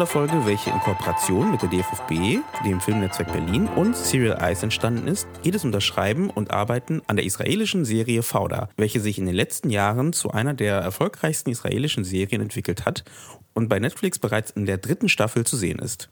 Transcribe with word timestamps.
Sonderfolge, 0.00 0.46
welche 0.46 0.70
in 0.70 0.80
Kooperation 0.80 1.50
mit 1.50 1.60
der 1.60 1.68
DFFB, 1.68 2.40
dem 2.64 2.80
Filmnetzwerk 2.80 3.30
Berlin 3.32 3.66
und 3.66 3.94
Serial 3.94 4.40
Eyes 4.40 4.62
entstanden 4.62 5.06
ist, 5.06 5.28
geht 5.42 5.54
es 5.54 5.62
um 5.62 5.72
das 5.72 5.84
Schreiben 5.84 6.30
und 6.30 6.52
Arbeiten 6.52 7.02
an 7.06 7.16
der 7.16 7.26
israelischen 7.26 7.84
Serie 7.84 8.22
Fauda, 8.22 8.70
welche 8.78 8.98
sich 8.98 9.18
in 9.18 9.26
den 9.26 9.34
letzten 9.34 9.68
Jahren 9.68 10.14
zu 10.14 10.30
einer 10.30 10.54
der 10.54 10.76
erfolgreichsten 10.76 11.50
israelischen 11.50 12.04
Serien 12.04 12.40
entwickelt 12.40 12.86
hat 12.86 13.04
und 13.52 13.68
bei 13.68 13.78
Netflix 13.78 14.18
bereits 14.18 14.52
in 14.52 14.64
der 14.64 14.78
dritten 14.78 15.10
Staffel 15.10 15.44
zu 15.44 15.58
sehen 15.58 15.80
ist. 15.80 16.08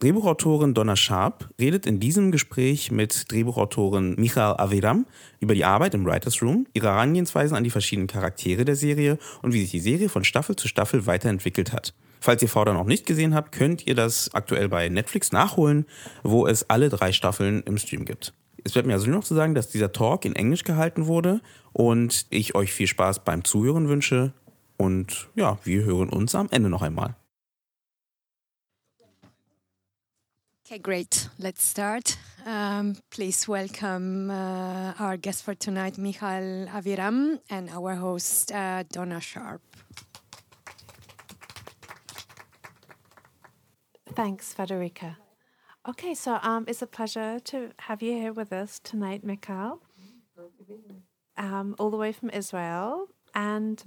Drehbuchautorin 0.00 0.74
Donna 0.74 0.96
Sharp 0.96 1.48
redet 1.60 1.86
in 1.86 2.00
diesem 2.00 2.32
Gespräch 2.32 2.90
mit 2.90 3.30
Drehbuchautorin 3.30 4.16
Michael 4.18 4.56
Aviram 4.58 5.06
über 5.38 5.54
die 5.54 5.64
Arbeit 5.64 5.94
im 5.94 6.04
Writers 6.04 6.42
Room, 6.42 6.66
ihre 6.72 6.88
Herangehensweisen 6.88 7.56
an 7.56 7.62
die 7.62 7.70
verschiedenen 7.70 8.08
Charaktere 8.08 8.64
der 8.64 8.74
Serie 8.74 9.16
und 9.42 9.52
wie 9.52 9.60
sich 9.60 9.70
die 9.70 9.78
Serie 9.78 10.08
von 10.08 10.24
Staffel 10.24 10.56
zu 10.56 10.66
Staffel 10.66 11.06
weiterentwickelt 11.06 11.72
hat. 11.72 11.94
Falls 12.20 12.42
ihr 12.42 12.48
Fauda 12.48 12.72
noch 12.72 12.84
nicht 12.84 13.06
gesehen 13.06 13.34
habt, 13.34 13.52
könnt 13.52 13.86
ihr 13.86 13.94
das 13.94 14.34
aktuell 14.34 14.68
bei 14.68 14.88
Netflix 14.88 15.32
nachholen, 15.32 15.86
wo 16.22 16.46
es 16.46 16.68
alle 16.68 16.88
drei 16.88 17.12
Staffeln 17.12 17.62
im 17.64 17.78
Stream 17.78 18.04
gibt. 18.04 18.32
Es 18.64 18.72
bleibt 18.72 18.86
mir 18.86 18.94
also 18.94 19.06
nur 19.06 19.16
noch 19.16 19.24
zu 19.24 19.34
sagen, 19.34 19.54
dass 19.54 19.68
dieser 19.68 19.92
Talk 19.92 20.24
in 20.24 20.34
Englisch 20.34 20.64
gehalten 20.64 21.06
wurde 21.06 21.40
und 21.72 22.26
ich 22.30 22.54
euch 22.54 22.72
viel 22.72 22.86
Spaß 22.86 23.24
beim 23.24 23.44
Zuhören 23.44 23.88
wünsche. 23.88 24.32
Und 24.76 25.28
ja, 25.34 25.58
wir 25.64 25.84
hören 25.84 26.08
uns 26.08 26.34
am 26.34 26.48
Ende 26.50 26.68
noch 26.68 26.82
einmal. 26.82 27.14
Okay, 30.66 30.80
great. 30.80 31.30
Let's 31.38 31.70
start. 31.70 32.18
Um, 32.44 32.96
please 33.08 33.48
welcome 33.48 34.30
uh, 34.30 34.92
our 35.00 35.16
guest 35.16 35.42
for 35.42 35.54
tonight, 35.54 35.96
Michal 35.96 36.68
Aviram, 36.68 37.38
and 37.48 37.70
our 37.70 37.94
host, 37.94 38.52
uh, 38.52 38.84
Donna 38.92 39.18
Sharp. 39.18 39.62
Thanks, 44.18 44.52
Federica. 44.52 45.14
Okay, 45.88 46.12
so 46.12 46.40
um, 46.42 46.64
it's 46.66 46.82
a 46.82 46.88
pleasure 46.88 47.38
to 47.38 47.70
have 47.78 48.02
you 48.02 48.14
here 48.14 48.32
with 48.32 48.52
us 48.52 48.80
tonight, 48.80 49.22
Michal, 49.22 49.80
um, 51.36 51.76
all 51.78 51.88
the 51.88 51.96
way 51.96 52.10
from 52.10 52.28
Israel. 52.30 53.06
And 53.32 53.80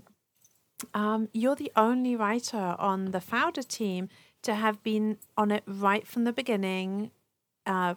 um, 0.93 1.27
you're 1.33 1.57
the 1.57 1.73
only 1.75 2.15
writer 2.15 2.77
on 2.79 3.11
the 3.11 3.19
Fauda 3.19 3.67
team 3.67 4.07
to 4.43 4.55
have 4.55 4.81
been 4.83 5.17
on 5.35 5.51
it 5.51 5.63
right 5.67 6.07
from 6.07 6.23
the 6.23 6.31
beginning, 6.31 7.11
uh, 7.65 7.95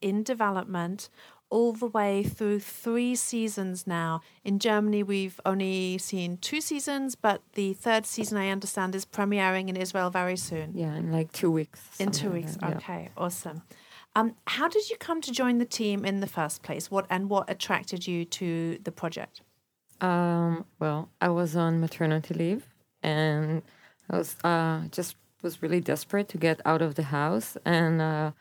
in 0.00 0.24
development, 0.24 1.08
all 1.48 1.72
the 1.72 1.86
way 1.86 2.22
through 2.22 2.60
three 2.60 3.14
seasons 3.14 3.86
now. 3.86 4.20
In 4.44 4.58
Germany, 4.58 5.02
we've 5.02 5.40
only 5.44 5.98
seen 5.98 6.38
two 6.38 6.60
seasons, 6.60 7.14
but 7.14 7.42
the 7.54 7.72
third 7.74 8.06
season, 8.06 8.38
I 8.38 8.50
understand, 8.50 8.94
is 8.94 9.04
premiering 9.04 9.68
in 9.68 9.76
Israel 9.76 10.10
very 10.10 10.36
soon. 10.36 10.72
Yeah, 10.74 10.94
in 10.94 11.12
like 11.12 11.32
two 11.32 11.50
weeks. 11.50 11.80
In 11.98 12.10
two 12.10 12.24
something 12.24 12.32
like 12.32 12.44
weeks. 12.44 12.58
yeah. 12.62 12.76
Okay, 12.76 13.08
awesome. 13.16 13.62
Um, 14.16 14.34
how 14.46 14.66
did 14.68 14.88
you 14.88 14.96
come 14.96 15.20
to 15.20 15.30
join 15.30 15.58
the 15.58 15.66
team 15.66 16.04
in 16.04 16.20
the 16.20 16.26
first 16.26 16.62
place? 16.62 16.90
What 16.90 17.06
and 17.10 17.28
what 17.28 17.50
attracted 17.50 18.06
you 18.06 18.24
to 18.24 18.78
the 18.82 18.90
project? 18.90 19.42
Um, 20.00 20.64
well, 20.78 21.10
I 21.20 21.28
was 21.28 21.54
on 21.54 21.80
maternity 21.80 22.34
leave, 22.34 22.66
and 23.02 23.62
I 24.10 24.16
was 24.16 24.36
uh, 24.42 24.88
just 24.90 25.16
was 25.42 25.62
really 25.62 25.80
desperate 25.80 26.28
to 26.30 26.38
get 26.38 26.60
out 26.64 26.82
of 26.82 26.94
the 26.94 27.04
house. 27.04 27.56
And 27.64 28.00
uh, 28.00 28.32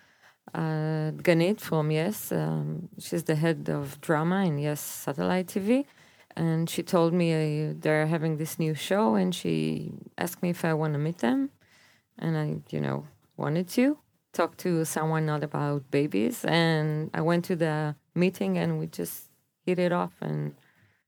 uh, 0.53 1.11
Ganit 1.23 1.59
from 1.59 1.91
Yes, 1.91 2.31
um, 2.31 2.89
she's 2.99 3.23
the 3.23 3.35
head 3.35 3.69
of 3.69 3.99
drama 4.01 4.45
in 4.45 4.57
Yes 4.57 4.79
Satellite 4.79 5.47
TV, 5.47 5.85
and 6.35 6.69
she 6.69 6.83
told 6.83 7.13
me 7.13 7.33
uh, 7.33 7.73
they're 7.79 8.07
having 8.07 8.37
this 8.37 8.59
new 8.59 8.73
show, 8.73 9.15
and 9.15 9.33
she 9.33 9.91
asked 10.17 10.41
me 10.41 10.51
if 10.51 10.63
I 10.63 10.73
want 10.73 10.93
to 10.93 10.99
meet 10.99 11.19
them, 11.19 11.49
and 12.17 12.37
I, 12.37 12.57
you 12.69 12.79
know, 12.79 13.07
wanted 13.37 13.67
to 13.69 13.97
talk 14.33 14.57
to 14.57 14.85
someone 14.85 15.25
not 15.25 15.43
about 15.43 15.89
babies, 15.91 16.45
and 16.45 17.09
I 17.13 17.21
went 17.21 17.45
to 17.45 17.55
the 17.55 17.95
meeting, 18.13 18.57
and 18.57 18.79
we 18.79 18.87
just 18.87 19.29
hit 19.65 19.79
it 19.79 19.91
off, 19.91 20.13
and 20.21 20.55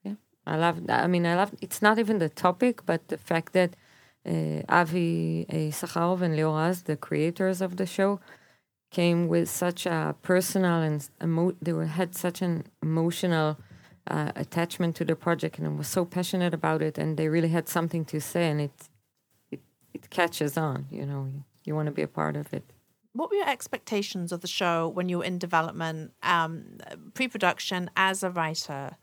yeah, 0.04 0.16
I 0.46 0.58
love. 0.58 0.82
I 0.90 1.08
mean, 1.08 1.26
I 1.26 1.36
love. 1.36 1.54
It's 1.62 1.82
not 1.82 2.00
even 2.00 2.18
the 2.18 2.30
topic, 2.30 2.86
but 2.86 3.08
the 3.10 3.18
fact 3.18 3.54
that 3.54 3.76
uh, 4.28 4.62
Avi 4.68 5.46
uh, 5.50 5.54
Sakharov 5.72 6.22
and 6.22 6.36
Lior 6.36 6.56
Raz, 6.58 6.84
the 6.84 6.98
creators 6.98 7.62
of 7.62 7.78
the 7.78 7.86
show, 7.86 8.20
came 8.90 9.28
with 9.28 9.50
such 9.50 9.86
a 9.86 10.16
personal 10.22 10.82
and 10.82 11.08
emo- 11.22 11.56
they 11.62 11.74
were, 11.74 11.86
had 11.86 12.16
such 12.16 12.42
an 12.42 12.66
emotional 12.82 13.58
uh, 14.10 14.32
attachment 14.36 14.96
to 14.96 15.06
the 15.06 15.16
project 15.16 15.60
and 15.60 15.78
was 15.78 15.88
so 15.88 16.06
passionate 16.06 16.54
about 16.54 16.82
it, 16.82 16.98
and 16.98 17.18
they 17.18 17.28
really 17.28 17.50
had 17.50 17.68
something 17.68 18.06
to 18.06 18.22
say, 18.22 18.50
and 18.50 18.62
it 18.62 18.90
it, 19.52 19.60
it 19.94 20.10
catches 20.10 20.58
on. 20.58 20.88
You 20.90 21.06
know, 21.06 21.28
you, 21.32 21.44
you 21.66 21.76
want 21.76 21.88
to 21.88 21.92
be 21.92 22.02
a 22.02 22.08
part 22.08 22.36
of 22.36 22.54
it. 22.54 22.64
What 23.14 23.30
were 23.30 23.38
your 23.38 23.50
expectations 23.50 24.32
of 24.32 24.42
the 24.42 24.48
show 24.48 24.88
when 24.88 25.10
you 25.10 25.18
were 25.18 25.24
in 25.24 25.40
development, 25.40 26.14
um, 26.22 26.78
pre-production, 27.14 27.90
as 27.98 28.24
a 28.24 28.30
writer? 28.30 28.98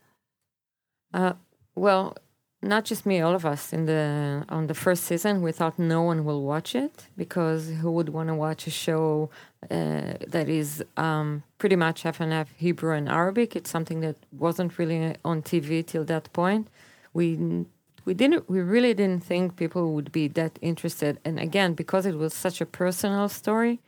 Uh, 1.13 1.33
well, 1.75 2.15
not 2.61 2.85
just 2.85 3.05
me, 3.05 3.21
all 3.21 3.35
of 3.35 3.45
us 3.45 3.73
in 3.73 3.85
the 3.85 4.43
on 4.49 4.67
the 4.67 4.73
first 4.73 5.03
season, 5.03 5.41
we 5.41 5.51
thought 5.51 5.77
no 5.77 6.01
one 6.01 6.25
will 6.25 6.43
watch 6.43 6.75
it 6.75 7.07
because 7.15 7.69
who 7.69 7.91
would 7.91 8.09
want 8.09 8.29
to 8.29 8.35
watch 8.35 8.67
a 8.67 8.71
show 8.71 9.29
uh, 9.69 10.13
that 10.27 10.47
is 10.49 10.83
um, 10.97 11.43
pretty 11.57 11.75
much 11.75 12.03
half 12.03 12.19
and 12.19 12.31
half 12.31 12.51
Hebrew 12.55 12.93
and 12.93 13.07
Arabic? 13.07 13.55
It's 13.55 13.69
something 13.69 13.99
that 14.01 14.15
wasn't 14.31 14.77
really 14.79 15.15
on 15.23 15.41
TV 15.41 15.85
till 15.85 16.05
that 16.05 16.31
point. 16.33 16.67
We 17.13 17.65
we 18.05 18.13
didn't 18.13 18.49
we 18.49 18.61
really 18.61 18.93
didn't 18.93 19.23
think 19.23 19.55
people 19.55 19.93
would 19.93 20.11
be 20.11 20.27
that 20.29 20.57
interested, 20.61 21.19
and 21.23 21.39
again 21.39 21.73
because 21.73 22.05
it 22.05 22.15
was 22.15 22.33
such 22.33 22.61
a 22.61 22.65
personal 22.65 23.29
story. 23.29 23.79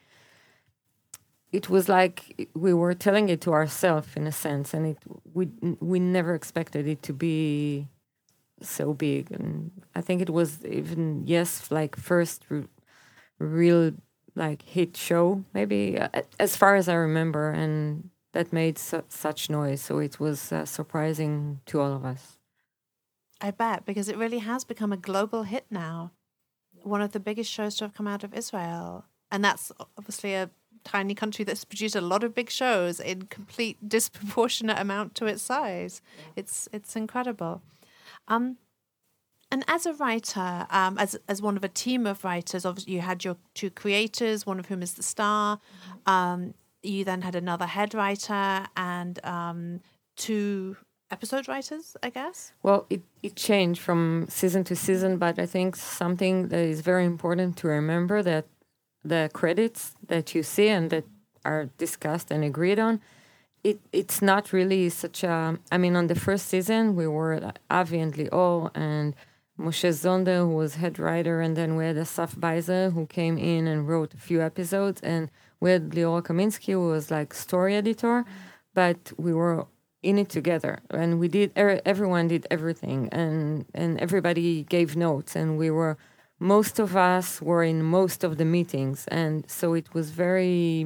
It 1.52 1.70
was 1.70 1.88
like 1.88 2.50
we 2.54 2.74
were 2.74 2.94
telling 2.94 3.30
it 3.30 3.40
to 3.42 3.54
ourselves 3.54 4.10
in 4.16 4.28
a 4.28 4.32
sense, 4.32 4.74
and 4.74 4.86
it 4.86 4.98
we 5.34 5.48
we 5.80 6.00
never 6.00 6.36
expected 6.36 6.88
it 6.88 7.02
to 7.04 7.14
be 7.14 7.88
so 8.62 8.94
big 8.94 9.32
and 9.32 9.72
i 9.96 10.02
think 10.02 10.22
it 10.22 10.30
was 10.30 10.66
even 10.66 11.24
yes 11.26 11.70
like 11.72 11.96
first 11.96 12.46
real 13.40 13.92
like 14.36 14.62
hit 14.64 14.96
show 14.98 15.44
maybe 15.54 15.98
uh, 16.00 16.08
as 16.40 16.56
far 16.56 16.76
as 16.76 16.88
i 16.88 16.94
remember 16.94 17.52
and 17.52 18.10
that 18.34 18.52
made 18.54 18.78
su- 18.78 19.04
such 19.10 19.50
noise 19.50 19.82
so 19.82 20.00
it 20.00 20.20
was 20.20 20.52
uh, 20.52 20.66
surprising 20.66 21.60
to 21.66 21.80
all 21.80 21.94
of 21.94 22.06
us 22.06 22.38
I 23.40 23.52
bet 23.52 23.86
because 23.86 24.10
it 24.10 24.18
really 24.18 24.40
has 24.40 24.64
become 24.64 24.92
a 24.92 24.98
global 24.98 25.44
hit 25.44 25.66
now. 25.70 26.12
One 26.84 27.02
of 27.02 27.12
the 27.12 27.20
biggest 27.20 27.52
shows 27.52 27.76
to 27.76 27.86
have 27.86 27.94
come 27.94 28.08
out 28.08 28.24
of 28.24 28.34
Israel. 28.34 29.06
And 29.32 29.44
that's 29.44 29.72
obviously 29.98 30.34
a 30.34 30.50
tiny 30.84 31.14
country 31.14 31.44
that's 31.44 31.66
produced 31.66 31.96
a 31.96 32.02
lot 32.02 32.24
of 32.24 32.34
big 32.34 32.50
shows 32.50 33.00
in 33.00 33.24
complete 33.24 33.78
disproportionate 33.88 34.80
amount 34.80 35.16
to 35.16 35.26
its 35.26 35.42
size. 35.42 36.02
It's 36.36 36.68
it's 36.72 36.96
incredible. 36.96 37.62
Um 38.28 38.58
and 39.50 39.64
as 39.70 39.86
a 39.86 39.94
writer, 39.94 40.68
um, 40.70 40.98
as 40.98 41.18
as 41.30 41.42
one 41.42 41.56
of 41.56 41.64
a 41.64 41.70
team 41.70 42.06
of 42.06 42.24
writers, 42.26 42.66
obviously 42.66 42.94
you 42.94 43.02
had 43.02 43.24
your 43.24 43.38
two 43.54 43.70
creators, 43.70 44.46
one 44.46 44.60
of 44.60 44.66
whom 44.66 44.82
is 44.84 44.94
the 44.96 45.04
star. 45.04 45.60
Um, 46.06 46.54
you 46.84 47.04
then 47.06 47.22
had 47.22 47.36
another 47.36 47.66
head 47.66 47.94
writer 47.94 48.66
and 48.76 49.24
um, 49.26 49.80
two 50.18 50.76
episode 51.10 51.48
writers, 51.48 51.96
I 52.04 52.10
guess. 52.10 52.52
well 52.64 52.86
it, 52.90 53.02
it 53.24 53.36
changed 53.36 53.80
from 53.82 54.26
season 54.30 54.64
to 54.66 54.76
season 54.76 55.18
but 55.18 55.40
i 55.40 55.46
think 55.46 55.78
something 55.78 56.50
that 56.50 56.60
is 56.60 56.82
very 56.82 57.06
important 57.06 57.56
to 57.58 57.68
remember 57.70 58.22
that 58.22 58.46
the 59.06 59.30
credits 59.34 59.94
that 60.06 60.36
you 60.36 60.44
see 60.44 60.68
and 60.68 60.90
that 60.90 61.06
are 61.46 61.70
discussed 61.78 62.30
and 62.30 62.44
agreed 62.44 62.78
on 62.78 63.00
it 63.64 63.80
it's 63.92 64.22
not 64.22 64.54
really 64.54 64.90
such 64.90 65.24
a 65.24 65.58
i 65.72 65.78
mean 65.78 65.96
on 65.96 66.08
the 66.08 66.16
first 66.16 66.48
season 66.48 66.96
we 66.96 67.08
were 67.08 67.52
avi 67.70 68.00
and 68.00 68.18
leo 68.18 68.72
and 68.76 69.16
moshe 69.60 69.90
Zonder 69.90 70.40
who 70.48 70.56
was 70.56 70.76
head 70.76 71.00
writer 71.00 71.42
and 71.42 71.56
then 71.58 71.76
we 71.76 71.86
had 71.86 71.98
asaf 71.98 72.36
Baizer 72.36 72.94
who 72.94 73.06
came 73.08 73.38
in 73.38 73.68
and 73.68 73.88
wrote 73.88 74.14
a 74.14 74.18
few 74.18 74.42
episodes 74.42 75.02
and 75.02 75.30
we 75.60 75.72
had 75.72 75.90
Lior 75.92 76.22
Kaminsky 76.22 76.74
who 76.74 76.88
was 76.90 77.10
like 77.10 77.34
story 77.34 77.76
editor 77.76 78.26
but 78.74 79.12
we 79.18 79.34
were 79.34 79.66
in 80.04 80.20
it 80.20 80.30
together 80.30 80.80
and 80.92 81.20
we 81.20 81.28
did 81.28 81.52
er, 81.58 81.82
everyone 81.86 82.28
did 82.28 82.46
everything 82.52 83.10
and 83.12 83.66
and 83.74 84.00
everybody 84.00 84.64
gave 84.64 84.96
notes 84.96 85.36
and 85.36 85.58
we 85.58 85.72
were 85.72 85.98
most 86.40 86.78
of 86.78 86.96
us 86.96 87.42
were 87.42 87.64
in 87.64 87.82
most 87.84 88.24
of 88.24 88.38
the 88.38 88.46
meetings 88.46 89.08
and 89.08 89.50
so 89.50 89.74
it 89.74 89.92
was 89.96 90.12
very 90.12 90.86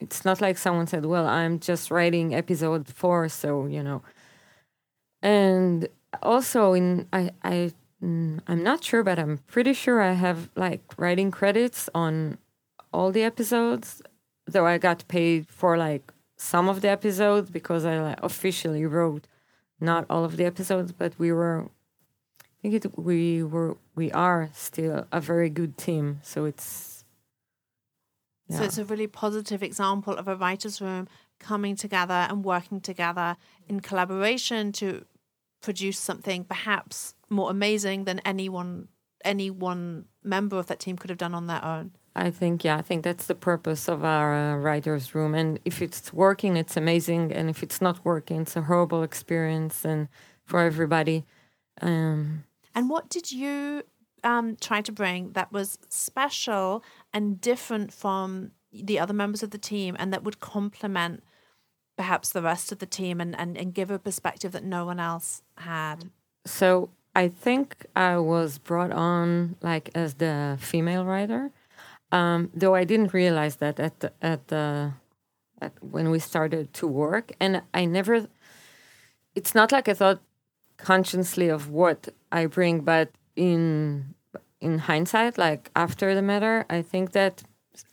it's 0.00 0.24
not 0.24 0.40
like 0.40 0.58
someone 0.58 0.86
said, 0.86 1.06
"Well, 1.06 1.26
I'm 1.26 1.60
just 1.60 1.90
writing 1.90 2.34
episode 2.34 2.88
four, 2.88 3.28
so 3.28 3.66
you 3.66 3.82
know." 3.82 4.02
And 5.22 5.88
also, 6.22 6.72
in 6.72 7.06
I 7.12 7.30
I 7.42 7.72
mm, 8.02 8.40
I'm 8.46 8.62
not 8.62 8.82
sure, 8.84 9.02
but 9.02 9.18
I'm 9.18 9.38
pretty 9.46 9.72
sure 9.74 10.00
I 10.00 10.12
have 10.12 10.48
like 10.56 10.82
writing 10.98 11.30
credits 11.30 11.88
on 11.94 12.38
all 12.92 13.12
the 13.12 13.22
episodes, 13.22 14.02
though 14.46 14.66
I 14.66 14.78
got 14.78 15.06
paid 15.08 15.48
for 15.48 15.76
like 15.76 16.12
some 16.36 16.68
of 16.68 16.80
the 16.80 16.88
episodes 16.88 17.50
because 17.50 17.84
I 17.84 18.00
like, 18.00 18.22
officially 18.22 18.86
wrote 18.86 19.26
not 19.80 20.06
all 20.10 20.24
of 20.24 20.36
the 20.36 20.44
episodes, 20.44 20.92
but 20.92 21.14
we 21.18 21.32
were. 21.32 21.68
I 22.42 22.68
think 22.68 22.84
it, 22.84 22.98
we 22.98 23.42
were 23.42 23.76
we 23.94 24.10
are 24.12 24.50
still 24.52 25.06
a 25.12 25.20
very 25.20 25.48
good 25.50 25.78
team, 25.78 26.20
so 26.22 26.44
it's 26.44 26.89
So 28.50 28.64
it's 28.64 28.78
a 28.78 28.84
really 28.84 29.06
positive 29.06 29.62
example 29.62 30.14
of 30.14 30.26
a 30.26 30.34
writer's 30.34 30.80
room 30.80 31.08
coming 31.38 31.76
together 31.76 32.26
and 32.28 32.44
working 32.44 32.80
together 32.80 33.36
in 33.68 33.80
collaboration 33.80 34.72
to 34.72 35.04
produce 35.62 35.98
something 35.98 36.44
perhaps 36.44 37.14
more 37.28 37.50
amazing 37.50 38.04
than 38.04 38.18
anyone 38.20 38.88
any 39.24 39.50
one 39.50 40.06
member 40.24 40.58
of 40.58 40.66
that 40.66 40.80
team 40.80 40.96
could 40.96 41.10
have 41.10 41.18
done 41.18 41.34
on 41.34 41.46
their 41.46 41.62
own. 41.64 41.92
I 42.16 42.30
think 42.30 42.64
yeah, 42.64 42.76
I 42.76 42.82
think 42.82 43.04
that's 43.04 43.26
the 43.26 43.34
purpose 43.34 43.88
of 43.88 44.04
our 44.04 44.34
uh, 44.34 44.56
writers' 44.56 45.14
room. 45.14 45.34
And 45.34 45.60
if 45.64 45.80
it's 45.80 46.12
working, 46.12 46.56
it's 46.56 46.76
amazing. 46.76 47.32
And 47.32 47.48
if 47.48 47.62
it's 47.62 47.80
not 47.80 48.04
working, 48.04 48.42
it's 48.42 48.56
a 48.56 48.62
horrible 48.62 49.02
experience 49.02 49.84
and 49.84 50.08
for 50.44 50.60
everybody. 50.60 51.24
Um, 51.80 52.44
And 52.74 52.90
what 52.90 53.08
did 53.08 53.30
you 53.30 53.84
um, 54.24 54.56
try 54.60 54.80
to 54.82 54.92
bring 54.92 55.32
that 55.32 55.52
was 55.52 55.78
special 55.88 56.82
and 57.12 57.40
different 57.40 57.92
from 57.92 58.52
the 58.72 58.98
other 58.98 59.14
members 59.14 59.42
of 59.42 59.50
the 59.50 59.58
team 59.58 59.96
and 59.98 60.12
that 60.12 60.22
would 60.22 60.40
complement 60.40 61.22
perhaps 61.96 62.30
the 62.30 62.42
rest 62.42 62.72
of 62.72 62.78
the 62.78 62.86
team 62.86 63.20
and, 63.20 63.38
and, 63.38 63.58
and 63.58 63.74
give 63.74 63.90
a 63.90 63.98
perspective 63.98 64.52
that 64.52 64.64
no 64.64 64.84
one 64.84 65.00
else 65.00 65.42
had? 65.58 66.10
so 66.46 66.90
I 67.14 67.28
think 67.28 67.86
I 67.96 68.18
was 68.18 68.58
brought 68.58 68.92
on 68.92 69.56
like 69.60 69.90
as 69.94 70.14
the 70.14 70.56
female 70.60 71.04
writer, 71.04 71.50
um, 72.12 72.50
though 72.54 72.74
I 72.74 72.84
didn't 72.84 73.12
realize 73.12 73.56
that 73.56 73.80
at 73.80 74.00
the, 74.00 74.12
at 74.22 74.48
the 74.48 74.92
at, 75.60 75.72
when 75.82 76.10
we 76.10 76.18
started 76.18 76.72
to 76.74 76.86
work, 76.86 77.32
and 77.40 77.62
I 77.74 77.84
never. 77.84 78.28
It's 79.34 79.54
not 79.54 79.70
like 79.70 79.88
I 79.88 79.94
thought 79.94 80.20
consciously 80.76 81.48
of 81.48 81.68
what 81.68 82.08
I 82.32 82.46
bring, 82.46 82.80
but 82.80 83.10
in 83.36 84.14
in 84.60 84.78
hindsight, 84.78 85.38
like 85.38 85.70
after 85.74 86.14
the 86.14 86.22
matter, 86.22 86.66
I 86.68 86.82
think 86.82 87.12
that 87.12 87.42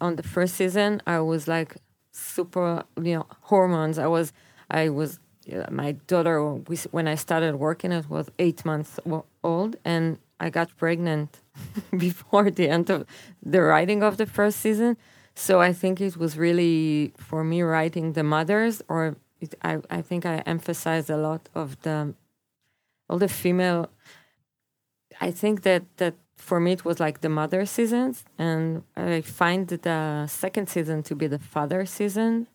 on 0.01 0.17
the 0.17 0.23
first 0.23 0.55
season 0.55 1.01
I 1.07 1.19
was 1.19 1.47
like 1.47 1.77
super, 2.17 2.83
you 3.01 3.15
know, 3.15 3.25
hormones. 3.41 3.97
I 3.97 4.07
was, 4.07 4.33
I 4.69 4.89
was, 4.89 5.19
my 5.69 5.93
daughter. 6.07 6.43
When 6.91 7.07
I 7.07 7.15
started 7.15 7.55
working, 7.55 7.91
it 7.91 8.09
was 8.09 8.29
eight 8.39 8.65
months 8.65 8.99
old, 9.43 9.75
and 9.85 10.17
I 10.39 10.49
got 10.49 10.75
pregnant 10.77 11.39
before 11.97 12.49
the 12.51 12.69
end 12.69 12.89
of 12.89 13.05
the 13.41 13.61
writing 13.61 14.03
of 14.03 14.17
the 14.17 14.25
first 14.25 14.59
season. 14.59 14.97
So 15.35 15.61
I 15.61 15.71
think 15.71 16.01
it 16.01 16.17
was 16.17 16.37
really 16.37 17.13
for 17.17 17.43
me 17.43 17.61
writing 17.61 18.13
the 18.13 18.23
mothers, 18.23 18.81
or 18.89 19.15
it, 19.39 19.53
I, 19.61 19.77
I 19.89 20.01
think 20.01 20.25
I 20.25 20.37
emphasized 20.45 21.09
a 21.09 21.17
lot 21.17 21.47
of 21.53 21.79
the 21.83 22.13
all 23.09 23.19
the 23.19 23.29
female 23.29 23.89
I 25.19 25.31
think 25.31 25.63
that 25.63 25.83
that 25.97 26.15
for 26.35 26.59
me 26.59 26.73
it 26.73 26.85
was 26.85 26.99
like 26.99 27.21
the 27.21 27.29
mother 27.29 27.65
seasons, 27.65 28.23
and 28.37 28.83
I 28.95 29.21
find 29.21 29.67
the 29.67 30.27
second 30.27 30.69
season 30.69 31.03
to 31.03 31.15
be 31.15 31.27
the 31.27 31.39
father 31.39 31.85
season. 31.85 32.47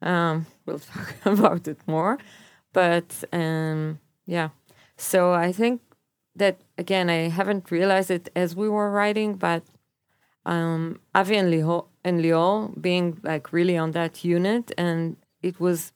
Um, 0.00 0.46
we'll 0.64 0.78
talk 0.94 1.14
about 1.24 1.68
it 1.68 1.78
more, 1.86 2.18
but 2.72 3.24
um, 3.32 4.00
yeah. 4.26 4.50
So 4.96 5.32
I 5.32 5.52
think 5.52 5.80
that 6.36 6.60
again, 6.76 7.10
I 7.10 7.28
haven't 7.28 7.70
realized 7.70 8.10
it 8.10 8.30
as 8.34 8.56
we 8.56 8.68
were 8.68 8.90
writing, 8.90 9.34
but 9.34 9.62
um, 10.46 11.00
Avi 11.14 11.36
and 11.36 11.50
Leo 11.50 11.88
and 12.04 12.82
being 12.82 13.20
like 13.22 13.52
really 13.52 13.76
on 13.76 13.92
that 13.92 14.24
unit, 14.24 14.72
and 14.78 15.16
it 15.42 15.60
was 15.60 15.92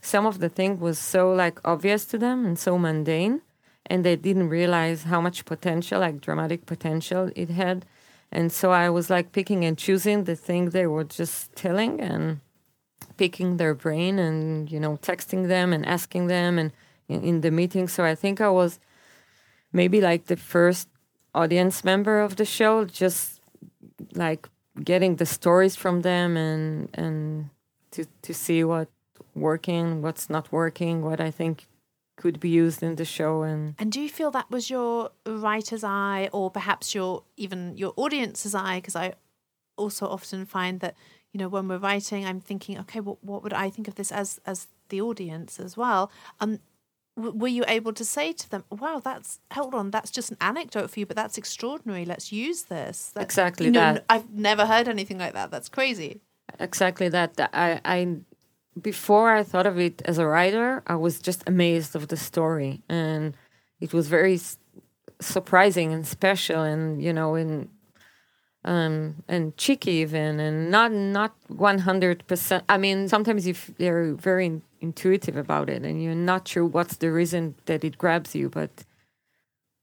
some 0.00 0.26
of 0.26 0.38
the 0.38 0.48
thing 0.48 0.80
was 0.80 0.98
so 0.98 1.32
like 1.32 1.60
obvious 1.64 2.04
to 2.06 2.18
them 2.18 2.46
and 2.46 2.58
so 2.58 2.78
mundane 2.78 3.42
and 3.90 4.04
they 4.04 4.14
didn't 4.14 4.48
realize 4.48 5.02
how 5.02 5.20
much 5.20 5.44
potential, 5.44 5.98
like 6.00 6.20
dramatic 6.20 6.64
potential, 6.64 7.30
it 7.34 7.50
had. 7.50 7.84
And 8.30 8.52
so 8.52 8.70
I 8.70 8.88
was 8.88 9.10
like 9.10 9.32
picking 9.32 9.64
and 9.64 9.76
choosing 9.76 10.24
the 10.24 10.36
thing 10.36 10.70
they 10.70 10.86
were 10.86 11.02
just 11.02 11.52
telling 11.56 12.00
and 12.00 12.40
picking 13.16 13.56
their 13.56 13.74
brain 13.74 14.20
and, 14.20 14.70
you 14.70 14.78
know, 14.78 14.96
texting 14.98 15.48
them 15.48 15.72
and 15.72 15.84
asking 15.84 16.28
them 16.28 16.56
and 16.56 16.70
in, 17.08 17.22
in 17.24 17.40
the 17.40 17.50
meeting. 17.50 17.88
So 17.88 18.04
I 18.04 18.14
think 18.14 18.40
I 18.40 18.48
was 18.48 18.78
maybe 19.72 20.00
like 20.00 20.26
the 20.26 20.36
first 20.36 20.88
audience 21.34 21.82
member 21.84 22.20
of 22.20 22.36
the 22.36 22.44
show, 22.44 22.84
just 22.84 23.40
like 24.14 24.48
getting 24.84 25.16
the 25.16 25.26
stories 25.26 25.74
from 25.74 26.02
them 26.02 26.36
and 26.36 26.88
and 26.94 27.50
to 27.90 28.06
to 28.22 28.32
see 28.32 28.62
what 28.62 28.88
working, 29.34 30.00
what's 30.00 30.30
not 30.30 30.52
working, 30.52 31.02
what 31.02 31.20
I 31.20 31.32
think 31.32 31.66
could 32.20 32.38
be 32.38 32.50
used 32.64 32.82
in 32.82 32.96
the 32.96 33.04
show 33.04 33.42
and 33.42 33.74
And 33.78 33.90
do 33.92 34.00
you 34.00 34.08
feel 34.08 34.30
that 34.30 34.50
was 34.50 34.68
your 34.70 35.10
writer's 35.26 35.82
eye 35.84 36.28
or 36.32 36.50
perhaps 36.50 36.94
your 36.94 37.22
even 37.36 37.76
your 37.76 37.92
audience's 37.96 38.54
eye? 38.54 38.78
Because 38.80 38.96
I 39.04 39.14
also 39.76 40.06
often 40.06 40.44
find 40.46 40.80
that, 40.80 40.94
you 41.32 41.38
know, 41.40 41.48
when 41.48 41.66
we're 41.68 41.78
writing, 41.88 42.24
I'm 42.26 42.40
thinking, 42.40 42.78
okay, 42.80 43.00
what, 43.00 43.18
what 43.24 43.42
would 43.42 43.52
I 43.54 43.70
think 43.70 43.88
of 43.88 43.94
this 43.94 44.12
as 44.12 44.38
as 44.44 44.68
the 44.90 45.00
audience 45.00 45.58
as 45.66 45.76
well? 45.76 46.10
Um, 46.40 46.58
w- 47.16 47.36
were 47.40 47.48
you 47.58 47.64
able 47.68 47.92
to 47.94 48.04
say 48.04 48.32
to 48.32 48.50
them, 48.50 48.64
wow, 48.70 49.00
that's, 49.02 49.40
hold 49.52 49.74
on, 49.74 49.90
that's 49.90 50.10
just 50.10 50.30
an 50.30 50.36
anecdote 50.40 50.90
for 50.90 51.00
you, 51.00 51.06
but 51.06 51.16
that's 51.16 51.38
extraordinary. 51.38 52.04
Let's 52.04 52.32
use 52.32 52.64
this. 52.64 53.10
That- 53.14 53.24
Exactly 53.24 53.66
you 53.66 53.72
know, 53.72 53.94
that. 53.94 54.04
I've 54.14 54.28
never 54.30 54.66
heard 54.66 54.88
anything 54.88 55.18
like 55.18 55.32
that. 55.38 55.50
That's 55.50 55.68
crazy. 55.70 56.20
exactly 56.58 57.08
that 57.08 57.34
that 57.36 57.50
I, 57.54 57.80
I 57.96 57.98
before 58.80 59.32
i 59.34 59.42
thought 59.42 59.66
of 59.66 59.78
it 59.78 60.02
as 60.04 60.18
a 60.18 60.26
writer 60.26 60.82
i 60.86 60.94
was 60.94 61.20
just 61.20 61.42
amazed 61.46 61.96
of 61.96 62.08
the 62.08 62.16
story. 62.16 62.82
And 62.88 63.34
it 63.80 63.92
was 63.92 64.08
very 64.08 64.34
s- 64.34 64.58
surprising 65.20 65.92
and 65.92 66.06
special 66.06 66.62
and 66.62 67.02
you 67.02 67.12
know 67.12 67.34
and 67.34 67.68
um 68.64 69.22
and 69.28 69.56
cheeky 69.56 69.92
even 69.92 70.38
and 70.38 70.70
not 70.70 70.92
not 70.92 71.34
100% 71.48 72.62
i 72.68 72.76
mean 72.76 73.08
sometimes 73.08 73.46
if 73.46 73.70
you're 73.78 74.14
very 74.14 74.46
in- 74.46 74.62
intuitive 74.80 75.36
about 75.36 75.70
it 75.70 75.82
and 75.84 76.02
you're 76.02 76.14
not 76.14 76.46
sure 76.46 76.64
what's 76.64 76.96
the 76.98 77.10
reason 77.10 77.54
that 77.66 77.84
it 77.84 77.96
grabs 77.98 78.34
you 78.34 78.48
but 78.50 78.84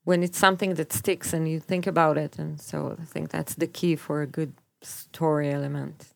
when 0.04 0.24
it's 0.24 0.38
something 0.38 0.76
that 0.76 0.94
sticks 0.94 1.34
and 1.34 1.50
you 1.50 1.60
think 1.60 1.88
about 1.88 2.18
it 2.18 2.38
and 2.38 2.62
so 2.62 2.96
i 3.02 3.06
think 3.06 3.30
that's 3.30 3.56
the 3.56 3.68
key 3.68 3.96
for 3.96 4.22
a 4.22 4.28
good 4.28 4.54
story 4.82 5.52
element 5.52 6.14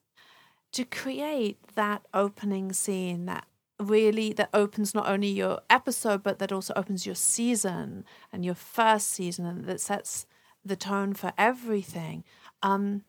to 0.74 0.86
create 0.86 1.58
that 1.76 2.04
opening 2.14 2.72
scene 2.74 3.26
that 3.26 3.46
really 3.80 4.32
that 4.34 4.50
opens 4.54 4.94
not 4.94 5.08
only 5.08 5.28
your 5.28 5.60
episode 5.70 6.22
but 6.22 6.40
that 6.40 6.52
also 6.52 6.74
opens 6.76 7.06
your 7.06 7.16
season 7.16 8.06
and 8.32 8.46
your 8.46 8.54
first 8.56 9.10
season 9.10 9.46
and 9.46 9.66
that 9.66 9.82
sets 9.82 10.26
the 10.64 10.76
tone 10.76 11.14
for 11.14 11.34
everything. 11.38 12.24
Um 12.62 13.04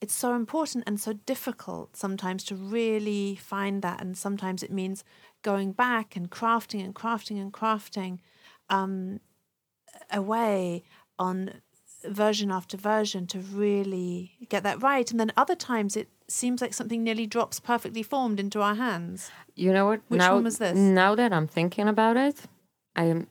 it's 0.00 0.14
so 0.14 0.34
important 0.34 0.84
and 0.86 1.00
so 1.00 1.14
difficult 1.14 1.96
sometimes 1.96 2.44
to 2.44 2.54
really 2.54 3.34
find 3.36 3.80
that. 3.82 4.00
And 4.00 4.16
sometimes 4.16 4.62
it 4.62 4.70
means 4.70 5.04
going 5.42 5.72
back 5.72 6.16
and 6.16 6.30
crafting 6.30 6.84
and 6.84 6.94
crafting 6.94 7.40
and 7.40 7.52
crafting 7.52 8.18
um 8.68 9.20
away 10.10 10.84
on 11.18 11.62
version 12.08 12.50
after 12.50 12.76
version 12.76 13.26
to 13.28 13.38
really 13.38 14.32
get 14.48 14.62
that 14.62 14.82
right. 14.82 15.10
And 15.10 15.18
then 15.20 15.32
other 15.36 15.54
times 15.54 15.96
it 15.96 16.08
seems 16.28 16.60
like 16.60 16.74
something 16.74 17.02
nearly 17.02 17.26
drops 17.26 17.60
perfectly 17.60 18.02
formed 18.02 18.40
into 18.40 18.60
our 18.60 18.74
hands. 18.74 19.30
You 19.54 19.72
know 19.72 19.86
what? 19.86 20.00
Which 20.08 20.18
now, 20.18 20.34
one 20.34 20.44
was 20.44 20.58
this? 20.58 20.76
Now 20.76 21.14
that 21.14 21.32
I'm 21.32 21.46
thinking 21.46 21.88
about 21.88 22.16
it, 22.16 22.42
I 22.94 23.04
am 23.04 23.26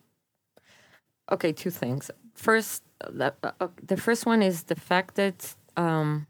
okay. 1.31 1.51
Two 1.51 1.71
things. 1.71 2.11
First, 2.33 2.83
the, 2.99 3.33
uh, 3.43 3.51
uh, 3.59 3.67
the 3.81 3.97
first 3.97 4.25
one 4.25 4.41
is 4.41 4.63
the 4.63 4.75
fact 4.75 5.15
that 5.15 5.55
um, 5.77 6.27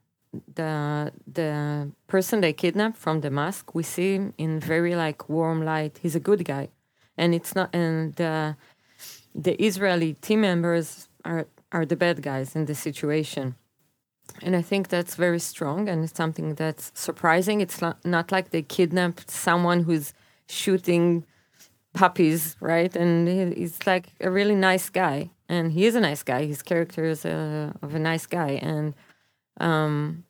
the 0.55 1.11
the 1.31 1.91
person 2.07 2.41
they 2.41 2.53
kidnapped 2.53 2.97
from 2.97 3.21
the 3.21 3.29
mask, 3.29 3.73
we 3.73 3.83
see 3.83 4.15
him 4.15 4.33
in 4.37 4.59
very 4.59 4.95
like 4.95 5.29
warm 5.29 5.63
light. 5.63 5.99
He's 6.01 6.15
a 6.15 6.19
good 6.19 6.45
guy, 6.45 6.69
and 7.17 7.33
it's 7.33 7.55
not. 7.55 7.69
And 7.73 8.15
the 8.15 8.55
the 9.33 9.61
Israeli 9.61 10.13
team 10.13 10.41
members 10.41 11.09
are 11.23 11.47
are 11.75 11.85
the 11.85 11.95
bad 12.05 12.21
guys 12.21 12.55
in 12.55 12.65
the 12.65 12.75
situation. 12.87 13.55
And 14.41 14.55
I 14.55 14.63
think 14.69 14.87
that's 14.87 15.15
very 15.25 15.39
strong 15.39 15.89
and 15.89 16.03
it's 16.05 16.17
something 16.23 16.55
that's 16.55 16.91
surprising. 17.07 17.61
It's 17.61 17.79
not, 17.81 18.31
like 18.31 18.49
they 18.49 18.63
kidnapped 18.77 19.29
someone 19.29 19.79
who's 19.83 20.13
shooting 20.47 21.25
puppies, 21.93 22.41
right? 22.59 22.93
And 22.95 23.27
he- 23.27 23.59
he's 23.61 23.77
like 23.85 24.05
a 24.21 24.31
really 24.31 24.55
nice 24.55 24.89
guy. 24.89 25.17
And 25.47 25.71
he 25.77 25.85
is 25.85 25.95
a 25.95 26.01
nice 26.09 26.23
guy. 26.23 26.41
His 26.45 26.61
character 26.63 27.03
is 27.05 27.25
a, 27.25 27.73
of 27.81 27.93
a 27.93 27.99
nice 27.99 28.25
guy. 28.25 28.51
And 28.71 28.95
um, 29.59 30.23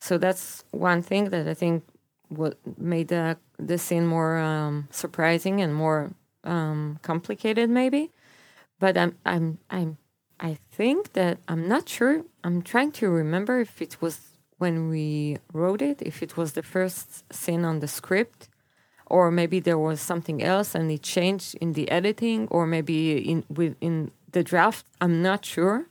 so 0.00 0.18
that's 0.18 0.64
one 0.70 1.02
thing 1.02 1.30
that 1.30 1.48
I 1.48 1.54
think 1.54 1.82
what 2.28 2.54
made 2.78 3.08
the 3.08 3.36
the 3.58 3.78
scene 3.78 4.06
more 4.06 4.38
um, 4.38 4.88
surprising 4.90 5.60
and 5.60 5.72
more 5.74 6.12
um, 6.44 6.98
complicated, 7.02 7.70
maybe. 7.70 8.10
But 8.78 8.96
I'm 8.96 9.12
I'm 9.24 9.58
I'm 9.70 9.98
I 10.44 10.58
think 10.72 11.14
that 11.14 11.38
I'm 11.48 11.66
not 11.68 11.88
sure. 11.88 12.22
I'm 12.44 12.60
trying 12.60 12.92
to 13.00 13.08
remember 13.08 13.60
if 13.60 13.80
it 13.80 13.96
was 14.02 14.16
when 14.58 14.90
we 14.90 15.38
wrote 15.54 15.80
it, 15.80 16.02
if 16.02 16.22
it 16.22 16.36
was 16.36 16.52
the 16.52 16.62
first 16.62 17.32
scene 17.32 17.64
on 17.64 17.80
the 17.80 17.88
script, 17.88 18.50
or 19.06 19.30
maybe 19.30 19.58
there 19.58 19.78
was 19.78 20.02
something 20.02 20.42
else 20.42 20.74
and 20.74 20.90
it 20.90 21.02
changed 21.02 21.54
in 21.62 21.72
the 21.72 21.90
editing, 21.90 22.46
or 22.50 22.66
maybe 22.66 23.16
in 23.32 23.44
within 23.48 24.10
the 24.32 24.44
draft. 24.44 24.84
I'm 25.00 25.22
not 25.22 25.46
sure. 25.46 25.86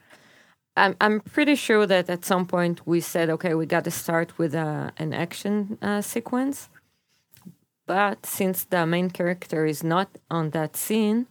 I'm 0.78 0.96
I'm 1.02 1.20
pretty 1.22 1.56
sure 1.56 1.88
that 1.88 2.08
at 2.08 2.24
some 2.24 2.46
point 2.46 2.86
we 2.86 3.00
said, 3.02 3.32
okay, 3.32 3.56
we 3.56 3.66
got 3.66 3.86
to 3.86 3.92
start 4.04 4.38
with 4.38 4.54
a, 4.54 4.94
an 4.98 5.14
action 5.14 5.80
uh, 5.82 6.02
sequence. 6.02 6.70
But 7.88 8.28
since 8.28 8.66
the 8.66 8.86
main 8.86 9.10
character 9.10 9.66
is 9.66 9.84
not 9.84 10.10
on 10.30 10.52
that 10.52 10.78
scene, 10.78 11.26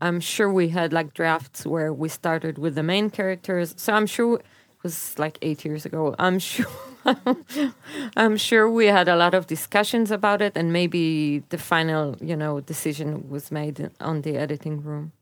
I'm 0.00 0.20
sure 0.20 0.50
we 0.52 0.68
had 0.68 0.92
like 0.92 1.14
drafts 1.14 1.66
where 1.66 1.92
we 1.92 2.08
started 2.08 2.58
with 2.58 2.74
the 2.74 2.82
main 2.82 3.10
characters. 3.10 3.74
So 3.76 3.92
I'm 3.92 4.06
sure 4.06 4.36
it 4.36 4.44
was 4.82 5.18
like 5.18 5.38
eight 5.42 5.64
years 5.64 5.84
ago. 5.84 6.14
I'm 6.18 6.38
sure. 6.50 6.66
I'm 8.16 8.36
sure 8.36 8.70
we 8.70 8.86
had 8.86 9.08
a 9.08 9.16
lot 9.16 9.34
of 9.34 9.46
discussions 9.46 10.10
about 10.10 10.42
it, 10.42 10.52
and 10.54 10.70
maybe 10.70 11.42
the 11.48 11.56
final, 11.56 12.16
you 12.20 12.36
know, 12.36 12.60
decision 12.60 13.30
was 13.30 13.50
made 13.50 13.90
on 14.00 14.20
the 14.20 14.36
editing 14.36 14.82
room. 14.82 15.12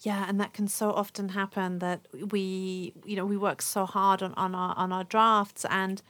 Yeah, 0.00 0.26
and 0.28 0.38
that 0.40 0.52
can 0.52 0.68
so 0.68 0.90
often 0.90 1.30
happen 1.30 1.78
that 1.78 2.06
we, 2.30 2.94
you 3.04 3.16
know, 3.16 3.26
we 3.26 3.36
work 3.36 3.62
so 3.62 3.86
hard 3.86 4.22
on, 4.22 4.34
on 4.34 4.54
our 4.54 4.74
on 4.76 4.92
our 4.92 5.04
drafts 5.04 5.64
and 5.70 6.02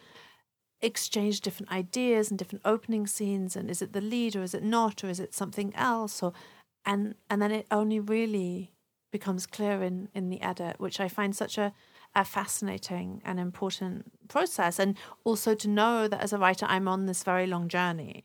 exchange 0.82 1.40
different 1.40 1.70
ideas 1.70 2.30
and 2.30 2.38
different 2.38 2.62
opening 2.64 3.06
scenes 3.06 3.54
and 3.54 3.70
is 3.70 3.82
it 3.82 3.92
the 3.92 4.00
lead 4.00 4.35
or 4.35 4.42
is 4.42 4.54
it 4.54 4.62
not 4.62 5.04
or 5.04 5.11
is 5.11 5.20
it 5.20 5.35
something 5.35 5.75
else 5.75 6.23
or 6.23 6.32
and 6.84 7.14
and 7.28 7.40
then 7.40 7.50
it 7.50 7.66
only 7.70 8.00
really 8.00 8.72
becomes 9.10 9.46
clear 9.46 9.82
in 9.82 10.08
in 10.14 10.30
the 10.30 10.40
edit, 10.40 10.80
which 10.80 11.00
I 11.00 11.08
find 11.08 11.34
such 11.34 11.58
a 11.58 11.72
a 12.14 12.25
fascinating 12.25 13.22
and 13.25 13.38
important 13.38 14.10
process 14.28 14.80
and 14.80 14.96
also 15.22 15.54
to 15.54 15.68
know 15.68 16.08
that 16.08 16.20
as 16.20 16.32
a 16.32 16.38
writer 16.38 16.66
I'm 16.68 16.88
on 16.88 17.06
this 17.06 17.22
very 17.22 17.46
long 17.46 17.68
journey 17.68 18.25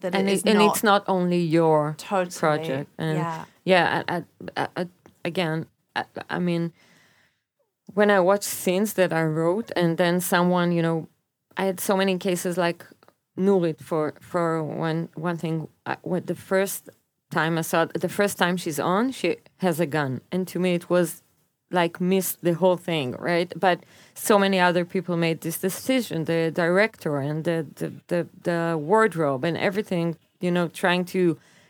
that 0.00 0.14
and, 0.14 0.28
it, 0.28 0.42
and 0.44 0.58
not 0.58 0.70
it's 0.74 0.82
not 0.82 1.04
only 1.06 1.40
your 1.40 1.94
totally, 1.98 2.38
project. 2.38 2.90
And 2.98 3.16
yeah, 3.16 3.44
yeah. 3.64 4.02
I, 4.08 4.24
I, 4.56 4.68
I, 4.76 4.86
again, 5.24 5.66
I, 6.28 6.38
mean, 6.38 6.72
when 7.92 8.10
I 8.10 8.20
watch 8.20 8.42
scenes 8.42 8.94
that 8.94 9.12
I 9.12 9.22
wrote, 9.22 9.70
and 9.76 9.96
then 9.96 10.20
someone, 10.20 10.72
you 10.72 10.82
know, 10.82 11.08
I 11.56 11.64
had 11.64 11.80
so 11.80 11.96
many 11.96 12.18
cases 12.18 12.56
like 12.58 12.84
Nurit 13.38 13.80
for 13.80 14.14
for 14.20 14.62
one 14.62 15.08
one 15.14 15.36
thing. 15.36 15.68
I, 15.86 15.96
what 16.02 16.26
the 16.26 16.34
first 16.34 16.88
time 17.40 17.52
I 17.62 17.64
saw 17.70 17.80
the 18.06 18.14
first 18.18 18.34
time 18.42 18.56
she's 18.56 18.80
on, 18.94 19.12
she 19.12 19.28
has 19.66 19.76
a 19.80 19.88
gun, 19.98 20.12
and 20.32 20.42
to 20.52 20.58
me 20.58 20.70
it 20.80 20.86
was 20.88 21.08
like 21.70 21.94
missed 22.00 22.38
the 22.42 22.54
whole 22.54 22.78
thing, 22.90 23.08
right? 23.30 23.50
But 23.66 23.78
so 24.14 24.38
many 24.38 24.58
other 24.68 24.84
people 24.84 25.16
made 25.16 25.38
this 25.40 25.58
decision, 25.58 26.24
the 26.24 26.50
director 26.64 27.12
and 27.28 27.44
the 27.48 27.58
the, 27.80 27.88
the, 28.10 28.20
the 28.48 28.60
wardrobe 28.88 29.44
and 29.48 29.56
everything, 29.68 30.16
you 30.40 30.50
know, 30.56 30.68
trying 30.68 31.04
to 31.16 31.20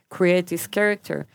create 0.08 0.46
this 0.46 0.66
character. 0.66 1.26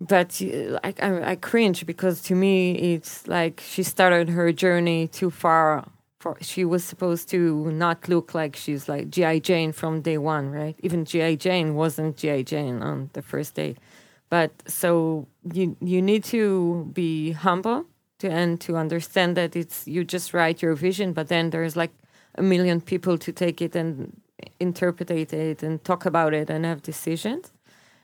But 0.00 0.40
I, 0.86 0.94
I, 1.06 1.30
I 1.32 1.36
cringe 1.50 1.84
because 1.92 2.16
to 2.28 2.34
me 2.34 2.94
it's 2.94 3.26
like 3.26 3.56
she 3.72 3.82
started 3.82 4.28
her 4.28 4.52
journey 4.52 5.08
too 5.08 5.30
far. 5.30 5.84
For, 6.20 6.36
she 6.40 6.64
was 6.64 6.82
supposed 6.82 7.28
to 7.30 7.70
not 7.70 8.08
look 8.08 8.34
like 8.34 8.56
she's 8.56 8.88
like 8.88 9.08
GI 9.08 9.40
Jane 9.40 9.72
from 9.72 10.00
day 10.00 10.18
one, 10.18 10.50
right? 10.50 10.74
Even 10.82 11.04
GI 11.04 11.36
Jane 11.36 11.76
wasn't 11.76 12.16
GI 12.16 12.42
Jane 12.42 12.82
on 12.82 13.10
the 13.12 13.22
first 13.22 13.54
day. 13.54 13.76
But 14.28 14.50
so 14.66 15.26
you 15.52 15.76
you 15.80 16.02
need 16.02 16.24
to 16.24 16.90
be 16.92 17.32
humble 17.32 17.86
to, 18.18 18.30
and 18.30 18.60
to 18.60 18.76
understand 18.76 19.36
that 19.36 19.56
it's 19.56 19.86
you 19.86 20.04
just 20.04 20.34
write 20.34 20.60
your 20.60 20.74
vision, 20.74 21.12
but 21.12 21.28
then 21.28 21.50
there's 21.50 21.76
like 21.76 21.92
a 22.34 22.42
million 22.42 22.80
people 22.80 23.16
to 23.18 23.32
take 23.32 23.62
it 23.62 23.74
and 23.76 24.20
interpret 24.60 25.10
it 25.10 25.62
and 25.62 25.82
talk 25.84 26.04
about 26.04 26.34
it 26.34 26.50
and 26.50 26.64
have 26.64 26.82
decisions. 26.82 27.52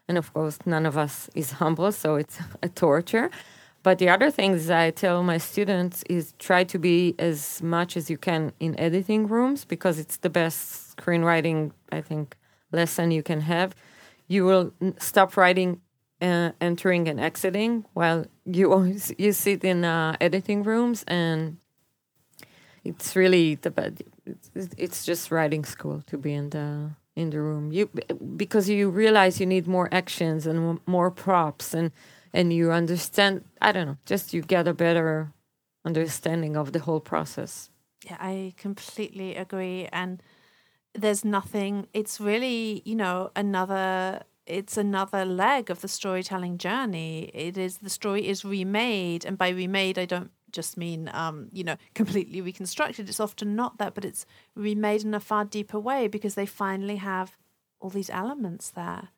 And 0.09 0.19
of 0.19 0.33
course, 0.35 0.59
none 0.67 0.87
of 0.87 0.97
us 0.97 1.31
is 1.35 1.53
humble, 1.53 1.91
so 1.93 2.17
it's 2.17 2.39
a 2.63 2.69
torture. 2.69 3.31
But 3.85 3.99
the 3.99 4.09
other 4.09 4.31
things 4.31 4.71
I 4.71 4.91
tell 4.91 5.23
my 5.23 5.37
students 5.37 6.03
is 6.09 6.33
try 6.39 6.65
to 6.65 6.79
be 6.79 7.15
as 7.19 7.63
much 7.63 7.99
as 7.99 8.09
you 8.09 8.17
can 8.17 8.53
in 8.59 8.81
editing 8.81 9.29
rooms 9.29 9.67
because 9.67 9.99
it's 9.99 10.17
the 10.17 10.31
best 10.31 10.97
screenwriting, 10.97 11.71
I 11.93 12.01
think, 12.01 12.35
lesson 12.73 13.11
you 13.11 13.23
can 13.23 13.43
have. 13.43 13.77
You 14.27 14.47
will 14.47 14.73
stop 14.99 15.37
writing 15.37 15.83
uh, 16.23 16.53
entering 16.63 17.09
and 17.09 17.21
exiting 17.21 17.85
while 17.93 18.25
you 18.47 18.73
always 18.73 19.13
you 19.19 19.33
sit 19.33 19.63
in 19.63 19.85
uh, 19.85 20.17
editing 20.19 20.63
rooms 20.63 21.05
and 21.07 21.59
it's 22.85 23.15
really 23.15 23.57
the 23.57 23.71
bad 23.71 24.03
it's, 24.25 24.71
it's 24.79 25.05
just 25.05 25.31
writing 25.31 25.65
school 25.65 26.03
to 26.07 26.17
be 26.17 26.33
in 26.33 26.51
the 26.51 26.91
in 27.17 27.31
the 27.31 27.41
room 27.41 27.73
you 27.73 27.91
because 28.37 28.71
you 28.71 28.89
realize 28.89 29.41
you 29.41 29.47
need 29.47 29.67
more 29.67 29.89
actions 29.93 30.47
and 30.47 30.81
more 30.87 31.11
props 31.11 31.75
and 31.75 31.91
and 32.35 32.53
you 32.53 32.71
understand 32.71 33.43
i 33.63 33.73
don't 33.73 33.87
know 33.87 33.97
just 34.05 34.35
you 34.35 34.43
get 34.43 34.69
a 34.69 34.75
better 34.75 35.33
understanding 35.87 36.57
of 36.57 36.73
the 36.73 36.81
whole 36.81 37.01
process 37.01 37.71
yeah 38.05 38.17
i 38.21 38.53
completely 38.59 39.35
agree 39.35 39.89
and 39.93 40.23
there's 40.95 41.25
nothing 41.25 41.87
it's 41.95 42.21
really 42.21 42.83
you 42.85 42.95
know 42.95 43.31
another 43.35 44.23
it's 44.47 44.77
another 44.77 45.25
leg 45.25 45.71
of 45.71 45.81
the 45.81 45.89
storytelling 45.89 46.59
journey. 46.59 47.31
It 47.33 47.57
is 47.57 47.79
the 47.79 47.91
story 47.91 48.29
is 48.29 48.45
remade, 48.45 49.25
and 49.25 49.39
by 49.39 49.49
remade, 49.49 49.99
I 49.99 50.05
don't 50.05 50.31
just 50.53 50.77
mean 50.77 51.11
um, 51.13 51.49
you 51.53 51.65
know 51.65 51.77
completely 51.95 52.41
reconstructed. 52.41 53.09
It's 53.09 53.21
often 53.21 53.57
not 53.57 53.79
that, 53.79 53.95
but 53.95 54.05
it's 54.05 54.27
remade 54.55 55.05
in 55.05 55.15
a 55.15 55.21
far 55.21 55.45
deeper 55.45 55.79
way 55.79 56.09
because 56.09 56.35
they 56.35 56.47
finally 56.47 56.97
have 56.97 57.37
all 57.81 57.91
these 57.91 58.11
elements 58.11 58.71
there, 58.71 59.09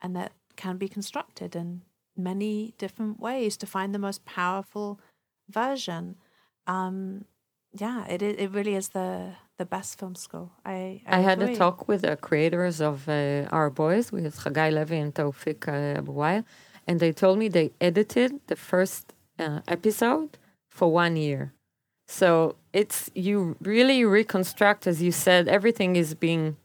and 0.00 0.16
that 0.16 0.32
can 0.56 0.76
be 0.76 0.88
constructed 0.88 1.56
in 1.56 1.82
many 2.16 2.74
different 2.78 3.20
ways 3.20 3.56
to 3.58 3.66
find 3.66 3.94
the 3.94 3.98
most 3.98 4.24
powerful 4.24 5.00
version. 5.48 6.16
Um, 6.66 7.24
yeah, 7.72 8.06
it 8.06 8.22
it 8.22 8.50
really 8.52 8.74
is 8.74 8.88
the 8.90 9.34
the 9.58 9.64
best 9.64 9.98
film 9.98 10.14
school. 10.14 10.52
I 10.64 11.02
I, 11.06 11.18
I 11.18 11.20
had 11.20 11.42
a 11.42 11.56
talk 11.56 11.88
with 11.88 12.02
the 12.02 12.16
creators 12.16 12.80
of 12.80 13.08
uh, 13.08 13.48
Our 13.50 13.70
Boys, 13.70 14.12
with 14.12 14.38
Chagai 14.38 14.72
Levy 14.72 14.98
and 14.98 15.14
Taufik 15.14 15.68
uh, 15.68 16.42
and 16.86 17.00
they 17.00 17.12
told 17.12 17.38
me 17.38 17.48
they 17.48 17.70
edited 17.80 18.40
the 18.46 18.56
first 18.56 19.12
uh, 19.38 19.60
episode 19.68 20.38
for 20.68 20.92
one 20.92 21.16
year. 21.16 21.52
So 22.08 22.56
it's 22.72 23.10
you 23.14 23.56
really 23.60 24.04
reconstruct, 24.04 24.86
as 24.86 25.00
you 25.00 25.12
said, 25.12 25.48
everything 25.48 25.96
is 25.96 26.14
being 26.14 26.56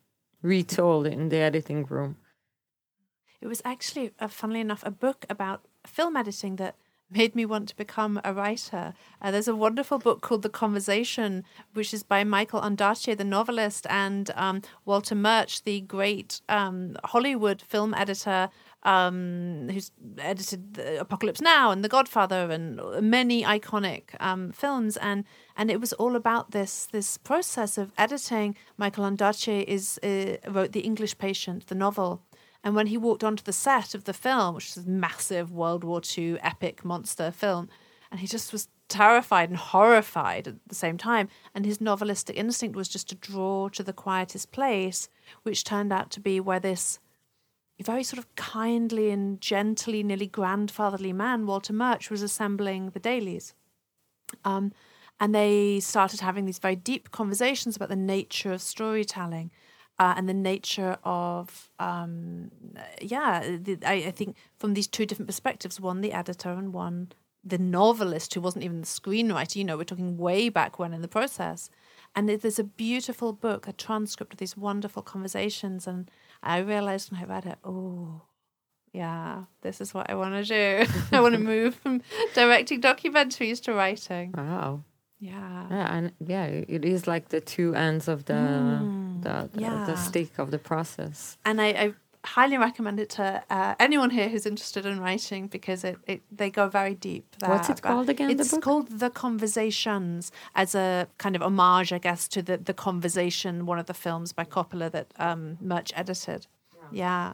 retold 0.41 1.07
in 1.07 1.29
the 1.29 1.37
editing 1.37 1.85
room. 1.85 2.17
It 3.41 3.47
was 3.47 3.61
actually, 3.63 4.11
uh, 4.19 4.27
funnily 4.27 4.61
enough, 4.61 4.83
a 4.85 4.91
book 4.91 5.25
about 5.29 5.65
film 5.85 6.17
editing 6.17 6.55
that 6.57 6.75
made 7.09 7.35
me 7.35 7.45
want 7.45 7.69
to 7.69 7.75
become 7.75 8.19
a 8.23 8.33
writer. 8.33 8.93
Uh, 9.21 9.31
there's 9.31 9.47
a 9.47 9.55
wonderful 9.55 9.97
book 9.97 10.21
called 10.21 10.41
The 10.41 10.49
Conversation, 10.49 11.43
which 11.73 11.93
is 11.93 12.03
by 12.03 12.23
Michael 12.23 12.61
Ondaatje, 12.61 13.15
the 13.17 13.23
novelist, 13.23 13.87
and 13.89 14.29
um, 14.35 14.61
Walter 14.85 15.15
Murch, 15.15 15.63
the 15.63 15.81
great 15.81 16.41
um, 16.49 16.97
Hollywood 17.05 17.61
film 17.61 17.93
editor 17.93 18.49
um, 18.83 19.69
who's 19.71 19.91
edited 20.17 20.79
Apocalypse 20.99 21.41
Now 21.41 21.71
and 21.71 21.83
The 21.83 21.89
Godfather 21.89 22.51
and 22.51 22.79
many 23.01 23.43
iconic 23.43 24.03
um, 24.19 24.51
films. 24.51 24.97
And 24.97 25.25
and 25.55 25.71
it 25.71 25.79
was 25.79 25.93
all 25.93 26.15
about 26.15 26.51
this 26.51 26.85
this 26.85 27.17
process 27.17 27.77
of 27.77 27.91
editing. 27.97 28.55
Michael 28.77 29.05
Ondaatje 29.05 29.63
is 29.63 29.99
uh, 30.03 30.37
wrote 30.49 30.71
The 30.73 30.81
English 30.81 31.17
Patient, 31.17 31.67
the 31.67 31.75
novel 31.75 32.21
and 32.63 32.75
when 32.75 32.87
he 32.87 32.97
walked 32.97 33.23
onto 33.23 33.43
the 33.43 33.53
set 33.53 33.93
of 33.93 34.05
the 34.05 34.13
film, 34.13 34.55
which 34.55 34.69
is 34.69 34.85
a 34.85 34.89
massive 34.89 35.51
World 35.51 35.83
War 35.83 36.01
II 36.17 36.39
epic 36.41 36.83
monster 36.83 37.31
film, 37.31 37.69
and 38.11 38.19
he 38.19 38.27
just 38.27 38.51
was 38.51 38.69
terrified 38.89 39.49
and 39.49 39.57
horrified 39.57 40.47
at 40.47 40.55
the 40.67 40.75
same 40.75 40.97
time. 40.97 41.27
And 41.53 41.65
his 41.65 41.79
novelistic 41.79 42.35
instinct 42.35 42.75
was 42.75 42.87
just 42.87 43.09
to 43.09 43.15
draw 43.15 43.69
to 43.69 43.83
the 43.83 43.93
quietest 43.93 44.51
place, 44.51 45.09
which 45.43 45.63
turned 45.63 45.91
out 45.91 46.09
to 46.11 46.19
be 46.19 46.39
where 46.39 46.59
this 46.59 46.99
very 47.81 48.03
sort 48.03 48.17
of 48.17 48.35
kindly 48.35 49.11
and 49.11 49.39
gently, 49.39 50.01
nearly 50.01 50.27
grandfatherly 50.27 51.13
man, 51.13 51.45
Walter 51.45 51.73
Murch, 51.73 52.09
was 52.09 52.21
assembling 52.21 52.89
the 52.89 52.99
dailies. 52.99 53.53
Um, 54.43 54.73
and 55.19 55.33
they 55.33 55.79
started 55.79 56.21
having 56.21 56.45
these 56.45 56.59
very 56.59 56.75
deep 56.75 57.11
conversations 57.11 57.75
about 57.75 57.89
the 57.89 57.95
nature 57.95 58.51
of 58.51 58.61
storytelling 58.61 59.51
uh, 59.99 60.13
and 60.17 60.29
the 60.29 60.33
nature 60.33 60.97
of 61.03 61.69
um, 61.79 62.51
yeah 63.01 63.39
the, 63.41 63.77
I, 63.85 63.93
I, 63.93 64.11
think 64.11 64.35
from 64.57 64.73
these 64.73 64.87
two 64.87 65.05
different 65.05 65.27
perspectives 65.27 65.79
one 65.79 66.01
the 66.01 66.13
editor 66.13 66.51
and 66.51 66.73
one 66.73 67.11
the 67.47 67.57
novelist 67.57 68.33
who 68.33 68.41
wasn't 68.41 68.63
even 68.63 68.81
the 68.81 68.87
screenwriter. 68.87 69.55
You 69.55 69.63
know, 69.63 69.77
we're 69.77 69.83
talking 69.83 70.17
way 70.17 70.49
back 70.49 70.79
when 70.79 70.93
in 70.93 71.01
the 71.01 71.07
process. 71.07 71.69
And 72.15 72.29
there's 72.29 72.59
a 72.59 72.63
beautiful 72.63 73.31
book, 73.33 73.67
a 73.67 73.73
transcript 73.73 74.33
of 74.33 74.39
these 74.39 74.57
wonderful 74.57 75.01
conversations. 75.01 75.87
And 75.87 76.09
I 76.41 76.57
realized 76.59 77.11
when 77.11 77.21
I 77.21 77.25
read 77.25 77.45
it, 77.45 77.57
oh, 77.63 78.23
yeah, 78.91 79.43
this 79.61 79.79
is 79.81 79.93
what 79.93 80.09
I 80.09 80.15
want 80.15 80.33
to 80.33 80.43
do. 80.43 80.91
I 81.11 81.21
want 81.21 81.33
to 81.33 81.39
move 81.39 81.75
from 81.75 82.01
directing 82.33 82.81
documentaries 82.81 83.61
to 83.63 83.73
writing. 83.73 84.33
Wow. 84.35 84.83
Yeah. 85.19 85.67
Yeah, 85.69 85.95
and 85.95 86.11
yeah, 86.19 86.45
it 86.45 86.85
is 86.85 87.07
like 87.07 87.29
the 87.29 87.41
two 87.41 87.73
ends 87.75 88.07
of 88.07 88.25
the 88.25 88.33
Mm, 88.33 89.06
the, 89.21 89.49
the, 89.53 89.61
yeah. 89.61 89.85
the 89.85 89.95
stick 89.95 90.39
of 90.39 90.51
the 90.51 90.59
process. 90.59 91.37
And 91.45 91.61
I, 91.61 91.67
I 91.67 91.93
highly 92.25 92.57
recommend 92.57 92.99
it 92.99 93.09
to 93.09 93.43
uh, 93.49 93.75
anyone 93.79 94.09
here 94.09 94.27
who's 94.27 94.45
interested 94.45 94.85
in 94.85 94.99
writing 94.99 95.47
because 95.47 95.83
it, 95.83 95.97
it 96.05 96.21
they 96.31 96.49
go 96.49 96.67
very 96.67 96.93
deep. 96.93 97.25
There 97.39 97.49
What's 97.49 97.69
it 97.69 97.81
called 97.81 98.09
again, 98.09 98.27
the 98.27 98.41
It's 98.41 98.51
book? 98.51 98.61
called 98.61 98.99
The 98.99 99.09
Conversations 99.09 100.31
as 100.55 100.75
a 100.75 101.07
kind 101.17 101.35
of 101.35 101.41
homage, 101.41 101.93
I 101.93 101.99
guess, 101.99 102.27
to 102.29 102.41
the 102.41 102.57
The 102.57 102.73
Conversation, 102.73 103.65
one 103.65 103.79
of 103.79 103.85
the 103.85 103.93
films 103.93 104.33
by 104.33 104.43
Coppola 104.43 104.91
that 104.91 105.07
um, 105.17 105.57
Murch 105.61 105.93
edited. 105.95 106.47
Yeah. 106.91 107.33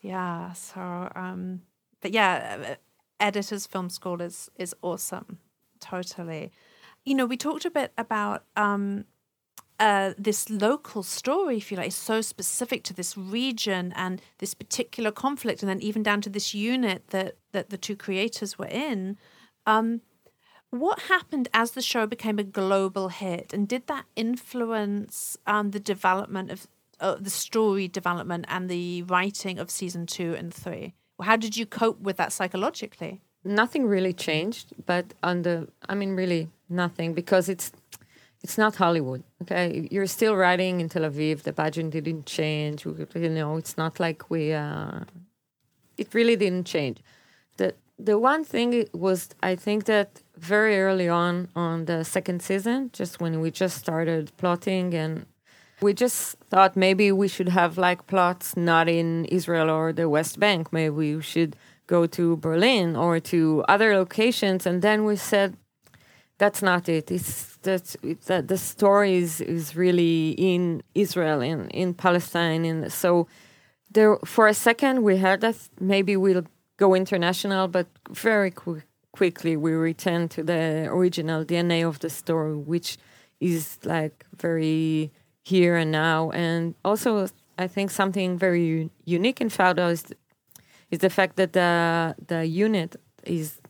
Yeah. 0.00 0.52
So, 0.52 1.10
um, 1.14 1.62
but 2.00 2.12
yeah, 2.12 2.58
uh, 2.70 2.74
Editor's 3.20 3.66
Film 3.66 3.88
School 3.90 4.20
is, 4.20 4.50
is 4.56 4.74
awesome. 4.82 5.38
Totally. 5.80 6.52
You 7.04 7.14
know, 7.14 7.26
we 7.26 7.36
talked 7.36 7.64
a 7.64 7.70
bit 7.70 7.92
about 7.98 8.44
um, 8.56 9.04
uh, 9.82 10.14
this 10.16 10.48
local 10.48 11.02
story, 11.02 11.56
if 11.56 11.72
you 11.72 11.76
like, 11.76 11.88
is 11.88 11.96
so 11.96 12.20
specific 12.20 12.84
to 12.84 12.94
this 12.94 13.18
region 13.18 13.92
and 13.96 14.22
this 14.38 14.54
particular 14.54 15.10
conflict, 15.10 15.60
and 15.60 15.68
then 15.68 15.80
even 15.80 16.04
down 16.04 16.20
to 16.20 16.30
this 16.30 16.54
unit 16.54 17.08
that 17.08 17.34
that 17.50 17.70
the 17.70 17.76
two 17.76 17.96
creators 17.96 18.56
were 18.56 18.68
in. 18.70 19.18
Um, 19.66 20.02
what 20.70 21.00
happened 21.14 21.48
as 21.52 21.72
the 21.72 21.82
show 21.82 22.06
became 22.06 22.38
a 22.38 22.44
global 22.44 23.08
hit, 23.08 23.52
and 23.52 23.66
did 23.66 23.88
that 23.88 24.04
influence 24.14 25.36
um, 25.48 25.72
the 25.72 25.80
development 25.80 26.52
of 26.52 26.68
uh, 27.00 27.16
the 27.16 27.28
story 27.28 27.88
development 27.88 28.44
and 28.48 28.70
the 28.70 29.02
writing 29.02 29.58
of 29.58 29.68
season 29.68 30.06
two 30.06 30.32
and 30.34 30.54
three? 30.54 30.94
How 31.20 31.34
did 31.34 31.56
you 31.56 31.66
cope 31.66 32.00
with 32.00 32.18
that 32.18 32.32
psychologically? 32.32 33.20
Nothing 33.42 33.86
really 33.86 34.12
changed, 34.12 34.74
but 34.86 35.12
on 35.24 35.42
the 35.42 35.66
I 35.88 35.96
mean 35.96 36.14
really 36.14 36.50
nothing 36.68 37.14
because 37.14 37.48
it's 37.48 37.72
it's 38.42 38.58
not 38.58 38.76
Hollywood. 38.76 39.22
Okay, 39.42 39.88
you're 39.90 40.06
still 40.06 40.34
writing 40.36 40.80
in 40.80 40.88
Tel 40.88 41.02
Aviv. 41.02 41.42
The 41.42 41.52
budget 41.52 41.90
didn't 41.90 42.26
change. 42.26 42.84
You 42.84 43.28
know, 43.28 43.56
it's 43.56 43.76
not 43.76 44.00
like 44.00 44.30
we. 44.30 44.52
Uh, 44.52 45.00
it 45.96 46.12
really 46.14 46.36
didn't 46.36 46.66
change. 46.66 46.98
the 47.56 47.74
The 47.98 48.18
one 48.18 48.44
thing 48.44 48.70
was, 48.92 49.28
I 49.42 49.54
think 49.56 49.84
that 49.84 50.22
very 50.36 50.80
early 50.80 51.08
on 51.08 51.48
on 51.54 51.84
the 51.84 52.04
second 52.04 52.42
season, 52.42 52.90
just 52.92 53.20
when 53.20 53.40
we 53.40 53.50
just 53.50 53.76
started 53.78 54.32
plotting 54.36 54.94
and 54.94 55.26
we 55.80 55.92
just 55.92 56.36
thought 56.50 56.76
maybe 56.76 57.12
we 57.12 57.28
should 57.28 57.48
have 57.48 57.76
like 57.76 58.06
plots 58.06 58.56
not 58.56 58.88
in 58.88 59.24
Israel 59.26 59.68
or 59.70 59.92
the 59.92 60.08
West 60.08 60.38
Bank. 60.38 60.72
Maybe 60.72 60.90
we 60.90 61.20
should 61.20 61.56
go 61.86 62.06
to 62.06 62.36
Berlin 62.36 62.96
or 62.96 63.20
to 63.32 63.64
other 63.68 63.96
locations. 63.96 64.66
And 64.66 64.80
then 64.82 65.04
we 65.04 65.16
said, 65.16 65.56
that's 66.42 66.60
not 66.60 66.88
it. 66.88 67.08
It's 67.12 67.56
that 67.68 67.84
that 68.26 68.48
the 68.48 68.58
story 68.58 69.14
is, 69.24 69.40
is 69.40 69.76
really 69.76 70.30
in 70.52 70.82
Israel, 70.92 71.40
in, 71.40 71.70
in 71.70 71.94
Palestine. 71.94 72.64
And 72.64 72.92
so 72.92 73.28
there 73.94 74.16
for 74.24 74.48
a 74.48 74.54
second 74.68 75.04
we 75.04 75.18
had 75.18 75.40
that 75.42 75.56
maybe 75.78 76.16
we'll 76.16 76.46
go 76.78 76.96
international, 76.96 77.68
but 77.68 77.86
very 78.10 78.50
qu- 78.50 78.82
quickly 79.12 79.56
we 79.56 79.72
return 79.72 80.28
to 80.34 80.42
the 80.42 80.88
original 80.96 81.44
DNA 81.44 81.86
of 81.86 82.00
the 82.00 82.10
story, 82.10 82.56
which 82.72 82.98
is 83.38 83.78
like 83.84 84.26
very 84.36 85.12
here 85.44 85.76
and 85.76 85.92
now. 85.92 86.32
And 86.32 86.74
also, 86.84 87.28
I 87.56 87.68
think 87.68 87.92
something 87.92 88.36
very 88.36 88.64
u- 88.64 88.90
unique 89.04 89.40
in 89.40 89.48
Fauda 89.48 89.92
is, 89.92 90.04
is 90.90 90.98
the 90.98 91.10
fact 91.18 91.36
that 91.36 91.52
the 91.52 92.16
the 92.26 92.44
unit 92.66 92.96
is 93.22 93.60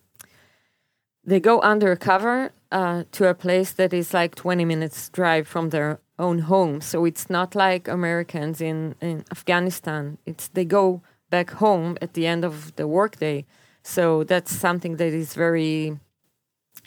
they 1.25 1.39
go 1.39 1.61
undercover 1.61 2.50
uh, 2.73 3.04
to 3.13 3.28
a 3.28 3.35
place 3.35 3.73
that 3.73 3.93
is 3.93 4.15
like 4.15 4.35
20 4.35 4.65
minutes 4.65 5.11
drive 5.11 5.47
from 5.47 5.71
their 5.71 6.00
own 6.19 6.41
home. 6.41 6.80
So 6.80 7.04
it's 7.04 7.28
not 7.28 7.54
like 7.54 7.87
americans 7.87 8.61
in, 8.61 8.95
in 9.00 9.25
afghanistan. 9.30 10.19
It's 10.26 10.49
they 10.49 10.65
go 10.65 11.02
back 11.30 11.50
home 11.50 11.97
at 12.00 12.15
the 12.15 12.26
end 12.26 12.45
of 12.45 12.75
the 12.76 12.89
workday. 12.89 13.45
So 13.82 14.25
that's 14.25 14.54
something 14.54 14.97
that 14.97 15.13
is 15.13 15.35
very 15.35 16.00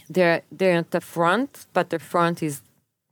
they're 0.10 0.42
they're 0.52 0.80
at 0.80 0.92
the 0.92 1.02
front 1.02 1.68
but 1.74 1.90
the 1.90 2.00
front 2.00 2.42
is 2.42 2.62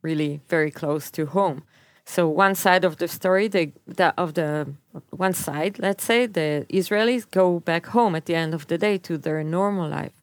really 0.02 0.42
very 0.50 0.72
close 0.72 1.12
to 1.12 1.26
home. 1.28 1.64
So 2.06 2.28
one 2.28 2.56
side 2.56 2.84
of 2.84 2.98
the 2.98 3.08
story 3.08 3.48
they 3.48 3.74
the, 3.86 4.14
of 4.18 4.34
the 4.34 4.74
one 5.12 5.34
side 5.34 5.80
let's 5.80 6.04
say 6.04 6.26
the 6.26 6.66
israelis 6.70 7.30
go 7.30 7.60
back 7.60 7.86
home 7.88 8.16
at 8.16 8.26
the 8.26 8.36
end 8.36 8.54
of 8.54 8.68
the 8.68 8.78
day 8.78 8.98
to 8.98 9.18
their 9.18 9.44
normal 9.44 9.90
life 9.90 10.23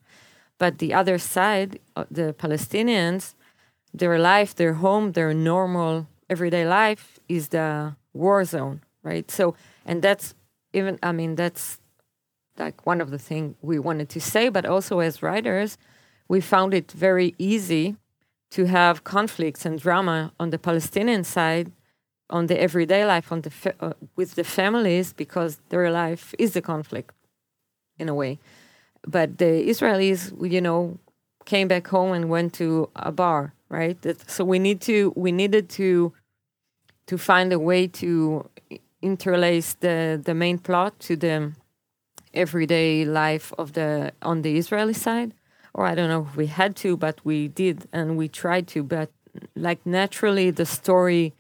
but 0.61 0.79
the 0.79 0.93
other 0.93 1.19
side, 1.19 1.81
uh, 1.97 2.05
the 2.11 2.35
Palestinians, 2.35 3.35
their 3.95 4.19
life, 4.19 4.55
their 4.55 4.75
home, 4.75 5.13
their 5.13 5.33
normal 5.33 6.07
everyday 6.29 6.67
life 6.69 7.19
is 7.29 7.49
the 7.49 7.97
war 8.13 8.45
zone, 8.45 8.83
right? 9.03 9.29
So, 9.31 9.57
and 9.87 10.03
that's 10.03 10.35
even, 10.75 10.99
I 11.03 11.13
mean, 11.13 11.35
that's 11.35 11.81
like 12.59 12.87
one 12.87 13.01
of 13.01 13.11
the 13.11 13.19
things 13.19 13.57
we 13.63 13.79
wanted 13.79 14.11
to 14.11 14.21
say, 14.21 14.51
but 14.51 14.67
also 14.67 14.99
as 15.01 15.23
writers, 15.23 15.79
we 16.29 16.43
found 16.43 16.75
it 16.75 16.93
very 16.93 17.35
easy 17.39 17.97
to 18.51 18.67
have 18.67 19.03
conflicts 19.03 19.65
and 19.65 19.81
drama 19.81 20.33
on 20.39 20.51
the 20.51 20.59
Palestinian 20.59 21.25
side, 21.25 21.73
on 22.29 22.49
the 22.49 22.61
everyday 22.61 23.07
life, 23.07 23.33
on 23.33 23.41
the 23.41 23.51
fa- 23.51 23.75
uh, 23.81 23.95
with 24.15 24.35
the 24.35 24.45
families, 24.45 25.15
because 25.15 25.59
their 25.71 25.91
life 25.91 26.35
is 26.39 26.53
the 26.53 26.61
conflict, 26.61 27.15
in 27.99 28.11
a 28.11 28.15
way 28.15 28.39
but 29.07 29.39
the 29.39 29.69
Israelis, 29.69 30.33
you 30.51 30.61
know, 30.61 30.99
came 31.45 31.69
back 31.69 31.89
home 31.89 32.13
and 32.13 32.29
went 32.29 32.53
to 32.55 32.91
a 32.97 33.13
bar, 33.13 33.55
right? 33.69 33.99
So 34.29 34.45
we 34.45 34.59
need 34.59 34.81
to 34.83 35.13
we 35.17 35.33
needed 35.33 35.69
to 35.71 36.13
to 37.07 37.19
find 37.19 37.53
a 37.53 37.59
way 37.59 37.87
to 37.87 38.49
interlace 39.03 39.75
the 39.75 40.21
the 40.23 40.35
main 40.35 40.59
plot 40.59 40.99
to 41.01 41.17
the 41.17 41.53
everyday 42.33 43.05
life 43.05 43.53
of 43.59 43.73
the 43.73 44.13
on 44.23 44.43
the 44.43 44.57
Israeli 44.57 44.93
side. 44.93 45.35
Or 45.73 45.87
I 45.87 45.95
don't 45.95 46.09
know 46.09 46.27
if 46.29 46.37
we 46.37 46.47
had 46.47 46.75
to, 46.77 46.97
but 46.97 47.25
we 47.25 47.49
did 47.49 47.87
and 47.93 48.17
we 48.17 48.29
tried 48.29 48.67
to. 48.69 48.83
But 48.83 49.11
like 49.55 49.81
naturally, 49.85 50.51
the 50.51 50.67
story 50.67 51.33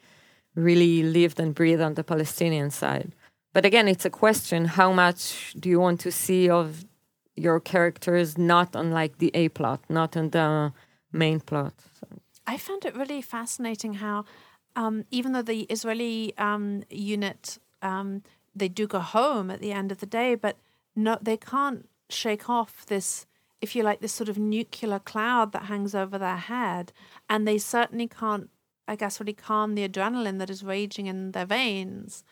really 0.55 1.03
lived 1.03 1.39
and 1.41 1.55
breathed 1.55 1.83
on 1.83 1.95
the 1.95 2.05
Palestinian 2.05 2.71
side. 2.71 3.13
But 3.53 3.65
again, 3.65 3.89
it's 3.89 4.05
a 4.05 4.11
question: 4.11 4.65
how 4.67 4.93
much 4.93 5.55
do 5.59 5.69
you 5.69 5.81
want 5.81 6.01
to 6.01 6.13
see 6.13 6.49
of 6.49 6.85
your 7.41 7.61
character 7.61 8.17
is 8.17 8.37
not 8.37 8.69
unlike 8.75 9.19
the 9.19 9.31
A 9.35 9.49
plot, 9.49 9.81
not 9.89 10.17
on 10.17 10.31
the 10.31 10.73
main 11.13 11.41
plot. 11.41 11.75
So. 11.99 12.07
I 12.47 12.57
found 12.57 12.85
it 12.85 12.95
really 12.97 13.23
fascinating 13.23 13.95
how, 13.95 14.25
um, 14.77 15.05
even 15.11 15.33
though 15.33 15.43
the 15.43 15.63
Israeli 15.63 16.35
um, 16.37 16.83
unit 16.91 17.59
um, 17.83 18.23
they 18.55 18.69
do 18.69 18.87
go 18.87 18.99
home 19.01 19.51
at 19.51 19.61
the 19.61 19.73
end 19.73 19.93
of 19.93 19.99
the 19.99 20.07
day, 20.07 20.35
but 20.35 20.57
no, 20.95 21.19
they 21.21 21.37
can't 21.37 21.89
shake 22.09 22.49
off 22.49 22.85
this, 22.87 23.27
if 23.61 23.75
you 23.75 23.83
like, 23.83 24.01
this 24.01 24.13
sort 24.13 24.29
of 24.29 24.39
nuclear 24.39 24.99
cloud 24.99 25.53
that 25.53 25.65
hangs 25.65 25.95
over 25.95 26.19
their 26.19 26.37
head, 26.37 26.93
and 27.29 27.47
they 27.47 27.59
certainly 27.59 28.09
can't, 28.09 28.51
I 28.89 28.97
guess, 28.97 29.21
really 29.21 29.33
calm 29.33 29.75
the 29.75 29.89
adrenaline 29.89 30.39
that 30.39 30.51
is 30.51 30.63
raging 30.63 31.07
in 31.07 31.33
their 31.33 31.47
veins, 31.47 32.25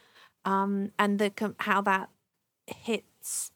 um, 0.45 0.93
and 0.99 1.19
the 1.19 1.55
how 1.61 1.81
that 1.83 2.11
hits 2.67 3.53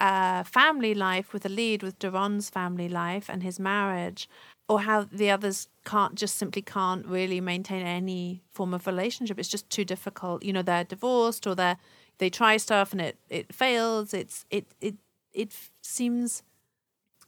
uh, 0.00 0.42
family 0.44 0.94
life 0.94 1.32
with 1.32 1.44
a 1.44 1.48
lead 1.48 1.82
with 1.82 1.98
Doron's 1.98 2.50
family 2.50 2.88
life 2.88 3.28
and 3.28 3.42
his 3.42 3.58
marriage, 3.58 4.28
or 4.68 4.80
how 4.80 5.06
the 5.10 5.30
others 5.30 5.68
can't 5.84 6.14
just 6.14 6.36
simply 6.36 6.62
can't 6.62 7.06
really 7.06 7.40
maintain 7.40 7.84
any 7.84 8.42
form 8.52 8.74
of 8.74 8.86
relationship. 8.86 9.38
It's 9.38 9.48
just 9.48 9.70
too 9.70 9.84
difficult. 9.84 10.44
You 10.44 10.52
know, 10.52 10.62
they're 10.62 10.84
divorced 10.84 11.46
or 11.46 11.54
they 11.54 11.76
they 12.18 12.30
try 12.30 12.56
stuff 12.58 12.92
and 12.92 13.00
it 13.00 13.18
it 13.28 13.54
fails. 13.54 14.12
It's 14.12 14.44
it 14.50 14.66
it 14.80 14.96
it 15.32 15.52
seems 15.82 16.42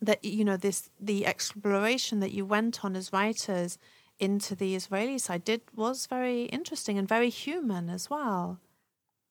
that 0.01 0.25
you 0.25 0.45
know 0.45 0.57
this 0.57 0.91
the 1.01 1.27
exploration 1.27 2.21
that 2.21 2.33
you 2.33 2.45
went 2.45 2.85
on 2.85 2.97
as 2.97 3.13
writers 3.13 3.79
into 4.19 4.55
the 4.55 4.75
Israeli 4.75 5.19
side 5.19 5.45
did 5.45 5.63
was 5.75 6.07
very 6.07 6.45
interesting 6.45 6.99
and 6.99 7.09
very 7.09 7.31
human 7.31 7.89
as 7.89 8.11
well. 8.11 8.61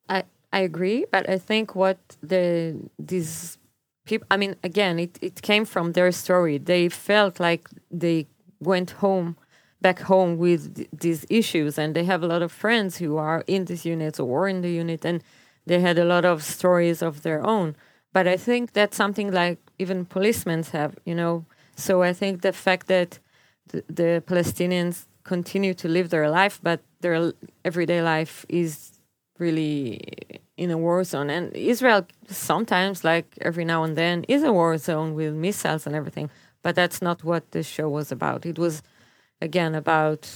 I 0.08 0.24
I 0.52 0.60
agree, 0.62 1.06
but 1.12 1.30
I 1.30 1.38
think 1.38 1.76
what 1.76 1.98
the 2.22 2.76
these 2.98 3.58
people 4.06 4.28
I 4.32 4.38
mean 4.38 4.56
again 4.64 4.98
it, 5.00 5.18
it 5.22 5.42
came 5.42 5.66
from 5.66 5.94
their 5.94 6.12
story. 6.12 6.58
They 6.58 6.90
felt 6.90 7.40
like 7.40 7.70
they 7.92 8.28
went 8.60 8.92
home 8.92 9.36
back 9.82 10.00
home 10.02 10.38
with 10.38 10.76
th- 10.76 10.90
these 10.92 11.26
issues 11.30 11.78
and 11.78 11.96
they 11.96 12.04
have 12.04 12.24
a 12.24 12.28
lot 12.28 12.42
of 12.42 12.52
friends 12.52 12.98
who 12.98 13.18
are 13.18 13.44
in 13.48 13.66
this 13.66 13.86
unit 13.86 14.20
or 14.20 14.50
in 14.50 14.62
the 14.62 14.72
unit 14.72 15.06
and 15.06 15.24
they 15.66 15.80
had 15.80 15.98
a 15.98 16.04
lot 16.06 16.26
of 16.26 16.44
stories 16.44 17.02
of 17.02 17.22
their 17.22 17.46
own. 17.46 17.76
But 18.12 18.28
I 18.28 18.36
think 18.36 18.74
that's 18.74 18.98
something 18.98 19.32
like 19.32 19.60
even 19.78 20.04
policemen 20.06 20.64
have, 20.74 20.98
you 21.06 21.14
know. 21.16 21.46
So 21.76 22.02
I 22.02 22.12
think 22.12 22.42
the 22.42 22.52
fact 22.52 22.88
that 22.88 23.20
the 23.72 24.24
Palestinians 24.26 25.06
continue 25.24 25.74
to 25.76 25.88
live 25.88 26.10
their 26.10 26.30
life, 26.30 26.60
but 26.62 26.82
their 27.02 27.34
everyday 27.64 28.02
life 28.02 28.46
is 28.50 28.99
really 29.40 30.00
in 30.58 30.72
a 30.72 30.78
war 30.78 31.04
zone. 31.04 31.30
And 31.30 31.56
Israel 31.56 32.06
sometimes, 32.28 33.04
like 33.04 33.26
every 33.42 33.66
now 33.66 33.84
and 33.84 33.96
then, 33.96 34.24
is 34.28 34.44
a 34.44 34.52
war 34.52 34.78
zone 34.78 35.14
with 35.16 35.34
missiles 35.34 35.88
and 35.88 35.96
everything. 35.96 36.30
But 36.62 36.76
that's 36.76 37.02
not 37.02 37.24
what 37.24 37.52
the 37.52 37.64
show 37.64 37.88
was 37.90 38.12
about. 38.12 38.46
It 38.46 38.60
was, 38.60 38.84
again, 39.42 39.74
about 39.76 40.30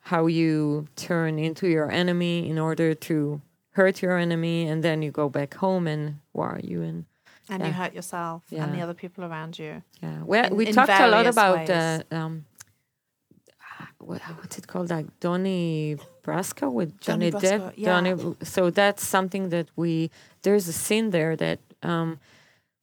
how 0.00 0.26
you 0.26 0.88
turn 0.96 1.38
into 1.38 1.68
your 1.68 1.90
enemy 1.90 2.48
in 2.50 2.58
order 2.58 2.94
to 2.94 3.40
hurt 3.70 4.02
your 4.02 4.18
enemy, 4.18 4.66
and 4.68 4.82
then 4.82 5.00
you 5.02 5.10
go 5.10 5.28
back 5.28 5.54
home 5.54 5.86
and 5.86 6.18
who 6.34 6.40
are 6.42 6.60
you? 6.62 6.82
And 6.82 7.04
And 7.48 7.60
Yeah. 7.62 7.68
you 7.68 7.72
hurt 7.74 7.92
yourself 7.94 8.42
and 8.52 8.74
the 8.74 8.80
other 8.82 8.94
people 8.94 9.24
around 9.24 9.58
you. 9.58 9.82
yeah, 10.02 10.22
we 10.24 10.38
In- 10.38 10.56
we 10.56 10.64
talked 10.72 10.90
a 11.00 11.08
lot 11.08 11.26
about 11.26 11.68
uh, 11.70 12.02
um, 12.10 12.44
what's 14.04 14.58
it 14.58 14.66
called? 14.66 14.90
Like 14.90 15.06
Donnie 15.20 15.96
Brasco 16.24 16.72
with 16.72 16.98
Donnie 17.00 17.30
Johnny 17.30 17.46
Depp. 17.46 17.60
Brasco, 17.60 17.72
yeah. 17.76 18.00
Donnie, 18.00 18.36
so 18.42 18.70
that's 18.70 19.06
something 19.06 19.48
that 19.50 19.68
we 19.76 20.10
there's 20.42 20.68
a 20.68 20.72
scene 20.72 21.10
there 21.10 21.36
that 21.36 21.60
um, 21.82 22.18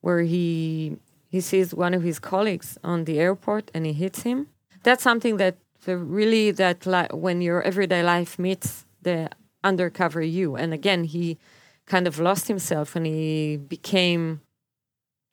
where 0.01 0.21
he 0.21 0.97
he 1.27 1.41
sees 1.41 1.73
one 1.73 1.93
of 1.93 2.03
his 2.03 2.19
colleagues 2.19 2.77
on 2.83 3.05
the 3.05 3.19
airport 3.19 3.71
and 3.73 3.85
he 3.85 3.93
hits 3.93 4.23
him. 4.23 4.47
That's 4.83 5.03
something 5.03 5.37
that 5.37 5.57
the 5.85 5.97
really 5.97 6.51
that 6.51 6.85
li- 6.85 7.07
when 7.11 7.41
your 7.41 7.61
everyday 7.61 8.03
life 8.03 8.39
meets 8.39 8.85
the 9.01 9.29
undercover 9.63 10.21
you, 10.21 10.55
and 10.55 10.73
again 10.73 11.03
he 11.03 11.37
kind 11.85 12.07
of 12.07 12.19
lost 12.19 12.47
himself 12.47 12.95
and 12.95 13.05
he 13.05 13.57
became 13.57 14.41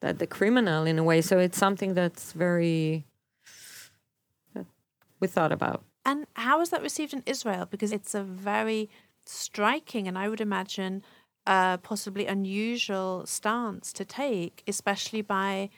that 0.00 0.18
the 0.18 0.26
criminal 0.26 0.84
in 0.86 0.98
a 0.98 1.04
way. 1.04 1.20
So 1.20 1.38
it's 1.38 1.58
something 1.58 1.94
that's 1.94 2.32
very 2.32 3.04
we 5.26 5.32
thought 5.32 5.52
about. 5.52 5.82
And 6.04 6.26
how 6.34 6.58
was 6.60 6.70
that 6.70 6.82
received 6.82 7.12
in 7.12 7.22
Israel? 7.26 7.66
Because 7.66 7.92
it's 7.92 8.14
a 8.14 8.22
very 8.22 8.88
striking 9.24 10.06
and 10.08 10.16
I 10.16 10.28
would 10.28 10.40
imagine 10.40 11.02
uh, 11.46 11.76
possibly 11.78 12.26
unusual 12.26 13.26
stance 13.26 13.92
to 13.92 14.04
take, 14.04 14.62
especially 14.66 15.22
by 15.22 15.70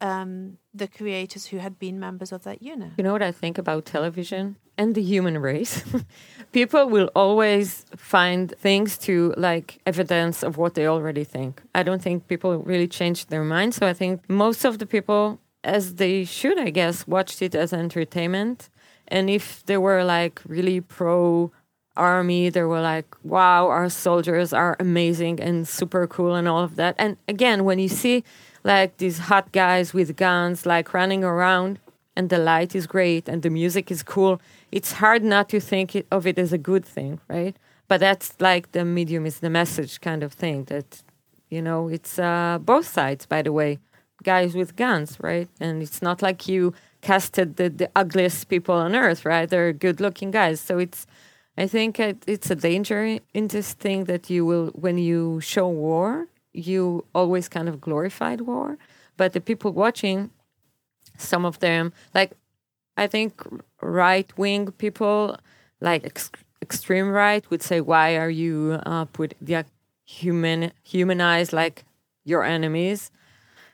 um, 0.00 0.58
the 0.74 0.88
creators 0.88 1.46
who 1.46 1.58
had 1.58 1.78
been 1.78 1.98
members 1.98 2.32
of 2.32 2.42
that 2.44 2.62
unit. 2.62 2.90
You 2.98 3.04
know 3.04 3.12
what 3.12 3.22
I 3.22 3.32
think 3.32 3.58
about 3.58 3.84
television 3.84 4.56
and 4.76 4.94
the 4.94 5.02
human 5.02 5.38
race? 5.38 5.84
People 6.52 6.88
will 6.88 7.10
always 7.14 7.84
find 7.96 8.54
things 8.58 8.98
to 8.98 9.34
like 9.36 9.80
evidence 9.86 10.42
of 10.42 10.56
what 10.56 10.74
they 10.74 10.86
already 10.86 11.24
think. 11.24 11.62
I 11.74 11.82
don't 11.82 12.02
think 12.02 12.28
people 12.28 12.58
really 12.58 12.88
change 12.88 13.26
their 13.26 13.44
mind. 13.44 13.74
So 13.74 13.86
I 13.86 13.92
think 13.92 14.28
most 14.28 14.64
of 14.64 14.78
the 14.78 14.86
people, 14.86 15.40
as 15.64 15.96
they 15.96 16.24
should, 16.24 16.58
I 16.58 16.70
guess, 16.70 17.06
watched 17.06 17.42
it 17.42 17.54
as 17.54 17.72
entertainment. 17.72 18.70
And 19.08 19.28
if 19.28 19.64
they 19.66 19.78
were 19.78 20.04
like 20.04 20.40
really 20.46 20.80
pro 20.80 21.50
army, 21.96 22.48
they 22.48 22.62
were 22.62 22.80
like, 22.80 23.14
wow, 23.24 23.68
our 23.68 23.88
soldiers 23.88 24.52
are 24.52 24.76
amazing 24.78 25.40
and 25.40 25.66
super 25.66 26.06
cool 26.06 26.34
and 26.34 26.46
all 26.48 26.62
of 26.62 26.76
that. 26.76 26.94
And 26.98 27.16
again, 27.26 27.64
when 27.64 27.78
you 27.78 27.88
see 27.88 28.24
like 28.64 28.96
these 28.98 29.18
hot 29.18 29.52
guys 29.52 29.92
with 29.92 30.16
guns 30.16 30.64
like 30.64 30.94
running 30.94 31.24
around 31.24 31.78
and 32.16 32.30
the 32.30 32.38
light 32.38 32.74
is 32.74 32.86
great 32.86 33.28
and 33.28 33.42
the 33.42 33.50
music 33.50 33.90
is 33.90 34.02
cool, 34.02 34.40
it's 34.70 34.92
hard 34.92 35.22
not 35.22 35.48
to 35.48 35.60
think 35.60 36.04
of 36.10 36.26
it 36.26 36.38
as 36.38 36.52
a 36.52 36.58
good 36.58 36.84
thing, 36.84 37.20
right? 37.28 37.56
But 37.88 38.00
that's 38.00 38.34
like 38.40 38.72
the 38.72 38.84
medium 38.84 39.26
is 39.26 39.40
the 39.40 39.50
message 39.50 40.00
kind 40.00 40.22
of 40.22 40.32
thing 40.32 40.64
that, 40.64 41.02
you 41.48 41.62
know, 41.62 41.88
it's 41.88 42.18
uh, 42.18 42.58
both 42.60 42.86
sides, 42.86 43.24
by 43.26 43.42
the 43.42 43.52
way, 43.52 43.78
guys 44.22 44.54
with 44.54 44.76
guns, 44.76 45.16
right? 45.20 45.48
And 45.58 45.82
it's 45.82 46.02
not 46.02 46.20
like 46.22 46.46
you 46.46 46.74
casted 47.00 47.56
the, 47.56 47.68
the 47.68 47.90
ugliest 47.94 48.48
people 48.48 48.74
on 48.74 48.94
earth, 48.94 49.24
right? 49.24 49.48
They're 49.48 49.72
good 49.72 50.00
looking 50.00 50.30
guys. 50.30 50.60
So 50.60 50.78
it's, 50.78 51.06
I 51.56 51.66
think 51.66 51.98
it, 52.00 52.24
it's 52.26 52.50
a 52.50 52.56
danger 52.56 53.18
in 53.34 53.48
this 53.48 53.74
thing 53.74 54.04
that 54.04 54.30
you 54.30 54.44
will, 54.44 54.68
when 54.68 54.98
you 54.98 55.40
show 55.40 55.68
war, 55.68 56.28
you 56.52 57.04
always 57.14 57.48
kind 57.48 57.68
of 57.68 57.80
glorified 57.80 58.42
war. 58.42 58.78
But 59.16 59.32
the 59.32 59.40
people 59.40 59.72
watching, 59.72 60.30
some 61.16 61.44
of 61.44 61.58
them, 61.60 61.92
like, 62.14 62.32
I 62.96 63.06
think 63.06 63.42
right 63.80 64.30
wing 64.36 64.72
people, 64.72 65.36
like 65.80 66.04
ex- 66.04 66.30
extreme 66.60 67.08
right, 67.10 67.48
would 67.50 67.62
say, 67.62 67.80
"Why 67.80 68.16
are 68.16 68.30
you 68.30 68.80
uh, 68.84 69.04
put 69.06 69.34
the 69.40 69.64
human 70.04 70.72
humanize 70.82 71.52
like 71.52 71.84
your 72.24 72.42
enemies?" 72.42 73.10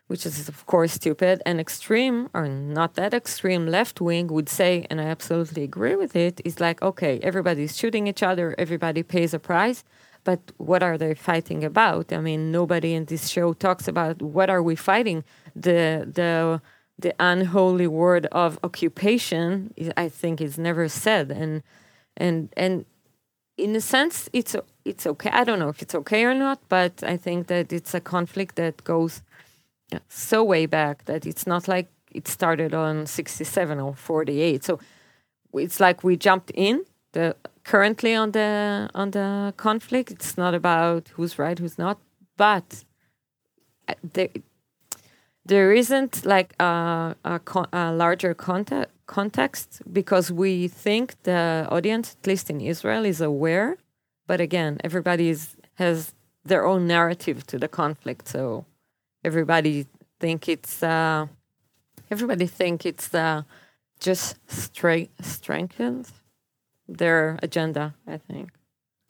Which 0.07 0.27
is 0.27 0.49
of 0.49 0.67
course 0.67 0.93
stupid. 0.93 1.43
And 1.47 1.59
extreme 1.59 2.29
or 2.35 2.47
not 2.47 2.95
that 2.95 3.15
extreme 3.15 3.67
left 3.67 4.01
wing 4.01 4.27
would 4.29 4.49
say, 4.49 4.87
and 4.91 5.01
I 5.01 5.05
absolutely 5.05 5.63
agree 5.63 5.97
with 5.97 6.15
it, 6.15 6.41
is 6.45 6.61
like, 6.61 6.83
okay, 6.83 7.19
everybody's 7.23 7.77
shooting 7.77 8.07
each 8.07 8.23
other, 8.23 8.55
everybody 8.59 9.03
pays 9.03 9.33
a 9.33 9.39
price, 9.39 9.83
but 10.25 10.41
what 10.57 10.83
are 10.83 10.99
they 10.99 11.15
fighting 11.15 11.65
about? 11.65 12.13
I 12.13 12.21
mean, 12.21 12.51
nobody 12.51 12.95
in 12.95 13.05
this 13.05 13.29
show 13.29 13.53
talks 13.53 13.87
about 13.87 14.21
what 14.23 14.51
are 14.51 14.63
we 14.63 14.75
fighting. 14.75 15.23
The 15.55 16.09
the 16.19 16.61
the 16.99 17.15
unholy 17.19 17.87
word 17.87 18.27
of 18.27 18.59
occupation, 18.63 19.75
I 19.97 20.09
think, 20.09 20.41
is 20.41 20.59
never 20.59 20.89
said, 20.89 21.31
and 21.31 21.63
and 22.17 22.49
and 22.57 22.85
in 23.57 23.77
a 23.77 23.81
sense, 23.81 24.29
it's 24.33 24.57
it's 24.85 25.07
okay. 25.07 25.31
I 25.31 25.45
don't 25.45 25.59
know 25.59 25.69
if 25.69 25.83
it's 25.83 25.95
okay 25.95 26.25
or 26.25 26.35
not, 26.35 26.61
but 26.69 27.03
I 27.03 27.17
think 27.17 27.47
that 27.49 27.73
it's 27.73 27.95
a 27.95 28.01
conflict 28.01 28.57
that 28.57 28.83
goes 28.85 29.23
yeah, 29.93 30.01
so 30.09 30.43
way 30.43 30.67
back 30.67 31.05
that 31.05 31.27
it's 31.27 31.47
not 31.47 31.69
like 31.69 31.89
it 32.13 32.29
started 32.29 32.75
on 32.75 33.07
67 33.07 33.81
or 33.81 33.95
48 33.95 34.65
so 34.65 34.79
it's 35.55 35.81
like 35.81 36.03
we 36.03 36.17
jumped 36.17 36.51
in 36.55 36.85
the 37.13 37.37
currently 37.65 38.15
on 38.15 38.33
the 38.33 38.91
on 38.95 39.11
the 39.13 39.55
conflict. 39.57 40.11
It's 40.11 40.37
not 40.37 40.55
about 40.55 41.09
who's 41.15 41.39
right 41.39 41.59
who's 41.59 41.79
not 41.79 41.99
but 42.37 42.85
uh, 43.89 43.95
there 44.13 44.29
there 45.47 45.73
isn't 45.73 46.25
like 46.25 46.55
a, 46.61 47.15
a, 47.25 47.41
a 47.73 47.93
larger 47.93 48.35
context 48.35 48.91
context 49.07 49.83
because 49.93 50.33
we 50.33 50.67
think 50.67 51.15
the 51.25 51.69
audience 51.71 52.17
at 52.19 52.27
least 52.27 52.49
in 52.49 52.59
israel 52.59 53.05
is 53.05 53.21
aware 53.21 53.77
but 54.27 54.41
again 54.41 54.79
everybody 54.83 55.29
is, 55.29 55.57
has 55.75 56.15
their 56.43 56.65
own 56.65 56.87
narrative 56.87 57.47
to 57.47 57.59
the 57.59 57.69
conflict 57.69 58.27
so 58.27 58.65
everybody 59.25 59.87
think 60.21 60.49
it's 60.49 60.83
uh, 60.83 61.27
everybody 62.11 62.47
think 62.47 62.85
it's 62.87 63.15
uh, 63.15 63.43
just 64.01 64.37
stra- 64.47 65.09
strengthens 65.21 66.13
their 66.89 67.39
agenda. 67.43 67.95
I 68.07 68.19
think. 68.19 68.51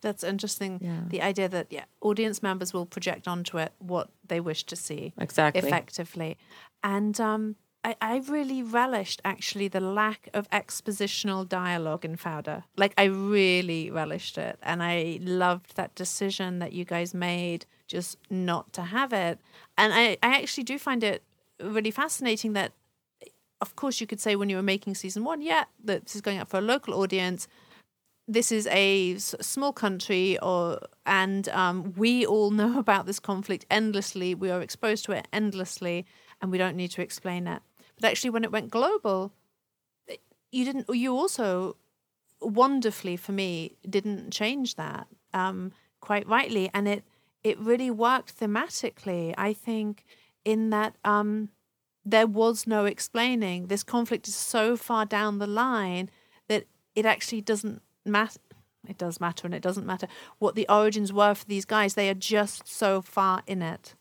That's 0.03 0.23
interesting. 0.23 0.81
Yeah. 0.83 1.01
The 1.09 1.23
idea 1.23 1.49
that 1.49 1.67
yeah, 1.71 1.85
audience 2.01 2.43
members 2.43 2.75
will 2.75 2.87
project 2.87 3.27
onto 3.27 3.59
it 3.59 3.73
what 3.79 4.11
they 4.29 4.39
wish 4.41 4.65
to 4.65 4.77
see 4.77 5.13
Exactly. 5.19 5.67
effectively, 5.67 6.37
and 6.83 7.19
um, 7.21 7.57
I, 7.85 7.97
I 8.01 8.17
really 8.29 8.63
relished 8.63 9.21
actually 9.25 9.69
the 9.69 9.81
lack 9.81 10.29
of 10.33 10.49
expositional 10.51 11.47
dialogue 11.47 12.05
in 12.05 12.17
Fauda. 12.17 12.65
Like 12.77 12.95
I 12.97 13.05
really 13.05 13.91
relished 13.91 14.39
it, 14.39 14.59
and 14.63 14.83
I 14.83 15.19
loved 15.23 15.77
that 15.77 15.95
decision 15.95 16.59
that 16.61 16.73
you 16.73 16.85
guys 16.85 17.13
made 17.13 17.67
just 17.87 18.19
not 18.31 18.73
to 18.73 18.83
have 18.83 19.13
it. 19.13 19.39
And 19.77 19.93
I, 19.93 20.17
I 20.23 20.41
actually 20.41 20.65
do 20.65 20.79
find 20.79 21.05
it 21.05 21.23
really 21.61 21.91
fascinating 21.91 22.55
that 22.55 22.73
of 23.61 23.77
course 23.77 24.01
you 24.01 24.07
could 24.07 24.21
say 24.21 24.37
when 24.37 24.49
you 24.49 24.57
were 24.57 24.63
making 24.63 24.95
season 24.95 25.25
one, 25.25 25.41
yeah, 25.41 25.65
that 25.85 26.05
this 26.05 26.15
is 26.17 26.21
going 26.21 26.39
out 26.39 26.49
for 26.49 26.59
a 26.59 26.63
local 26.63 26.95
audience. 26.95 27.49
This 28.27 28.51
is 28.51 28.67
a 28.69 29.19
small 29.19 29.75
country, 29.75 30.39
or 30.41 30.81
and 31.05 31.47
um, 31.51 31.93
we 31.97 32.25
all 32.25 32.51
know 32.51 32.79
about 32.85 33.05
this 33.05 33.21
conflict 33.21 33.67
endlessly. 33.71 34.35
We 34.35 34.51
are 34.51 34.63
exposed 34.63 35.05
to 35.05 35.13
it 35.13 35.29
endlessly, 35.35 36.07
and 36.41 36.51
we 36.51 36.57
don't 36.57 36.77
need 36.77 36.91
to 36.93 37.03
explain 37.03 37.47
it. 37.47 37.61
Actually, 38.05 38.31
when 38.31 38.45
it 38.45 38.53
went 38.53 38.71
global, 38.71 39.33
you 40.53 40.65
didn't. 40.65 40.87
You 40.89 41.17
also 41.17 41.77
wonderfully 42.41 43.17
for 43.17 43.33
me 43.33 43.77
didn't 43.89 44.31
change 44.31 44.75
that 44.75 45.07
um, 45.33 45.73
quite 46.01 46.29
rightly, 46.29 46.71
and 46.75 46.87
it 46.87 47.05
it 47.43 47.59
really 47.59 47.91
worked 47.91 48.39
thematically. 48.39 49.35
I 49.37 49.53
think 49.53 50.05
in 50.45 50.71
that 50.71 50.97
um, 51.05 51.51
there 52.05 52.27
was 52.27 52.67
no 52.67 52.85
explaining. 52.85 53.67
This 53.67 53.83
conflict 53.83 54.29
is 54.29 54.35
so 54.35 54.77
far 54.77 55.07
down 55.07 55.39
the 55.39 55.47
line 55.47 56.11
that 56.49 56.67
it 56.95 57.07
actually 57.07 57.41
doesn't 57.41 57.83
matter. 58.05 58.41
It 58.87 58.99
does 58.99 59.19
matter 59.19 59.47
and 59.47 59.55
it 59.55 59.63
doesn't 59.63 59.87
matter 59.87 60.09
what 60.39 60.55
the 60.55 60.67
origins 60.69 61.11
were 61.13 61.35
for 61.35 61.47
these 61.47 61.65
guys. 61.65 61.95
They 61.95 62.11
are 62.11 62.15
just 62.15 62.69
so 62.69 63.01
far 63.01 63.43
in 63.47 63.63
it 63.63 63.95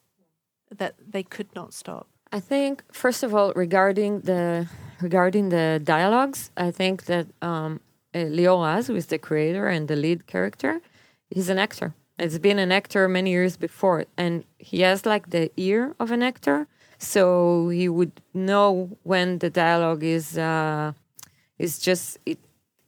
that 0.70 0.96
they 1.00 1.24
could 1.24 1.56
not 1.56 1.74
stop. 1.74 2.08
I 2.34 2.40
think 2.40 2.84
first 2.92 3.22
of 3.22 3.36
all, 3.36 3.54
regarding 3.56 4.22
the 4.22 4.68
regarding 5.00 5.50
the 5.50 5.80
dialogues, 5.84 6.50
I 6.58 6.72
think 6.72 7.06
that 7.06 7.28
um, 7.44 7.80
Lior 8.16 8.64
Raz, 8.64 8.88
who 8.88 8.96
is 8.96 9.06
the 9.06 9.20
creator 9.20 9.68
and 9.68 9.88
the 9.88 9.96
lead 9.96 10.26
character, 10.26 10.82
he's 11.30 11.50
an 11.50 11.60
actor. 11.60 11.94
It's 12.18 12.40
been 12.40 12.58
an 12.58 12.72
actor 12.72 13.08
many 13.08 13.30
years 13.30 13.56
before, 13.56 14.06
and 14.18 14.46
he 14.58 14.82
has 14.82 15.06
like 15.06 15.30
the 15.30 15.52
ear 15.58 15.96
of 16.00 16.10
an 16.10 16.24
actor, 16.24 16.68
so 16.98 17.70
he 17.70 17.88
would 17.88 18.14
know 18.34 18.98
when 19.04 19.38
the 19.38 19.52
dialogue 19.52 20.04
is 20.04 20.36
uh, 20.36 20.94
is 21.60 21.78
just 21.78 22.18
it. 22.26 22.40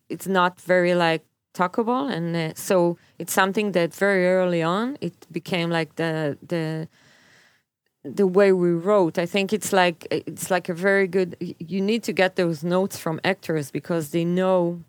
It's 0.10 0.28
not 0.28 0.60
very 0.62 0.96
like 0.96 1.24
talkable, 1.54 2.12
and 2.12 2.36
uh, 2.36 2.54
so 2.56 2.98
it's 3.20 3.34
something 3.34 3.74
that 3.74 3.94
very 3.94 4.26
early 4.28 4.64
on 4.64 4.98
it 5.02 5.14
became 5.32 5.70
like 5.70 5.96
the 5.98 6.36
the 6.42 6.88
the 8.06 8.28
way 8.28 8.52
we 8.52 8.70
wrote 8.70 9.18
i 9.18 9.26
think 9.26 9.52
it's 9.52 9.74
like 9.74 10.08
it's 10.12 10.52
like 10.52 10.70
a 10.70 10.74
very 10.74 11.08
good 11.08 11.36
you 11.58 11.82
need 11.82 12.04
to 12.04 12.14
get 12.14 12.36
those 12.36 12.64
notes 12.64 12.98
from 13.00 13.20
actors 13.24 13.72
because 13.72 14.12
they 14.12 14.24
know 14.24 14.84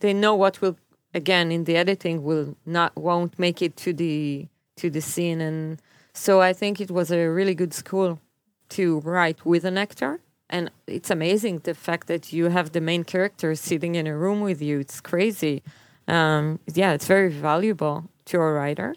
they 0.00 0.12
know 0.12 0.34
what 0.34 0.60
will 0.60 0.76
again 1.14 1.50
in 1.50 1.64
the 1.64 1.76
editing 1.76 2.22
will 2.22 2.56
not 2.66 2.96
won't 2.96 3.38
make 3.38 3.62
it 3.62 3.76
to 3.76 3.92
the 3.92 4.46
to 4.76 4.90
the 4.90 5.00
scene. 5.00 5.40
And 5.40 5.80
so 6.12 6.40
i 6.40 6.52
think 6.52 6.80
it 6.80 6.90
was 6.90 7.10
a 7.10 7.28
really 7.28 7.54
good 7.54 7.74
school 7.74 8.20
to 8.70 9.00
write 9.00 9.44
with 9.44 9.64
an 9.64 9.78
actor. 9.78 10.20
And 10.50 10.70
it's 10.86 11.10
amazing 11.10 11.60
the 11.60 11.74
fact 11.74 12.06
that 12.06 12.32
you 12.32 12.44
have 12.56 12.72
the 12.72 12.80
main 12.80 13.04
character 13.04 13.54
sitting 13.54 13.94
in 13.94 14.06
a 14.06 14.16
room 14.16 14.40
with 14.40 14.60
you. 14.62 14.80
It's 14.80 15.00
crazy. 15.00 15.62
Um, 16.06 16.58
yeah 16.74 16.92
it's 16.92 17.06
very 17.06 17.30
valuable 17.30 17.96
to 18.26 18.38
a 18.38 18.52
writer 18.52 18.94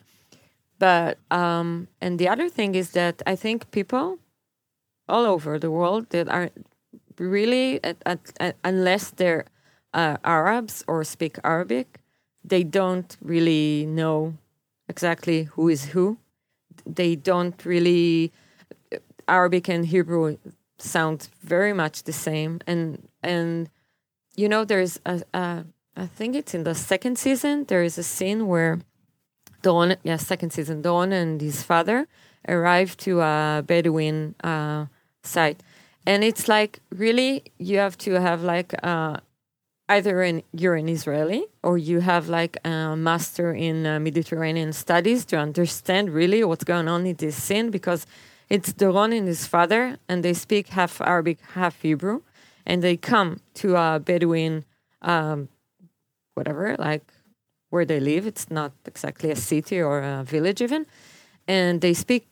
but 0.82 1.20
um, 1.30 1.88
and 2.02 2.18
the 2.18 2.28
other 2.28 2.50
thing 2.50 2.74
is 2.74 2.92
that 2.92 3.22
I 3.28 3.36
think 3.36 3.70
people 3.70 4.18
all 5.08 5.28
over 5.28 5.60
the 5.60 5.70
world 5.70 6.10
that 6.10 6.28
are 6.28 6.50
really 7.20 7.80
at, 7.84 7.98
at, 8.04 8.20
at, 8.40 8.56
unless 8.64 9.12
they're 9.12 9.46
uh, 9.94 10.18
Arabs 10.24 10.84
or 10.88 11.04
speak 11.04 11.38
Arabic, 11.44 12.00
they 12.44 12.64
don't 12.64 13.16
really 13.22 13.86
know 13.86 14.34
exactly 14.90 15.44
who 15.54 15.70
is 15.70 15.94
who. 15.94 16.18
They 16.84 17.16
don't 17.16 17.64
really 17.64 18.32
Arabic 19.28 19.70
and 19.70 19.86
Hebrew 19.86 20.38
sound 20.80 21.30
very 21.44 21.74
much 21.74 22.04
the 22.04 22.14
same, 22.28 22.60
and 22.66 23.08
and 23.22 23.70
you 24.36 24.50
know 24.50 24.66
there's 24.66 25.00
a, 25.06 25.22
a 25.32 25.66
I 25.96 26.08
think 26.08 26.36
it's 26.36 26.56
in 26.56 26.64
the 26.64 26.74
second 26.74 27.20
season 27.20 27.66
there 27.66 27.84
is 27.84 28.00
a 28.00 28.04
scene 28.04 28.48
where 28.48 28.80
Doron, 29.62 29.98
yeah, 30.04 30.18
second 30.18 30.52
season, 30.52 30.82
Doron 30.82 31.12
and 31.12 31.42
his 31.42 31.64
father 31.64 32.08
arrive 32.48 32.98
to 32.98 33.22
a 33.22 33.64
Bedouin 33.66 34.36
uh, 34.44 34.86
site, 35.24 35.62
and 36.06 36.24
it's 36.24 36.48
like 36.48 36.80
really 36.90 37.44
you 37.58 37.78
have 37.78 37.98
to 38.00 38.20
have 38.20 38.44
like 38.44 38.74
uh, 38.84 39.18
either 39.90 40.22
in 40.22 40.42
you're 40.54 40.76
an 40.76 40.90
Israeli 40.90 41.46
or 41.64 41.78
you 41.78 42.00
have 42.00 42.30
like 42.30 42.58
a 42.66 42.96
master 42.96 43.54
in 43.54 43.86
uh, 43.86 44.00
Mediterranean 44.00 44.74
studies 44.74 45.26
to 45.26 45.38
understand 45.38 46.10
really 46.10 46.44
what's 46.44 46.64
going 46.64 46.88
on 46.88 47.06
in 47.06 47.16
this 47.18 47.36
scene 47.36 47.70
because 47.70 48.06
it's 48.52 48.74
Doron 48.74 49.18
and 49.18 49.28
his 49.28 49.48
father, 49.48 49.98
and 50.10 50.26
they 50.26 50.34
speak 50.34 50.68
half 50.70 51.00
Arabic, 51.00 51.40
half 51.54 51.82
Hebrew, 51.82 52.22
and 52.66 52.82
they 52.82 52.98
come 52.98 53.40
to 53.54 53.78
a 53.78 53.98
Bedouin, 53.98 54.66
um, 55.02 55.48
whatever, 56.34 56.76
like 56.78 57.06
where 57.72 57.86
they 57.86 58.00
live. 58.00 58.28
It's 58.28 58.52
not 58.52 58.72
exactly 58.86 59.32
a 59.32 59.36
city 59.36 59.82
or 59.82 60.00
a 60.02 60.24
village, 60.24 60.62
even. 60.62 60.86
And 61.48 61.82
they 61.82 61.96
speak 61.96 62.28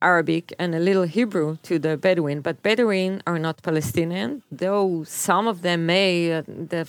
Arabic 0.00 0.52
and 0.58 0.74
a 0.74 0.78
little 0.78 1.04
Hebrew 1.04 1.56
to 1.62 1.78
the 1.78 1.96
Bedouin, 1.96 2.40
but 2.40 2.62
Bedouin 2.62 3.22
are 3.26 3.38
not 3.38 3.62
Palestinian, 3.62 4.42
though 4.52 5.02
some 5.04 5.48
of 5.48 5.62
them 5.62 5.86
may, 5.86 6.32
uh, 6.32 6.42
the 6.46 6.86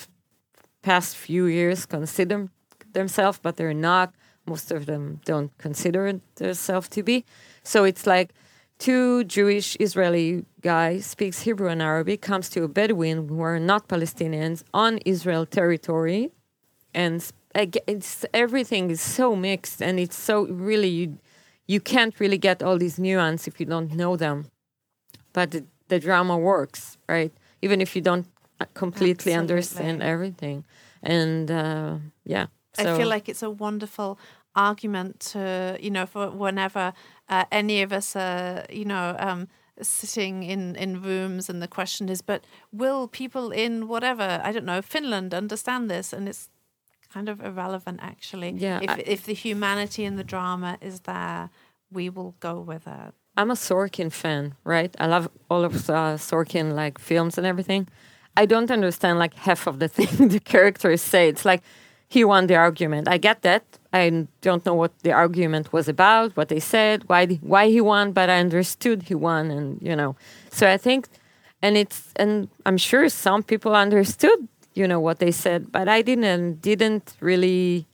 past 0.82 1.16
few 1.16 1.46
years, 1.46 1.86
consider 1.86 2.50
themselves, 2.92 3.40
but 3.42 3.56
they're 3.56 3.74
not. 3.74 4.14
Most 4.46 4.72
of 4.72 4.86
them 4.86 5.22
don't 5.26 5.52
consider 5.58 6.20
themselves 6.36 6.88
to 6.90 7.02
be. 7.02 7.26
So 7.64 7.84
it's 7.84 8.06
like 8.06 8.34
two 8.78 9.24
Jewish 9.24 9.76
Israeli 9.80 10.46
guys 10.62 11.06
speaks 11.06 11.42
Hebrew 11.42 11.70
and 11.70 11.82
Arabic, 11.82 12.22
comes 12.22 12.50
to 12.50 12.64
a 12.64 12.68
Bedouin 12.68 13.28
who 13.30 13.42
are 13.42 13.60
not 13.60 13.88
Palestinians 13.88 14.64
on 14.74 15.00
Israel 15.06 15.46
territory, 15.46 16.32
and 16.94 17.24
it's 17.56 18.26
everything 18.34 18.90
is 18.90 19.02
so 19.02 19.36
mixed 19.36 19.82
and 19.82 20.00
it's 20.00 20.18
so 20.18 20.46
really 20.48 20.90
you 20.90 21.18
you 21.68 21.80
can't 21.80 22.20
really 22.20 22.38
get 22.38 22.62
all 22.62 22.78
these 22.78 23.00
nuance 23.00 23.48
if 23.48 23.60
you 23.60 23.66
don't 23.66 23.94
know 23.94 24.16
them 24.16 24.46
but 25.34 25.52
the, 25.52 25.66
the 25.88 26.00
drama 26.00 26.38
works 26.38 26.98
right 27.08 27.34
even 27.62 27.82
if 27.82 27.96
you 27.96 28.02
don't 28.02 28.28
completely 28.74 29.34
Absolutely. 29.34 29.34
understand 29.34 30.04
everything 30.04 30.64
and 31.02 31.50
uh, 31.50 31.98
yeah 32.26 32.48
so. 32.74 32.94
i 32.94 32.98
feel 32.98 33.08
like 33.08 33.30
it's 33.30 33.44
a 33.44 33.50
wonderful 33.50 34.20
argument 34.56 35.20
to 35.20 35.78
you 35.80 35.92
know 35.92 36.06
for 36.06 36.30
whenever 36.30 36.94
uh, 37.30 37.46
any 37.52 37.82
of 37.82 37.92
us 37.92 38.16
are 38.16 38.66
you 38.70 38.86
know 38.86 39.16
um, 39.20 39.48
sitting 39.82 40.44
in 40.44 40.76
in 40.76 41.02
rooms 41.02 41.50
and 41.50 41.62
the 41.62 41.68
question 41.68 42.08
is 42.10 42.22
but 42.22 42.46
will 42.72 43.08
people 43.08 43.52
in 43.52 43.88
whatever 43.88 44.42
i 44.44 44.52
don't 44.52 44.66
know 44.66 44.82
finland 44.82 45.34
understand 45.34 45.92
this 45.92 46.14
and 46.14 46.30
it's 46.30 46.50
kind 47.16 47.30
of 47.30 47.38
irrelevant, 47.50 48.00
actually. 48.02 48.52
Yeah. 48.68 48.80
If, 48.86 48.90
I, 48.90 49.04
if 49.16 49.22
the 49.30 49.34
humanity 49.34 50.04
and 50.10 50.16
the 50.22 50.28
drama 50.34 50.72
is 50.82 50.98
there, 51.12 51.50
we 51.98 52.06
will 52.16 52.34
go 52.48 52.56
with 52.72 52.86
it. 52.88 53.12
I'm 53.38 53.52
a 53.52 53.60
Sorkin 53.68 54.12
fan, 54.12 54.44
right? 54.64 54.94
I 55.04 55.08
love 55.08 55.26
all 55.50 55.64
of 55.70 55.74
uh, 55.90 56.18
Sorkin 56.30 56.68
like 56.82 56.96
films 57.00 57.38
and 57.38 57.48
everything. 57.48 57.88
I 58.42 58.46
don't 58.46 58.70
understand 58.70 59.18
like 59.24 59.34
half 59.48 59.62
of 59.68 59.80
the 59.80 59.88
thing 59.96 60.28
the 60.36 60.40
characters 60.54 61.02
say. 61.02 61.24
It's 61.30 61.46
like 61.46 61.62
he 62.16 62.22
won 62.24 62.48
the 62.48 62.58
argument. 62.68 63.08
I 63.16 63.18
get 63.18 63.38
that. 63.44 63.64
I 63.94 64.28
don't 64.42 64.66
know 64.66 64.78
what 64.82 64.92
the 65.08 65.14
argument 65.14 65.72
was 65.72 65.88
about, 65.88 66.36
what 66.38 66.48
they 66.50 66.60
said, 66.60 66.98
why 67.08 67.22
why 67.54 67.64
he 67.76 67.82
won, 67.94 68.12
but 68.12 68.28
I 68.30 68.38
understood 68.48 68.98
he 69.10 69.16
won, 69.16 69.44
and 69.56 69.68
you 69.82 69.96
know. 70.00 70.12
So 70.58 70.64
I 70.76 70.78
think, 70.78 71.02
and 71.62 71.74
it's 71.82 72.00
and 72.22 72.50
I'm 72.66 72.80
sure 72.90 73.08
some 73.10 73.42
people 73.52 73.74
understood 73.86 74.40
you 74.76 74.88
know 74.88 75.00
what 75.00 75.20
they 75.20 75.32
said 75.32 75.72
but 75.72 75.88
i 75.88 76.02
didn't 76.02 76.62
didn't 76.62 77.16
really 77.20 77.88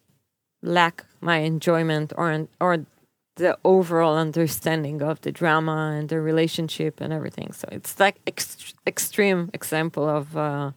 lack 0.61 1.05
my 1.21 1.37
enjoyment 1.37 2.13
or 2.17 2.47
or 2.59 2.85
the 3.35 3.57
overall 3.63 4.17
understanding 4.17 5.01
of 5.01 5.21
the 5.21 5.31
drama 5.31 5.95
and 5.97 6.09
the 6.09 6.19
relationship 6.19 6.99
and 7.01 7.13
everything. 7.13 7.51
So 7.53 7.67
it's 7.71 7.99
like 7.99 8.19
ex- 8.27 8.73
extreme 8.85 9.49
example 9.53 10.07
of 10.07 10.35
uh 10.35 10.71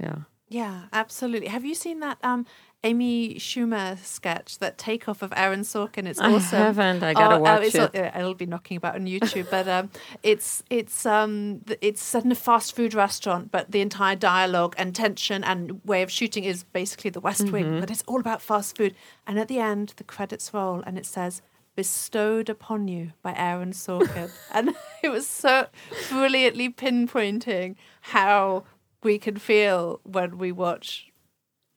yeah. 0.00 0.20
Yeah 0.48 0.84
absolutely. 0.92 1.48
Have 1.48 1.64
you 1.64 1.74
seen 1.74 2.00
that 2.00 2.18
um 2.22 2.46
Amy 2.86 3.34
Schumer 3.34 3.98
sketch, 3.98 4.60
that 4.60 4.78
takeoff 4.78 5.20
of 5.20 5.32
Aaron 5.36 5.62
Sorkin. 5.62 6.06
It's 6.06 6.20
awesome. 6.20 6.62
I 6.62 6.64
haven't. 6.66 7.02
I 7.02 7.14
gotta 7.14 7.34
oh, 7.34 7.40
watch 7.40 7.74
it. 7.74 7.94
It'll 7.94 8.34
be 8.34 8.46
knocking 8.46 8.76
about 8.76 8.94
on 8.94 9.06
YouTube, 9.06 9.50
but 9.50 9.66
um, 9.66 9.90
it's 10.22 10.62
it's 10.70 11.04
um 11.04 11.62
it's 11.80 12.00
set 12.00 12.24
in 12.24 12.30
a 12.30 12.36
fast 12.36 12.76
food 12.76 12.94
restaurant, 12.94 13.50
but 13.50 13.72
the 13.72 13.80
entire 13.80 14.14
dialogue 14.14 14.76
and 14.78 14.94
tension 14.94 15.42
and 15.42 15.84
way 15.84 16.02
of 16.02 16.12
shooting 16.12 16.44
is 16.44 16.62
basically 16.62 17.10
The 17.10 17.20
West 17.20 17.50
Wing, 17.50 17.64
mm-hmm. 17.64 17.80
but 17.80 17.90
it's 17.90 18.04
all 18.06 18.20
about 18.20 18.40
fast 18.40 18.76
food. 18.76 18.94
And 19.26 19.36
at 19.40 19.48
the 19.48 19.58
end, 19.58 19.94
the 19.96 20.04
credits 20.04 20.54
roll, 20.54 20.84
and 20.86 20.96
it 20.96 21.06
says 21.06 21.42
bestowed 21.74 22.48
upon 22.48 22.86
you 22.86 23.12
by 23.20 23.34
Aaron 23.36 23.72
Sorkin. 23.72 24.30
and 24.52 24.76
it 25.02 25.08
was 25.08 25.26
so 25.26 25.66
brilliantly 26.08 26.70
pinpointing 26.70 27.74
how 28.00 28.62
we 29.02 29.18
can 29.18 29.36
feel 29.36 30.00
when 30.04 30.38
we 30.38 30.52
watch 30.52 31.10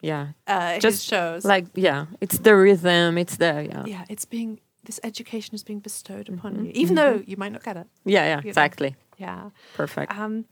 yeah 0.02 0.30
uh, 0.48 0.80
just 0.80 1.06
shows 1.06 1.44
like 1.46 1.66
yeah 1.76 2.06
it's 2.22 2.40
the 2.40 2.56
rhythm 2.56 3.18
it's 3.18 3.38
the 3.38 3.68
yeah 3.70 3.84
yeah 3.86 4.06
it's 4.10 4.26
being 4.26 4.60
this 4.86 5.00
education 5.04 5.54
is 5.54 5.64
being 5.64 5.80
bestowed 5.80 6.30
upon 6.30 6.54
mm-hmm. 6.54 6.66
you 6.66 6.72
even 6.74 6.96
mm-hmm. 6.96 7.18
though 7.18 7.24
you 7.26 7.38
might 7.38 7.52
not 7.52 7.64
get 7.64 7.78
it 7.78 7.88
yeah 8.06 8.26
yeah 8.26 8.42
exactly 8.44 8.92
know? 8.92 8.96
yeah 9.18 9.50
perfect 9.76 10.18
um 10.18 10.46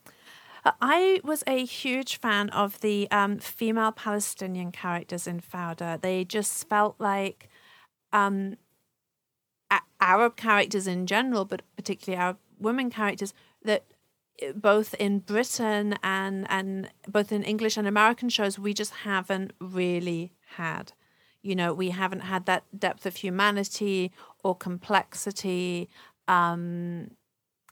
I 0.81 1.21
was 1.23 1.43
a 1.47 1.63
huge 1.63 2.19
fan 2.19 2.49
of 2.49 2.81
the 2.81 3.09
um, 3.09 3.37
female 3.39 3.91
Palestinian 3.91 4.71
characters 4.73 5.27
in 5.27 5.39
Fauda. 5.39 6.01
They 6.01 6.25
just 6.25 6.67
felt 6.67 6.95
like 6.99 7.47
um, 8.11 8.57
a- 9.71 9.79
Arab 10.01 10.35
characters 10.35 10.87
in 10.87 11.05
general, 11.05 11.45
but 11.45 11.61
particularly 11.75 12.21
Arab 12.21 12.37
women 12.59 12.89
characters 12.89 13.33
that 13.63 13.85
both 14.55 14.93
in 14.95 15.19
Britain 15.19 15.95
and 16.03 16.45
and 16.49 16.89
both 17.07 17.31
in 17.31 17.43
English 17.43 17.77
and 17.77 17.87
American 17.87 18.29
shows, 18.29 18.59
we 18.59 18.73
just 18.73 18.93
haven't 18.93 19.53
really 19.59 20.31
had. 20.57 20.93
You 21.41 21.55
know, 21.55 21.73
we 21.73 21.91
haven't 21.91 22.21
had 22.21 22.45
that 22.45 22.63
depth 22.77 23.05
of 23.05 23.15
humanity 23.17 24.11
or 24.43 24.55
complexity, 24.55 25.89
um, 26.27 27.11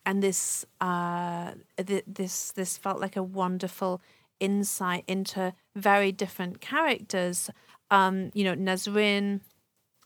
and 0.06 0.23
this 0.23 0.65
uh, 0.82 1.51
th- 1.78 2.06
this 2.08 2.51
this 2.51 2.78
felt 2.78 2.99
like 2.99 3.15
a 3.15 3.23
wonderful 3.23 4.01
insight 4.39 5.04
into 5.08 5.54
very 5.75 6.12
different 6.12 6.62
characters. 6.62 7.49
Um, 7.91 8.32
you 8.34 8.43
know, 8.43 8.56
Nazrin, 8.56 9.41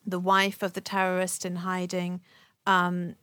the 0.06 0.20
wife 0.20 0.62
of 0.62 0.74
the 0.74 0.82
terrorist 0.82 1.46
in 1.46 1.58
hiding. 1.58 2.22
Um, 2.66 3.16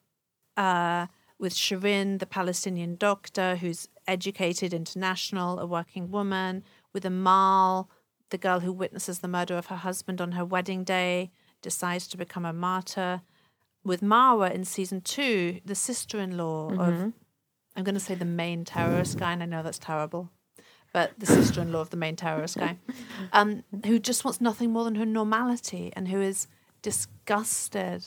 uh, 0.56 1.06
with 1.38 1.54
Shirin, 1.54 2.18
the 2.18 2.26
Palestinian 2.26 2.96
doctor 2.96 3.56
who's 3.56 3.88
educated, 4.06 4.72
international, 4.72 5.58
a 5.58 5.66
working 5.66 6.10
woman, 6.10 6.64
with 6.92 7.04
Amal, 7.04 7.90
the 8.30 8.38
girl 8.38 8.60
who 8.60 8.72
witnesses 8.72 9.18
the 9.18 9.28
murder 9.28 9.56
of 9.56 9.66
her 9.66 9.76
husband 9.76 10.20
on 10.20 10.32
her 10.32 10.44
wedding 10.44 10.82
day, 10.84 11.30
decides 11.62 12.06
to 12.08 12.16
become 12.16 12.44
a 12.44 12.52
martyr. 12.52 13.22
With 13.84 14.00
Marwa 14.00 14.50
in 14.52 14.64
season 14.64 15.00
two, 15.00 15.60
the 15.64 15.74
sister 15.74 16.18
in 16.18 16.36
law 16.36 16.70
of, 16.70 17.12
I'm 17.76 17.84
going 17.84 17.94
to 17.94 18.00
say 18.00 18.14
the 18.14 18.24
main 18.24 18.64
terrorist 18.64 19.18
guy, 19.18 19.32
and 19.32 19.42
I 19.42 19.46
know 19.46 19.62
that's 19.62 19.78
terrible, 19.78 20.30
but 20.92 21.12
the 21.18 21.26
sister 21.26 21.60
in 21.60 21.70
law 21.70 21.82
of 21.82 21.90
the 21.90 21.96
main 21.96 22.16
terrorist 22.16 22.56
guy, 22.58 22.78
um, 23.32 23.62
who 23.84 23.98
just 23.98 24.24
wants 24.24 24.40
nothing 24.40 24.72
more 24.72 24.84
than 24.84 24.94
her 24.96 25.06
normality 25.06 25.92
and 25.94 26.08
who 26.08 26.20
is 26.20 26.48
disgusted 26.82 28.06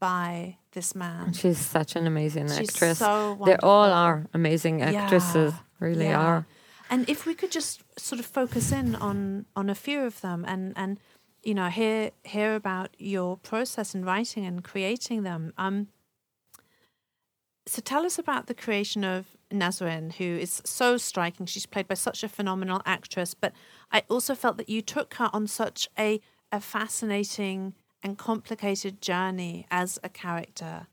by 0.00 0.58
this 0.74 0.94
man. 0.94 1.32
She's 1.32 1.58
such 1.58 1.96
an 1.96 2.06
amazing 2.06 2.48
She's 2.48 2.68
actress. 2.70 2.98
so 2.98 3.38
they 3.44 3.56
all 3.56 3.90
are 3.90 4.26
amazing 4.34 4.82
actresses, 4.82 5.52
Yeah, 5.52 5.60
really 5.80 6.04
yeah. 6.06 6.20
are. 6.20 6.46
And 6.90 7.08
if 7.08 7.24
we 7.26 7.34
could 7.34 7.50
just 7.50 7.82
sort 7.98 8.20
of 8.20 8.26
focus 8.26 8.70
in 8.72 8.94
on 8.96 9.46
on 9.56 9.70
a 9.70 9.74
few 9.74 10.00
of 10.04 10.20
them 10.20 10.44
and 10.46 10.72
and 10.76 10.98
you 11.42 11.54
know 11.54 11.68
hear 11.68 12.10
hear 12.24 12.54
about 12.54 12.90
your 12.98 13.36
process 13.38 13.94
in 13.94 14.04
writing 14.04 14.44
and 14.44 14.62
creating 14.62 15.22
them. 15.22 15.52
Um, 15.56 15.88
so 17.66 17.80
tell 17.80 18.04
us 18.04 18.18
about 18.18 18.46
the 18.46 18.54
creation 18.54 19.04
of 19.04 19.26
Nazrin, 19.50 20.12
who 20.14 20.24
is 20.24 20.60
so 20.64 20.98
striking. 20.98 21.46
She's 21.46 21.64
played 21.66 21.88
by 21.88 21.94
such 21.94 22.22
a 22.22 22.28
phenomenal 22.28 22.82
actress, 22.84 23.32
but 23.34 23.52
I 23.90 24.02
also 24.10 24.34
felt 24.34 24.58
that 24.58 24.68
you 24.68 24.82
took 24.82 25.14
her 25.14 25.30
on 25.32 25.46
such 25.46 25.88
a 25.98 26.20
a 26.52 26.60
fascinating 26.60 27.74
and 28.04 28.18
complicated 28.18 29.00
journey 29.00 29.66
as 29.70 29.98
a 30.04 30.08
character 30.08 30.86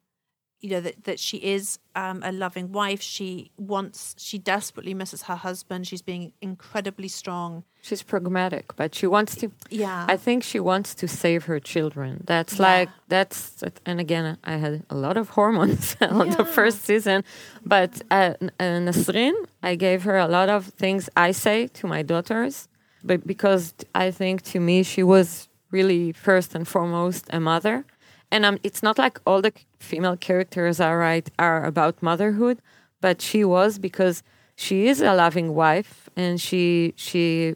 you 0.62 0.70
know 0.70 0.80
that, 0.82 1.04
that 1.06 1.20
she 1.20 1.38
is 1.38 1.80
um, 1.96 2.22
a 2.24 2.32
loving 2.32 2.72
wife 2.72 3.02
she 3.02 3.52
wants 3.58 4.16
she 4.18 4.38
desperately 4.38 4.94
misses 4.94 5.24
her 5.24 5.36
husband 5.36 5.88
she's 5.88 6.02
being 6.04 6.32
incredibly 6.42 7.08
strong 7.08 7.64
She's 7.84 8.04
pragmatic, 8.04 8.76
but 8.76 8.94
she 8.94 9.08
wants 9.08 9.36
to. 9.38 9.50
yeah 9.72 10.06
I 10.08 10.16
think 10.16 10.44
she 10.44 10.60
wants 10.60 10.94
to 11.02 11.08
save 11.08 11.46
her 11.46 11.60
children. 11.60 12.24
That's 12.28 12.60
Yeah. 12.60 12.68
like 12.72 12.90
that's 13.08 13.64
and 13.88 14.00
again 14.00 14.38
I 14.44 14.58
had 14.58 14.84
a 14.92 14.96
lot 14.96 15.18
of 15.18 15.30
hormones 15.30 15.96
on 16.20 16.30
the 16.30 16.46
first 16.46 16.84
season, 16.86 17.24
but 17.66 17.92
uh, 18.12 18.34
Nazrin, 18.60 19.34
I 19.64 19.74
gave 19.76 20.04
her 20.04 20.18
a 20.18 20.28
lot 20.28 20.48
of 20.50 20.66
things 20.84 21.10
I 21.28 21.32
say 21.32 21.68
to 21.80 21.88
my 21.88 22.04
daughters, 22.04 22.68
but 23.04 23.26
because 23.26 23.74
I 23.96 24.12
think 24.12 24.44
to 24.54 24.60
me 24.60 24.84
she 24.84 25.02
was 25.02 25.48
really 25.72 26.12
first 26.12 26.56
and 26.56 26.68
foremost 26.68 27.26
a 27.32 27.40
mother, 27.40 27.86
and 28.32 28.46
um, 28.46 28.58
it's 28.64 28.84
not 28.84 28.98
like 28.98 29.20
all 29.26 29.42
the 29.42 29.54
female 29.80 30.18
characters 30.18 30.80
are 30.80 30.98
right 30.98 31.30
are 31.40 31.66
about 31.66 32.02
motherhood, 32.02 32.62
but 33.02 33.22
she 33.22 33.44
was 33.44 33.80
because 33.80 34.24
she 34.56 34.88
is 34.88 35.02
a 35.02 35.14
loving 35.16 35.54
wife 35.56 36.10
and 36.16 36.40
she 36.40 36.94
she 36.96 37.56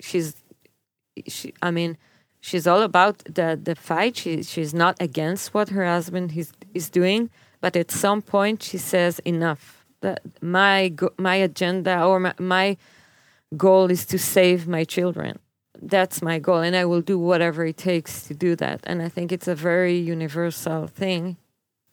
she's 0.00 0.42
she 1.28 1.54
i 1.62 1.70
mean 1.70 1.96
she's 2.40 2.66
all 2.66 2.82
about 2.82 3.18
the 3.24 3.58
the 3.62 3.74
fight. 3.74 4.16
She 4.16 4.42
she's 4.42 4.74
not 4.74 4.96
against 5.00 5.54
what 5.54 5.68
her 5.70 5.86
husband 5.86 6.36
is 6.36 6.52
is 6.74 6.90
doing 6.90 7.30
but 7.64 7.76
at 7.76 7.90
some 7.90 8.20
point 8.20 8.62
she 8.62 8.76
says 8.76 9.20
enough. 9.20 9.86
That 10.02 10.20
my 10.42 10.92
my 11.16 11.36
agenda 11.36 12.04
or 12.04 12.20
my, 12.20 12.34
my 12.38 12.76
goal 13.56 13.90
is 13.90 14.04
to 14.06 14.18
save 14.18 14.68
my 14.68 14.84
children 14.84 15.38
that's 15.82 16.22
my 16.22 16.38
goal 16.38 16.58
and 16.58 16.76
i 16.76 16.84
will 16.84 17.00
do 17.00 17.18
whatever 17.18 17.64
it 17.64 17.76
takes 17.76 18.22
to 18.26 18.34
do 18.34 18.56
that. 18.56 18.80
And 18.84 19.02
i 19.02 19.08
think 19.08 19.32
it's 19.32 19.48
a 19.48 19.54
very 19.54 19.96
universal 19.96 20.86
thing 20.86 21.36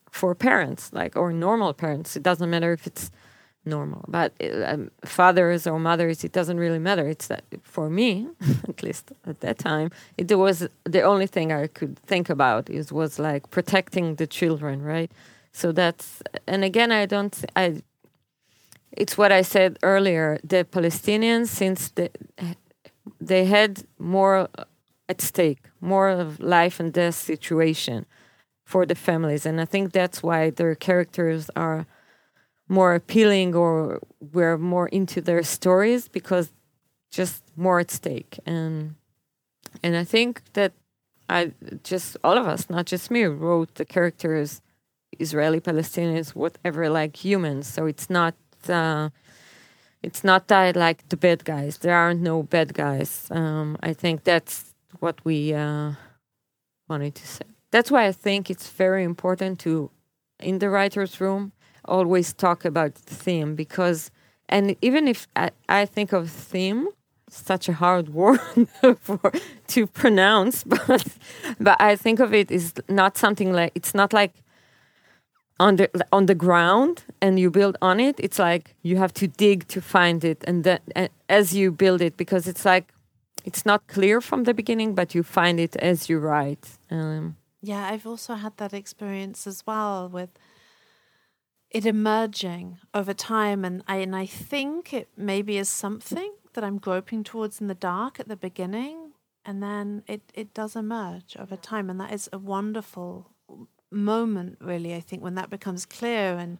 for 0.10 0.36
parents 0.36 0.92
like 0.94 1.16
or 1.16 1.32
normal 1.32 1.74
parents. 1.74 2.16
It 2.16 2.24
doesn't 2.24 2.50
matter 2.50 2.74
if 2.74 2.86
it's 2.86 3.12
normal 3.64 4.04
but 4.08 4.34
um, 4.66 4.90
fathers 5.06 5.68
or 5.68 5.78
mothers 5.80 6.24
it 6.24 6.32
doesn't 6.32 6.58
really 6.58 6.80
matter. 6.80 7.08
It's 7.08 7.28
that 7.28 7.44
for 7.64 7.90
me 7.90 8.28
at 8.68 8.82
least 8.84 9.12
at 9.26 9.40
that 9.42 9.58
time 9.60 9.92
it 10.18 10.34
was 10.36 10.68
the 10.84 11.02
only 11.02 11.28
thing 11.28 11.52
i 11.52 11.68
could 11.68 12.00
think 12.00 12.30
about 12.30 12.70
is 12.70 12.92
was 12.92 13.20
like 13.20 13.50
protecting 13.52 14.16
the 14.16 14.28
children 14.28 14.82
right? 14.82 15.12
So 15.54 15.72
that's 15.72 16.24
and 16.48 16.64
again 16.64 16.92
i 16.92 17.06
don't 17.06 17.36
i 17.56 17.82
it's 18.94 19.18
what 19.18 19.32
i 19.32 19.42
said 19.42 19.78
earlier 19.84 20.40
the 20.44 20.66
palestinians 20.66 21.48
since 21.48 21.90
the, 21.92 22.10
they 23.20 23.46
had 23.46 23.84
more 23.98 24.50
at 25.10 25.22
stake 25.22 25.64
more 25.82 26.10
of 26.10 26.40
life 26.40 26.80
and 26.80 26.94
death 26.94 27.16
situation 27.16 28.06
for 28.64 28.86
the 28.86 28.96
families. 28.96 29.46
And 29.46 29.60
i 29.60 29.66
think 29.66 29.92
that's 29.92 30.24
why 30.24 30.50
their 30.50 30.76
characters 30.76 31.50
are 31.56 31.86
more 32.68 32.96
appealing 32.96 33.54
or 33.56 34.00
we're 34.34 34.58
more 34.58 34.88
into 34.88 35.20
their 35.20 35.44
stories 35.44 36.08
because 36.08 36.52
just 37.12 37.44
more 37.56 37.80
at 37.80 37.92
stake. 37.92 38.40
And 38.46 38.96
and 39.84 39.96
i 39.98 40.04
think 40.04 40.42
that 40.54 40.72
i 41.30 41.52
just 41.84 42.18
all 42.24 42.38
of 42.38 42.48
us 42.48 42.70
not 42.70 42.86
just 42.86 43.12
me 43.12 43.24
wrote 43.24 43.76
the 43.76 43.86
characters 43.86 44.62
israeli 45.20 45.60
palestinians 45.60 46.30
whatever 46.30 46.90
like 46.90 47.16
humans. 47.26 47.68
So 47.68 47.86
it's 47.86 48.10
not 48.10 48.36
uh, 48.70 49.10
it's 50.04 50.24
not 50.24 50.48
that 50.48 50.76
like 50.76 51.08
the 51.10 51.18
bad 51.18 51.46
guys. 51.46 51.78
There 51.78 51.96
aren't 51.96 52.22
no 52.22 52.44
bad 52.44 52.74
guys. 52.74 53.28
Um, 53.32 53.78
i 53.82 53.94
think 53.94 54.24
that's 54.24 54.74
what 55.00 55.24
we 55.24 55.54
uh, 55.54 55.94
wanted 56.90 57.16
to 57.16 57.28
say. 57.28 57.46
That's 57.72 57.90
why 57.92 58.06
i 58.08 58.12
think 58.12 58.50
it's 58.50 58.70
very 58.70 59.04
important 59.04 59.60
to 59.60 59.90
in 60.40 60.60
the 60.60 60.70
writers 60.70 61.22
room 61.22 61.52
always 61.86 62.34
talk 62.34 62.66
about 62.66 62.96
the 62.96 63.16
theme 63.16 63.56
because 63.56 64.12
and 64.50 64.76
even 64.82 65.08
if 65.08 65.28
I, 65.36 65.52
I 65.70 65.86
think 65.86 66.12
of 66.12 66.30
theme 66.30 66.88
such 67.30 67.70
a 67.70 67.74
hard 67.74 68.10
word 68.14 68.40
for 69.00 69.32
to 69.68 69.88
pronounce 69.88 70.64
but 70.76 71.08
but 71.60 71.80
i 71.80 71.96
think 71.96 72.20
of 72.20 72.34
it 72.34 72.52
is 72.52 72.74
not 72.90 73.18
something 73.18 73.54
like 73.54 73.72
it's 73.76 73.96
not 73.96 74.14
like 74.14 74.34
on 75.66 75.76
the 75.80 75.88
on 76.18 76.24
the 76.26 76.40
ground 76.46 76.96
and 77.24 77.40
you 77.42 77.50
build 77.60 77.76
on 77.82 78.00
it 78.00 78.16
it's 78.26 78.40
like 78.48 78.66
you 78.88 78.96
have 79.04 79.14
to 79.22 79.26
dig 79.28 79.60
to 79.68 79.80
find 79.82 80.20
it. 80.32 80.40
And 80.50 80.64
then 80.64 80.80
and 80.96 81.10
as 81.28 81.46
you 81.60 81.72
build 81.84 82.02
it 82.02 82.14
because 82.18 82.44
it's 82.52 82.66
like 82.74 82.86
it's 83.50 83.64
not 83.66 83.80
clear 83.96 84.22
from 84.22 84.44
the 84.44 84.54
beginning 84.54 84.96
but 85.00 85.08
you 85.16 85.24
find 85.24 85.60
it 85.60 85.76
as 85.78 86.10
you 86.10 86.18
write. 86.20 86.66
Um, 86.90 87.24
yeah 87.64 87.84
i've 87.92 88.08
also 88.12 88.34
had 88.34 88.54
that 88.58 88.74
experience 88.74 89.40
as 89.52 89.60
well 89.68 90.10
with 90.18 90.32
it 91.72 91.86
emerging 91.86 92.78
over 92.94 93.14
time. 93.14 93.66
And 93.66 93.82
I 93.88 93.98
and 93.98 94.16
I 94.16 94.26
think 94.26 94.94
it 94.94 95.10
maybe 95.18 95.58
is 95.58 95.70
something 95.70 96.34
that 96.54 96.64
I'm 96.64 96.78
groping 96.78 97.24
towards 97.24 97.62
in 97.62 97.68
the 97.68 97.76
dark 97.76 98.20
at 98.20 98.28
the 98.28 98.36
beginning. 98.36 99.14
And 99.44 99.64
then 99.64 100.04
it, 100.08 100.22
it 100.36 100.54
does 100.54 100.76
emerge 100.76 101.36
over 101.40 101.56
time. 101.56 101.90
And 101.90 102.00
that 102.00 102.14
is 102.14 102.30
a 102.32 102.38
wonderful 102.38 103.31
moment 103.92 104.58
really 104.62 104.94
I 104.96 105.00
think 105.02 105.22
when 105.22 105.36
that 105.36 105.50
becomes 105.50 105.86
clear 105.86 106.38
and 106.38 106.58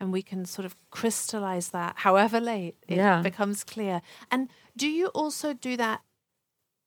and 0.00 0.12
we 0.12 0.22
can 0.22 0.44
sort 0.44 0.66
of 0.66 0.76
crystallize 0.90 1.70
that 1.70 1.94
however 1.98 2.40
late 2.40 2.76
it 2.88 2.96
Yeah. 2.96 3.22
becomes 3.22 3.64
clear 3.64 4.02
and 4.30 4.48
do 4.76 4.86
you 4.88 5.06
also 5.08 5.52
do 5.54 5.76
that 5.76 6.02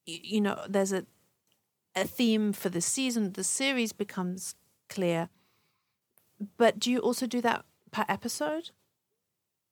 you 0.05 0.41
know 0.41 0.63
there's 0.69 0.93
a 0.93 1.05
a 1.95 2.05
theme 2.05 2.53
for 2.53 2.69
the 2.69 2.81
season 2.81 3.33
the 3.33 3.43
series 3.43 3.91
becomes 3.93 4.55
clear 4.87 5.29
but 6.57 6.77
do 6.79 6.91
you 6.91 6.99
also 6.99 7.25
do 7.25 7.41
that 7.41 7.65
per 7.91 8.05
episode? 8.07 8.69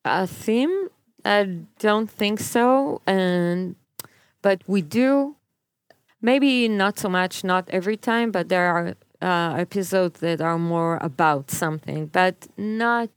a 0.04 0.26
theme 0.28 0.90
i 1.24 1.44
don't 1.80 2.10
think 2.10 2.40
so 2.40 3.02
and 3.06 3.76
but 4.42 4.62
we 4.68 4.82
do 4.82 5.36
maybe 6.22 6.68
not 6.68 6.98
so 7.00 7.10
much 7.10 7.44
not 7.44 7.70
every 7.70 7.98
time 7.98 8.32
but 8.32 8.50
there 8.50 8.68
are 8.68 8.96
uh, 9.26 9.56
episodes 9.58 10.20
that 10.20 10.40
are 10.40 10.60
more 10.60 10.98
about 11.02 11.50
something 11.50 12.06
but 12.06 12.48
not 12.58 13.10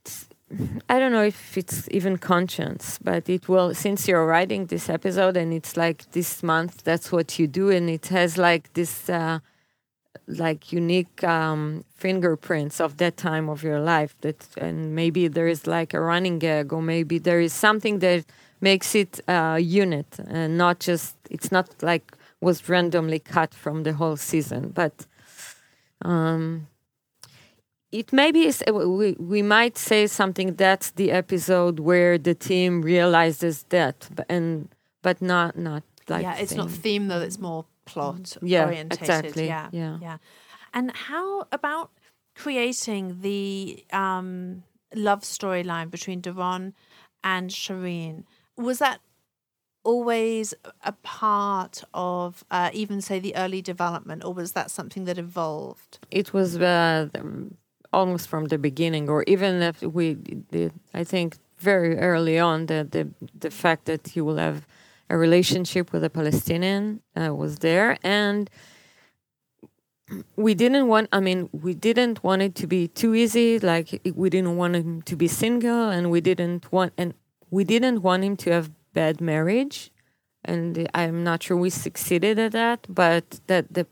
i 0.89 0.97
don't 0.97 1.11
know 1.11 1.23
if 1.23 1.55
it's 1.55 1.87
even 1.91 2.17
conscious 2.17 2.97
but 3.03 3.29
it 3.29 3.47
will 3.47 3.75
since 3.75 4.07
you're 4.07 4.25
writing 4.25 4.65
this 4.65 4.89
episode 4.89 5.37
and 5.37 5.53
it's 5.53 5.77
like 5.77 6.11
this 6.11 6.41
month 6.41 6.83
that's 6.83 7.11
what 7.11 7.37
you 7.37 7.45
do 7.45 7.69
and 7.69 7.89
it 7.89 8.07
has 8.07 8.37
like 8.37 8.73
this 8.73 9.07
uh, 9.09 9.37
like 10.27 10.71
unique 10.71 11.23
um, 11.23 11.83
fingerprints 11.95 12.81
of 12.81 12.97
that 12.97 13.15
time 13.15 13.47
of 13.47 13.61
your 13.63 13.79
life 13.79 14.15
that 14.21 14.47
and 14.57 14.95
maybe 14.95 15.27
there 15.27 15.47
is 15.47 15.67
like 15.67 15.93
a 15.93 16.01
running 16.01 16.39
gag 16.39 16.73
or 16.73 16.81
maybe 16.81 17.19
there 17.19 17.39
is 17.39 17.53
something 17.53 17.99
that 17.99 18.25
makes 18.61 18.95
it 18.95 19.19
a 19.27 19.59
unit 19.59 20.17
and 20.27 20.57
not 20.57 20.79
just 20.79 21.15
it's 21.29 21.51
not 21.51 21.67
like 21.83 22.13
was 22.41 22.67
randomly 22.67 23.19
cut 23.19 23.53
from 23.53 23.83
the 23.83 23.93
whole 23.93 24.17
season 24.17 24.69
but 24.69 25.05
um 26.03 26.67
it 27.91 28.13
maybe 28.13 28.41
is 28.45 28.63
uh, 28.67 28.73
we, 28.73 29.13
we 29.13 29.41
might 29.41 29.77
say 29.77 30.05
something 30.07 30.55
that's 30.55 30.91
the 30.91 31.11
episode 31.11 31.79
where 31.79 32.17
the 32.17 32.35
team 32.35 32.81
realizes 32.81 33.63
that 33.69 34.07
but 34.13 34.25
and 34.29 34.69
but 35.01 35.21
not 35.21 35.57
not 35.57 35.83
like 36.07 36.23
yeah, 36.23 36.37
it's 36.37 36.55
not 36.55 36.69
theme. 36.69 36.81
theme 36.81 37.07
though; 37.07 37.21
it's 37.21 37.39
more 37.39 37.65
plot 37.85 38.37
Yeah, 38.41 38.65
orientated. 38.65 39.01
exactly, 39.01 39.47
Yeah, 39.47 39.69
yeah. 39.71 39.97
yeah. 40.01 40.17
And 40.73 40.91
how 40.95 41.47
about 41.51 41.91
creating 42.35 43.21
the 43.21 43.83
um, 43.93 44.63
love 44.95 45.21
storyline 45.21 45.89
between 45.91 46.21
Doron 46.21 46.73
and 47.23 47.49
Shirin? 47.49 48.23
Was 48.57 48.79
that 48.79 49.01
always 49.83 50.53
a 50.83 50.91
part 50.91 51.83
of 51.93 52.43
uh, 52.51 52.69
even 52.73 53.01
say 53.01 53.19
the 53.19 53.35
early 53.35 53.61
development, 53.61 54.23
or 54.23 54.33
was 54.33 54.51
that 54.53 54.71
something 54.71 55.05
that 55.05 55.17
evolved? 55.17 55.99
It 56.11 56.33
was 56.33 56.57
uh, 56.57 57.07
almost 57.91 58.27
from 58.27 58.45
the 58.45 58.57
beginning, 58.57 59.09
or 59.09 59.23
even 59.27 59.61
if 59.61 59.81
we 59.81 60.15
did, 60.15 60.73
I 60.93 61.03
think 61.03 61.37
very 61.57 61.97
early 61.97 62.39
on, 62.39 62.67
the, 62.67 62.87
the, 62.89 63.09
the 63.37 63.51
fact 63.51 63.85
that 63.85 64.15
you 64.15 64.23
will 64.23 64.37
have 64.37 64.65
a 65.09 65.17
relationship 65.17 65.91
with 65.91 66.03
a 66.03 66.09
Palestinian 66.09 67.01
uh, 67.19 67.33
was 67.33 67.59
there. 67.59 67.97
And 68.03 68.49
we 70.35 70.53
didn't 70.53 70.87
want, 70.87 71.09
I 71.11 71.19
mean, 71.19 71.49
we 71.51 71.73
didn't 71.73 72.23
want 72.23 72.41
it 72.41 72.55
to 72.55 72.67
be 72.67 72.87
too 72.87 73.13
easy. 73.13 73.59
Like, 73.59 74.01
we 74.15 74.29
didn't 74.29 74.57
want 74.57 74.75
him 74.75 75.01
to 75.03 75.15
be 75.15 75.27
single, 75.27 75.89
and 75.89 76.09
we 76.09 76.21
didn't 76.21 76.71
want, 76.71 76.93
and 76.97 77.13
we 77.51 77.63
didn't 77.63 78.01
want 78.01 78.23
him 78.23 78.35
to 78.37 78.51
have 78.51 78.71
bad 78.93 79.21
marriage. 79.21 79.91
And 80.45 80.87
I'm 80.93 81.23
not 81.23 81.43
sure 81.43 81.57
we 81.57 81.69
succeeded 81.69 82.39
at 82.39 82.53
that, 82.53 82.87
but 82.89 83.41
that 83.47 83.73
the 83.73 83.85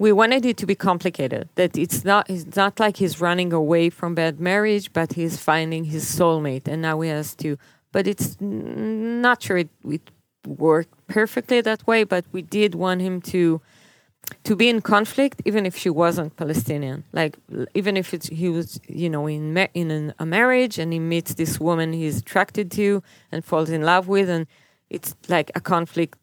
we 0.00 0.12
wanted 0.12 0.46
it 0.46 0.56
to 0.56 0.66
be 0.66 0.74
complicated 0.74 1.50
that 1.56 1.76
it's 1.76 2.04
not 2.04 2.28
it's 2.30 2.56
not 2.56 2.80
like 2.80 2.96
he's 2.96 3.20
running 3.20 3.52
away 3.52 3.90
from 3.90 4.14
bad 4.14 4.40
marriage 4.40 4.92
but 4.94 5.12
he's 5.12 5.36
finding 5.36 5.84
his 5.84 6.04
soulmate 6.04 6.66
and 6.66 6.80
now 6.80 6.98
he 7.02 7.10
has 7.10 7.36
to 7.36 7.58
but 7.92 8.06
it's 8.06 8.36
not 8.40 9.42
sure 9.42 9.58
it, 9.58 9.68
it 9.86 10.10
worked 10.46 10.94
perfectly 11.06 11.60
that 11.60 11.86
way 11.86 12.02
but 12.02 12.24
we 12.32 12.40
did 12.40 12.74
want 12.74 13.02
him 13.02 13.20
to 13.20 13.60
to 14.44 14.56
be 14.56 14.68
in 14.68 14.80
conflict 14.80 15.42
even 15.44 15.66
if 15.66 15.76
she 15.76 15.90
wasn't 15.90 16.36
palestinian. 16.36 17.04
Like 17.12 17.36
even 17.74 17.96
if 17.96 18.14
it's, 18.14 18.28
he 18.28 18.48
was 18.48 18.80
you 18.88 19.10
know 19.10 19.26
in 19.26 19.54
ma- 19.54 19.72
in 19.74 19.90
an, 19.90 20.14
a 20.18 20.26
marriage 20.26 20.78
and 20.78 20.92
he 20.92 20.98
meets 20.98 21.34
this 21.34 21.58
woman 21.60 21.92
he's 21.92 22.18
attracted 22.18 22.70
to 22.72 23.02
and 23.32 23.44
falls 23.44 23.70
in 23.70 23.82
love 23.82 24.08
with 24.08 24.28
and 24.28 24.46
it's 24.88 25.14
like 25.28 25.50
a 25.54 25.60
conflict 25.60 26.18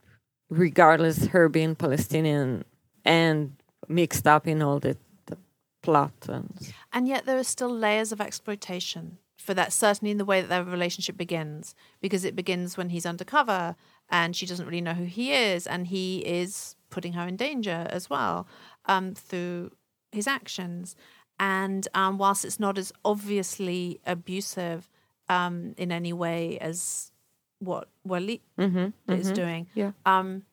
regardless 0.50 1.28
her 1.28 1.50
being 1.50 1.76
palestinian 1.76 2.64
and 3.04 3.54
mixed 3.88 4.28
up 4.28 4.48
in 4.48 4.62
all 4.62 4.80
the, 4.80 4.98
the 5.28 5.38
plot 5.82 6.14
and 6.28 6.74
And 6.94 7.08
yet 7.08 7.26
there 7.26 7.38
are 7.38 7.44
still 7.44 7.70
layers 7.70 8.12
of 8.12 8.22
exploitation 8.22 9.18
for 9.38 9.54
that, 9.54 9.72
certainly 9.72 10.12
in 10.12 10.18
the 10.18 10.26
way 10.26 10.42
that 10.42 10.50
their 10.50 10.64
relationship 10.64 11.16
begins, 11.16 11.76
because 12.02 12.26
it 12.26 12.36
begins 12.36 12.76
when 12.76 12.90
he's 12.90 13.06
undercover 13.06 13.76
and 14.10 14.36
she 14.36 14.46
doesn't 14.46 14.66
really 14.66 14.82
know 14.82 14.94
who 14.94 15.06
he 15.06 15.34
is, 15.34 15.68
and 15.68 15.88
he 15.88 16.20
is 16.20 16.77
putting 16.90 17.14
her 17.14 17.28
in 17.28 17.36
danger 17.36 17.88
as 17.90 18.10
well 18.10 18.48
um, 18.86 19.14
through 19.14 19.72
his 20.12 20.28
actions. 20.28 20.96
And 21.40 21.88
um, 21.94 22.18
whilst 22.18 22.46
it's 22.46 22.60
not 22.60 22.78
as 22.78 22.92
obviously 23.06 24.00
abusive 24.06 24.90
um, 25.30 25.74
in 25.78 25.92
any 25.92 26.14
way 26.14 26.58
as 26.60 27.12
what 27.60 27.90
Wally 28.04 28.42
is 29.08 29.32
doing, 29.32 29.68
Yeah. 29.76 29.92
um, 30.06 30.44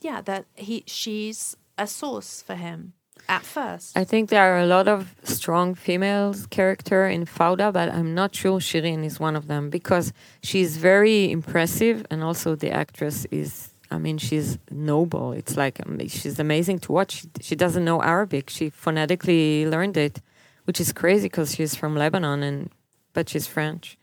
yeah, 0.00 0.20
that 0.22 0.46
he 0.54 0.84
she's 0.86 1.56
a 1.78 1.86
source 1.86 2.42
for 2.42 2.54
him 2.54 2.92
at 3.28 3.42
first. 3.42 3.96
I 3.96 4.04
think 4.04 4.30
there 4.30 4.42
are 4.54 4.58
a 4.60 4.66
lot 4.66 4.88
of 4.88 5.14
strong 5.24 5.74
female 5.74 6.34
character 6.50 7.06
in 7.06 7.24
Fauda, 7.26 7.72
but 7.72 7.88
I'm 7.90 8.14
not 8.14 8.34
sure 8.34 8.60
Shirin 8.60 9.04
is 9.04 9.18
one 9.20 9.36
of 9.36 9.46
them 9.46 9.70
because 9.70 10.12
she's 10.42 10.76
very 10.76 11.30
impressive, 11.30 12.06
and 12.10 12.22
also 12.22 12.54
the 12.56 12.70
actress 12.70 13.26
is. 13.30 13.69
I 13.90 13.98
mean, 13.98 14.18
she's 14.18 14.58
noble. 14.70 15.32
It's 15.32 15.56
like 15.56 15.80
um, 15.84 15.98
she's 16.08 16.38
amazing 16.38 16.78
to 16.80 16.92
watch. 16.92 17.26
She, 17.40 17.56
doesn't 17.56 17.84
know 17.84 18.00
Arabic. 18.02 18.48
She 18.48 18.70
phonetically 18.70 19.66
learned 19.66 19.96
it, 19.96 20.20
which 20.64 20.80
is 20.80 20.92
crazy 20.92 21.26
because 21.26 21.54
she's 21.54 21.74
from 21.74 21.96
Lebanon 21.96 22.42
and 22.42 22.70
but 23.12 23.28
she's 23.28 23.46
French. 23.46 23.98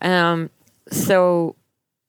Um, 0.00 0.50
so 0.90 1.56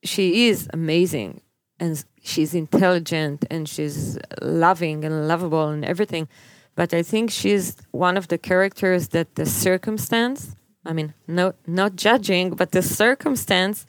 she 0.04 0.48
is 0.48 0.70
amazing 0.72 1.42
and 1.80 2.04
she's 2.22 2.54
intelligent 2.54 3.46
and 3.50 3.68
she's 3.68 4.20
loving 4.42 5.04
and 5.04 5.28
lovable 5.28 5.70
and 5.70 5.84
everything. 5.84 6.28
But 6.76 6.94
I 6.94 7.02
think 7.02 7.32
she's 7.32 7.76
one 7.92 8.16
of 8.16 8.28
the 8.28 8.38
characters 8.38 9.10
that 9.10 9.36
the 9.36 9.46
circumstance, 9.46 10.56
I 10.86 10.94
mean, 10.94 11.14
no, 11.28 11.54
not 11.66 11.96
judging, 11.96 12.52
but 12.52 12.72
the 12.72 12.82
circumstance, 12.82 13.86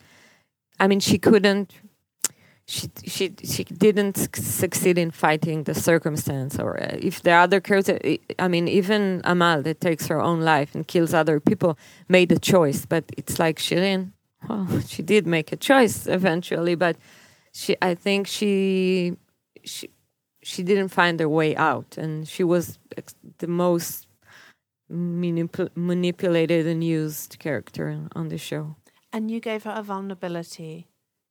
I 0.78 0.88
mean, 0.88 1.00
she 1.00 1.18
couldn't, 1.18 1.74
she, 2.74 2.88
she, 3.14 3.24
she 3.52 3.64
didn't 3.86 4.16
succeed 4.62 4.96
in 5.04 5.10
fighting 5.10 5.64
the 5.64 5.74
circumstance. 5.74 6.58
Or 6.64 6.70
uh, 6.82 6.96
if 7.08 7.22
the 7.22 7.32
other 7.32 7.60
character, 7.60 7.98
I- 8.38 8.48
mean, 8.48 8.66
even 8.68 9.20
Amal 9.24 9.62
that 9.62 9.80
takes 9.80 10.06
her 10.06 10.20
own 10.20 10.40
life 10.54 10.70
and 10.74 10.86
kills 10.86 11.12
other 11.12 11.40
people 11.40 11.76
made 12.08 12.30
a 12.32 12.38
choice. 12.38 12.86
But 12.86 13.04
it's 13.20 13.38
like 13.38 13.58
Shirin, 13.58 14.12
well, 14.48 14.66
she 14.92 15.02
did 15.02 15.26
make 15.26 15.52
a 15.52 15.56
choice 15.56 16.06
eventually, 16.06 16.76
but 16.76 16.96
she 17.52 17.76
I 17.82 17.94
think 17.96 18.26
she 18.28 19.16
she 19.64 19.90
she 20.42 20.62
didn't 20.62 20.88
find 21.00 21.18
her 21.20 21.28
way 21.28 21.56
out 21.56 21.98
and 21.98 22.26
she 22.28 22.44
was 22.44 22.78
the 23.38 23.46
most 23.48 24.06
manipul- 24.90 25.70
manipulated 25.74 26.66
and 26.66 26.82
used 26.84 27.38
character 27.38 27.84
on 28.14 28.28
the 28.28 28.38
show. 28.38 28.76
and 29.12 29.30
you 29.30 29.40
gave 29.40 29.64
her 29.64 29.74
a 29.76 29.82
vulnerability 29.82 30.86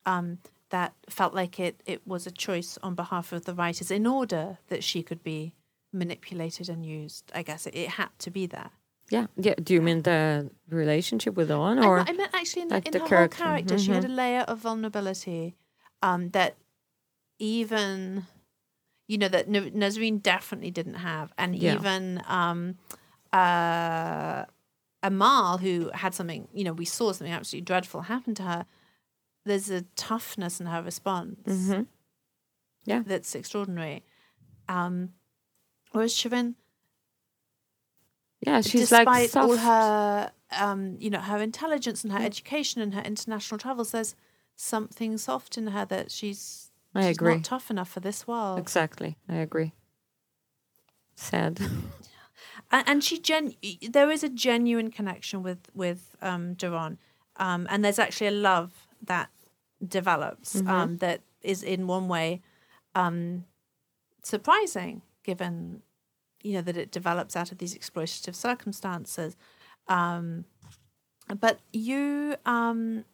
um, 0.06 0.38
that 0.70 0.94
felt 1.08 1.34
like 1.34 1.60
it, 1.60 1.80
it 1.86 2.06
was 2.06 2.26
a 2.26 2.30
choice 2.30 2.78
on 2.82 2.94
behalf 2.94 3.32
of 3.32 3.44
the 3.44 3.54
writers 3.54 3.90
in 3.90 4.06
order 4.06 4.58
that 4.68 4.82
she 4.82 5.02
could 5.02 5.22
be 5.22 5.52
manipulated 5.92 6.68
and 6.68 6.84
used. 6.86 7.30
I 7.34 7.42
guess 7.42 7.66
it, 7.66 7.74
it 7.74 7.88
had 7.90 8.10
to 8.20 8.30
be 8.30 8.46
there. 8.46 8.70
Yeah, 9.10 9.26
yeah. 9.36 9.54
Do 9.62 9.74
you 9.74 9.82
mean 9.82 10.02
the 10.02 10.50
relationship 10.68 11.34
with 11.34 11.50
Owen 11.50 11.78
I, 11.80 11.86
or 11.86 11.98
I 12.06 12.12
meant 12.12 12.30
actually 12.32 12.62
in, 12.62 12.68
like 12.68 12.86
in 12.86 12.92
the 12.92 13.00
her 13.00 13.06
character. 13.06 13.42
whole 13.42 13.52
character, 13.52 13.76
she 13.78 13.90
had 13.90 14.04
a 14.04 14.08
Mhm. 14.08 14.16
layer 14.16 14.40
of 14.42 14.58
vulnerability 14.60 15.56
um, 16.00 16.30
that 16.30 16.56
even, 17.40 18.26
you 19.08 19.18
know, 19.18 19.28
that 19.28 19.48
Nazrin 19.48 20.22
definitely 20.22 20.70
didn't 20.70 20.94
have. 20.94 21.32
And 21.36 21.56
Yeah. 21.56 21.74
even 21.74 22.22
um, 22.28 22.76
uh, 23.32 24.44
Amal, 25.02 25.58
who 25.58 25.90
had 25.94 26.14
something, 26.14 26.46
you 26.52 26.62
know, 26.62 26.72
we 26.72 26.84
saw 26.84 27.12
something 27.12 27.32
absolutely 27.32 27.64
dreadful 27.64 28.02
happen 28.02 28.34
to 28.36 28.42
her, 28.44 28.66
there's 29.50 29.70
a 29.70 29.82
toughness 29.96 30.60
in 30.60 30.66
her 30.66 30.82
response 30.82 31.38
Mhm. 31.46 31.86
Yeah. 32.84 33.02
that's 33.06 33.34
extraordinary. 33.34 34.02
Um, 34.68 35.14
whereas 35.92 36.14
Shirin, 36.14 36.54
yeah? 38.46 38.60
She's 38.62 38.82
despite 38.82 39.06
like 39.06 39.30
soft. 39.30 39.50
all 39.50 39.56
her 39.58 40.32
um 40.52 40.96
you 40.98 41.10
know 41.10 41.20
her 41.20 41.38
intelligence 41.38 42.02
and 42.04 42.12
her 42.12 42.18
education 42.24 42.80
and 42.82 42.94
her 42.94 43.02
international 43.02 43.58
travels 43.58 43.90
there's 43.92 44.14
something 44.56 45.16
soft 45.18 45.56
in 45.58 45.68
her 45.68 45.84
that 45.86 46.10
she's 46.10 46.70
I 46.94 47.08
she's 47.08 47.16
agree. 47.16 47.34
not 47.34 47.44
tough 47.44 47.70
enough 47.70 47.90
for 47.90 48.00
this 48.00 48.26
world 48.26 48.58
Exactly, 48.58 49.16
I 49.28 49.36
agree. 49.36 49.72
Sad. 51.14 51.60
and, 52.72 52.84
and 52.88 53.04
she 53.04 53.18
gen 53.18 53.54
there 53.90 54.10
is 54.10 54.22
a 54.24 54.28
genuine 54.28 54.90
connection 54.90 55.42
with 55.42 55.68
with 55.74 56.16
um 56.22 56.54
Doron 56.56 56.96
um 57.36 57.66
and 57.70 57.84
there's 57.84 57.98
actually 57.98 58.28
a 58.28 58.32
love 58.50 58.88
that 59.02 59.28
develops 59.86 60.56
Mm-hmm. 60.56 60.68
um 60.70 60.96
that 60.98 61.20
is 61.42 61.62
in 61.62 61.86
one 61.86 62.08
way 62.08 62.40
um 62.94 63.44
surprising 64.22 65.02
given 65.22 65.82
you 66.42 66.52
know 66.54 66.62
that 66.62 66.76
it 66.76 66.90
develops 66.90 67.36
out 67.36 67.52
of 67.52 67.58
these 67.58 67.74
exploitative 67.76 68.34
circumstances 68.34 69.36
um 69.88 70.44
but 71.40 71.60
you 71.72 72.34
um 72.44 73.04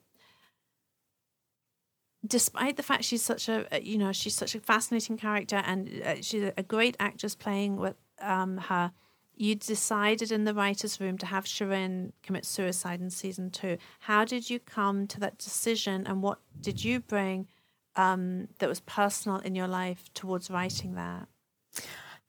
despite 2.27 2.77
the 2.77 2.83
fact 2.83 3.05
she's 3.05 3.23
such 3.23 3.49
a 3.49 3.67
you 3.83 3.99
know 3.99 4.13
she's 4.13 4.35
such 4.35 4.55
a 4.55 4.61
fascinating 4.61 5.17
character 5.17 5.63
and 5.65 6.03
uh, 6.03 6.15
she's 6.21 6.51
a 6.57 6.63
great 6.63 6.97
actress 6.99 7.35
playing 7.35 7.77
with 7.77 7.95
um 8.21 8.57
her 8.59 8.93
you 9.37 9.55
decided 9.55 10.33
in 10.33 10.45
the 10.45 10.55
writers 10.55 11.01
room 11.01 11.19
to 11.19 11.27
have 11.27 11.45
Shirin 11.45 12.13
commit 12.23 12.45
suicide 12.45 13.01
in 13.01 13.11
season 13.11 13.51
2 13.51 13.77
how 14.01 14.25
did 14.25 14.51
you 14.51 14.59
come 14.59 15.07
to 15.07 15.21
that 15.21 15.39
decision 15.39 16.07
and 16.07 16.23
what 16.23 16.39
did 16.61 16.83
you 16.85 17.01
bring 17.01 17.47
um 17.95 18.49
that 18.59 18.69
was 18.69 18.81
personal 18.81 19.39
in 19.39 19.55
your 19.55 19.69
life 19.69 20.03
towards 20.15 20.51
writing 20.51 20.95
that? 20.95 21.29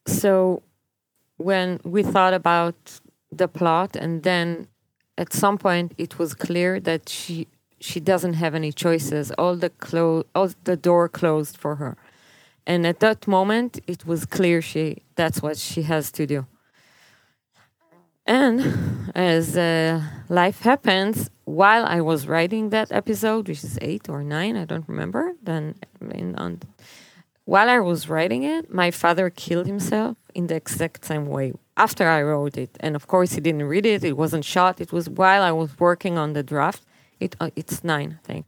So 0.06 0.62
when 1.36 1.80
we 1.84 2.02
thought 2.02 2.34
about 2.34 3.00
the 3.30 3.48
plot 3.48 3.96
and 3.96 4.22
then 4.22 4.68
at 5.16 5.32
some 5.32 5.58
point 5.58 5.92
it 5.98 6.18
was 6.18 6.34
clear 6.34 6.80
that 6.80 7.08
she 7.08 7.46
she 7.80 8.00
doesn't 8.00 8.34
have 8.34 8.56
any 8.56 8.72
choices. 8.72 9.30
All 9.38 9.54
the 9.54 9.70
clo- 9.70 10.24
all 10.34 10.50
the 10.64 10.76
door 10.76 11.08
closed 11.08 11.56
for 11.56 11.76
her. 11.76 11.96
And 12.66 12.84
at 12.86 12.98
that 13.00 13.28
moment 13.28 13.80
it 13.86 14.04
was 14.04 14.26
clear 14.26 14.60
she 14.60 15.02
that's 15.14 15.40
what 15.42 15.56
she 15.56 15.82
has 15.82 16.10
to 16.12 16.26
do 16.26 16.46
and 18.28 19.10
as 19.14 19.56
uh, 19.56 20.00
life 20.28 20.60
happens 20.60 21.30
while 21.44 21.84
i 21.86 22.00
was 22.00 22.28
writing 22.28 22.70
that 22.70 22.92
episode 22.92 23.48
which 23.48 23.64
is 23.64 23.78
eight 23.80 24.08
or 24.08 24.22
nine 24.22 24.56
i 24.56 24.64
don't 24.64 24.88
remember 24.88 25.32
then 25.42 25.74
in 26.14 26.36
on 26.36 26.60
while 27.48 27.70
I 27.70 27.78
was 27.78 28.10
writing 28.10 28.42
it, 28.42 28.74
my 28.74 28.90
father 28.90 29.30
killed 29.30 29.66
himself 29.66 30.18
in 30.34 30.48
the 30.48 30.54
exact 30.56 31.06
same 31.06 31.24
way 31.24 31.54
after 31.78 32.06
I 32.06 32.22
wrote 32.22 32.58
it. 32.58 32.76
And 32.78 32.94
of 32.94 33.06
course, 33.06 33.32
he 33.32 33.40
didn't 33.40 33.62
read 33.62 33.86
it. 33.86 34.04
It 34.04 34.18
wasn't 34.18 34.44
shot. 34.44 34.82
It 34.82 34.92
was 34.92 35.08
while 35.08 35.42
I 35.42 35.52
was 35.52 35.70
working 35.80 36.18
on 36.18 36.34
the 36.34 36.42
draft. 36.42 36.82
It 37.20 37.36
uh, 37.40 37.48
it's 37.56 37.82
nine, 37.82 38.18
I 38.22 38.26
think. 38.26 38.44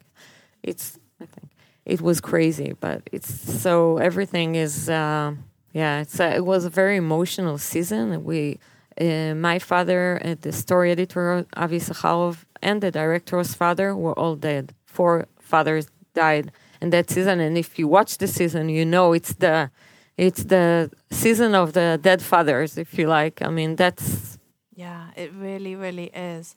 It's 0.63 0.99
I 1.19 1.25
think 1.25 1.49
it 1.87 2.03
was 2.03 2.21
crazy. 2.21 2.75
But 2.79 3.09
it's 3.11 3.33
so 3.63 3.97
everything 3.97 4.55
is 4.55 4.91
uh, 4.91 5.33
yeah. 5.73 6.03
It's 6.03 6.21
it 6.21 6.45
was 6.45 6.67
a 6.67 6.71
very 6.71 6.99
emotional 6.99 7.57
season. 7.57 8.23
We 8.23 8.59
uh, 9.01 9.35
my 9.35 9.59
father, 9.59 10.21
uh, 10.25 10.35
the 10.41 10.53
story 10.53 10.91
editor 10.91 11.47
Avi 11.57 11.79
Issacharoff, 11.79 12.45
and 12.63 12.83
the 12.83 12.91
director's 12.91 13.55
father 13.55 13.97
were 13.97 14.19
all 14.19 14.37
dead. 14.37 14.75
Four 14.87 15.27
fathers 15.39 15.89
died 16.15 16.53
in 16.83 16.91
that 16.91 17.11
season, 17.11 17.41
and 17.41 17.57
if 17.57 17.79
you 17.79 17.89
watch 17.89 18.19
the 18.19 18.27
season, 18.27 18.69
you 18.69 18.85
know 18.85 19.13
it's 19.13 19.35
the 19.35 19.71
it's 20.17 20.45
the 20.45 20.91
season 21.11 21.55
of 21.55 21.73
the 21.73 21.99
dead 22.03 22.21
fathers, 22.21 22.77
if 22.77 22.99
you 22.99 23.07
like. 23.09 23.41
I 23.43 23.49
mean, 23.49 23.77
that's 23.77 24.39
yeah, 24.75 25.11
it 25.17 25.33
really, 25.33 25.75
really 25.75 26.11
is. 26.15 26.57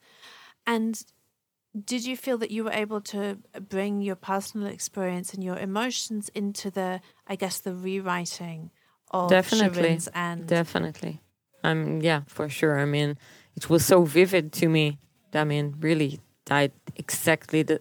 And 0.67 1.01
did 1.85 2.05
you 2.05 2.15
feel 2.15 2.37
that 2.37 2.51
you 2.51 2.65
were 2.65 2.71
able 2.71 3.01
to 3.01 3.37
bring 3.69 4.01
your 4.01 4.15
personal 4.15 4.67
experience 4.67 5.33
and 5.33 5.43
your 5.43 5.57
emotions 5.57 6.29
into 6.35 6.69
the, 6.69 7.01
I 7.27 7.35
guess, 7.35 7.59
the 7.59 7.73
rewriting 7.73 8.71
of 9.11 9.29
definitely 9.29 9.83
Shirin's 9.83 10.07
and 10.13 10.45
definitely. 10.45 11.22
I'm 11.63 12.01
yeah, 12.01 12.21
for 12.27 12.49
sure. 12.49 12.79
I 12.79 12.85
mean, 12.85 13.17
it 13.55 13.69
was 13.69 13.85
so 13.85 14.03
vivid 14.03 14.51
to 14.53 14.67
me. 14.67 14.99
I 15.33 15.43
mean, 15.43 15.75
really 15.79 16.19
died 16.45 16.71
exactly 16.95 17.63
the 17.63 17.79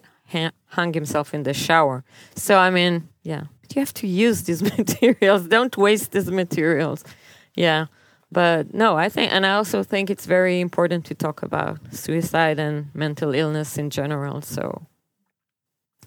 hung 0.67 0.93
himself 0.93 1.33
in 1.33 1.43
the 1.43 1.53
shower. 1.53 2.03
So 2.35 2.57
I 2.57 2.69
mean, 2.69 3.09
yeah, 3.23 3.43
you 3.73 3.79
have 3.79 3.93
to 3.95 4.07
use 4.07 4.43
these 4.43 4.61
materials. 4.77 5.47
Don't 5.47 5.75
waste 5.77 6.11
these 6.11 6.31
materials. 6.31 7.03
Yeah. 7.55 7.87
But 8.31 8.73
no, 8.73 8.97
I 8.97 9.09
think, 9.09 9.31
and 9.31 9.45
I 9.45 9.53
also 9.53 9.83
think 9.83 10.09
it's 10.09 10.25
very 10.25 10.59
important 10.59 11.05
to 11.05 11.13
talk 11.13 11.43
about 11.43 11.77
suicide 11.93 12.57
and 12.57 12.89
mental 12.95 13.35
illness 13.35 13.77
in 13.77 13.91
general. 13.91 14.41
So, 14.41 14.87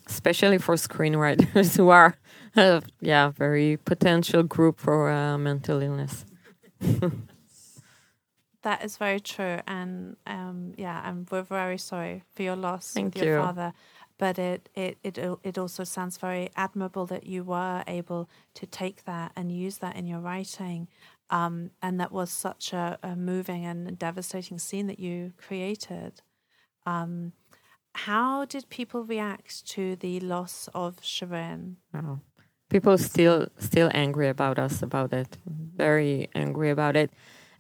especially 0.08 0.58
for 0.58 0.74
screenwriters 0.74 1.76
who 1.76 1.90
are, 1.90 2.16
uh, 2.56 2.80
yeah, 3.00 3.30
very 3.30 3.76
potential 3.76 4.42
group 4.42 4.80
for 4.80 5.08
uh, 5.08 5.38
mental 5.38 5.80
illness. 5.80 6.24
that 8.66 8.84
is 8.84 8.96
very 8.96 9.20
true, 9.20 9.60
and 9.68 10.16
um, 10.26 10.74
yeah, 10.76 11.08
and 11.08 11.30
we're 11.30 11.42
very 11.42 11.78
sorry 11.78 12.24
for 12.34 12.42
your 12.42 12.56
loss 12.56 12.90
Thank 12.92 13.16
your 13.16 13.36
you. 13.36 13.40
father. 13.40 13.72
But 14.18 14.40
it, 14.40 14.68
it 14.74 14.98
it 15.04 15.18
it 15.44 15.56
also 15.56 15.84
sounds 15.84 16.18
very 16.18 16.50
admirable 16.56 17.06
that 17.06 17.26
you 17.26 17.44
were 17.44 17.84
able 17.86 18.28
to 18.54 18.66
take 18.66 19.04
that 19.04 19.30
and 19.36 19.52
use 19.52 19.78
that 19.78 19.94
in 19.94 20.04
your 20.08 20.18
writing. 20.18 20.88
Um, 21.30 21.70
and 21.80 22.00
that 22.00 22.10
was 22.10 22.30
such 22.30 22.72
a, 22.72 22.98
a, 23.02 23.14
moving 23.14 23.64
and 23.64 23.96
devastating 23.98 24.58
scene 24.58 24.86
that 24.88 25.00
you 25.00 25.32
created. 25.36 26.22
Um, 26.86 27.32
how 27.94 28.46
did 28.46 28.68
people 28.68 29.04
react 29.04 29.66
to 29.74 29.96
the 29.96 30.18
loss 30.20 30.68
of 30.74 30.96
Shirin? 31.02 31.76
Oh. 31.94 32.18
People 32.68 32.98
still 32.98 33.46
still 33.58 33.90
angry 33.94 34.28
about 34.28 34.58
us 34.58 34.82
about 34.82 35.12
it. 35.12 35.38
Very 35.76 36.28
angry 36.34 36.70
about 36.70 36.96
it. 36.96 37.10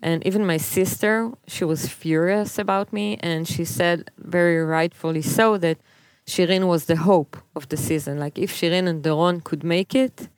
And 0.02 0.26
even 0.26 0.46
my 0.46 0.56
sister, 0.56 1.32
she 1.46 1.64
was 1.64 1.88
furious 1.88 2.58
about 2.58 2.92
me 2.92 3.16
and 3.20 3.48
she 3.48 3.64
said 3.64 4.10
very 4.18 4.62
rightfully 4.62 5.22
so 5.22 5.56
that 5.58 5.78
Shirin 6.26 6.66
was 6.66 6.84
the 6.86 6.96
hope 6.96 7.36
of 7.54 7.68
the 7.68 7.76
season. 7.76 8.18
Like 8.18 8.38
if 8.38 8.52
Shirin 8.52 8.86
and 8.88 9.02
Doron 9.02 9.42
could 9.42 9.64
make 9.64 9.94
it, 9.94 10.28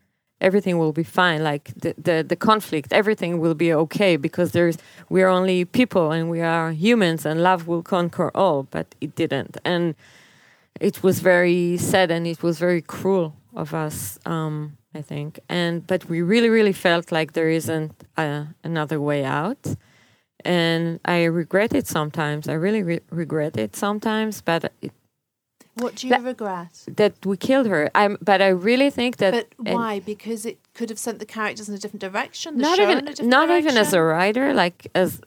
everything 0.41 0.79
will 0.79 0.93
be 0.93 1.03
fine. 1.03 1.43
Like 1.43 1.73
the, 1.75 1.95
the, 1.99 2.25
the 2.27 2.37
conflict 2.37 2.93
everything 2.93 3.41
will 3.41 3.55
be 3.55 3.73
okay 3.73 4.17
because 4.17 4.53
there's 4.53 4.79
we're 5.09 5.29
only 5.29 5.65
people 5.65 6.13
and 6.13 6.31
we 6.31 6.41
are 6.41 6.71
humans 6.71 7.27
and 7.27 7.43
love 7.43 7.67
will 7.67 7.83
conquer 7.83 8.31
all. 8.35 8.65
But 8.65 8.95
it 9.01 9.17
didn't. 9.17 9.57
And 9.65 9.95
it 10.81 11.03
was 11.03 11.21
very 11.21 11.77
sad 11.79 12.11
and 12.11 12.27
it 12.27 12.43
was 12.43 12.59
very 12.59 12.83
cruel 12.83 13.35
of 13.55 13.75
us 13.75 14.19
um, 14.27 14.77
i 14.95 15.03
think 15.03 15.39
and 15.49 15.87
but 15.87 16.09
we 16.09 16.23
really 16.23 16.49
really 16.49 16.73
felt 16.73 17.11
like 17.13 17.33
there 17.33 17.51
isn't 17.51 18.05
a, 18.17 18.47
another 18.65 19.01
way 19.01 19.25
out 19.25 19.77
and 20.45 21.01
i 21.05 21.25
regret 21.25 21.75
it 21.75 21.87
sometimes 21.87 22.49
i 22.49 22.53
really 22.53 22.83
re- 22.83 23.01
regret 23.11 23.57
it 23.57 23.75
sometimes 23.75 24.41
but 24.41 24.73
it, 24.83 24.93
what 25.79 25.95
do 25.97 26.09
you 26.09 26.11
that, 26.11 26.23
regret? 26.23 26.85
That 26.97 27.25
we 27.25 27.37
killed 27.37 27.67
her. 27.67 27.91
I'm, 27.95 28.19
but 28.21 28.43
I 28.43 28.49
really 28.49 28.91
think 28.91 29.19
that. 29.19 29.47
But 29.59 29.75
why? 29.75 30.01
Because 30.01 30.45
it 30.45 30.59
could 30.75 30.91
have 30.91 30.99
sent 30.99 31.19
the 31.21 31.27
characters 31.27 31.69
in 31.69 31.75
a 31.75 31.79
different 31.79 32.01
direction. 32.01 32.59
not 32.59 32.79
even, 32.79 33.05
not 33.29 33.47
direction? 33.47 33.57
even 33.57 33.77
as 33.77 33.93
a 33.93 34.03
writer, 34.03 34.53
like 34.53 34.89
as 34.95 35.21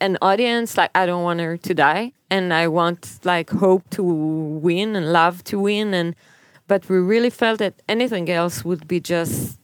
an 0.00 0.16
audience. 0.22 0.76
Like 0.76 0.90
I 0.94 1.06
don't 1.06 1.22
want 1.22 1.40
her 1.40 1.56
to 1.56 1.74
die, 1.74 2.12
and 2.30 2.54
I 2.54 2.68
want 2.68 3.20
like 3.24 3.50
hope 3.50 3.88
to 3.90 4.02
win 4.02 4.96
and 4.96 5.12
love 5.12 5.44
to 5.44 5.58
win, 5.58 5.92
and 5.92 6.14
but 6.72 6.88
we 6.88 6.96
really 6.96 7.28
felt 7.28 7.58
that 7.58 7.74
anything 7.86 8.30
else 8.30 8.64
would 8.64 8.88
be 8.88 8.98
just 8.98 9.58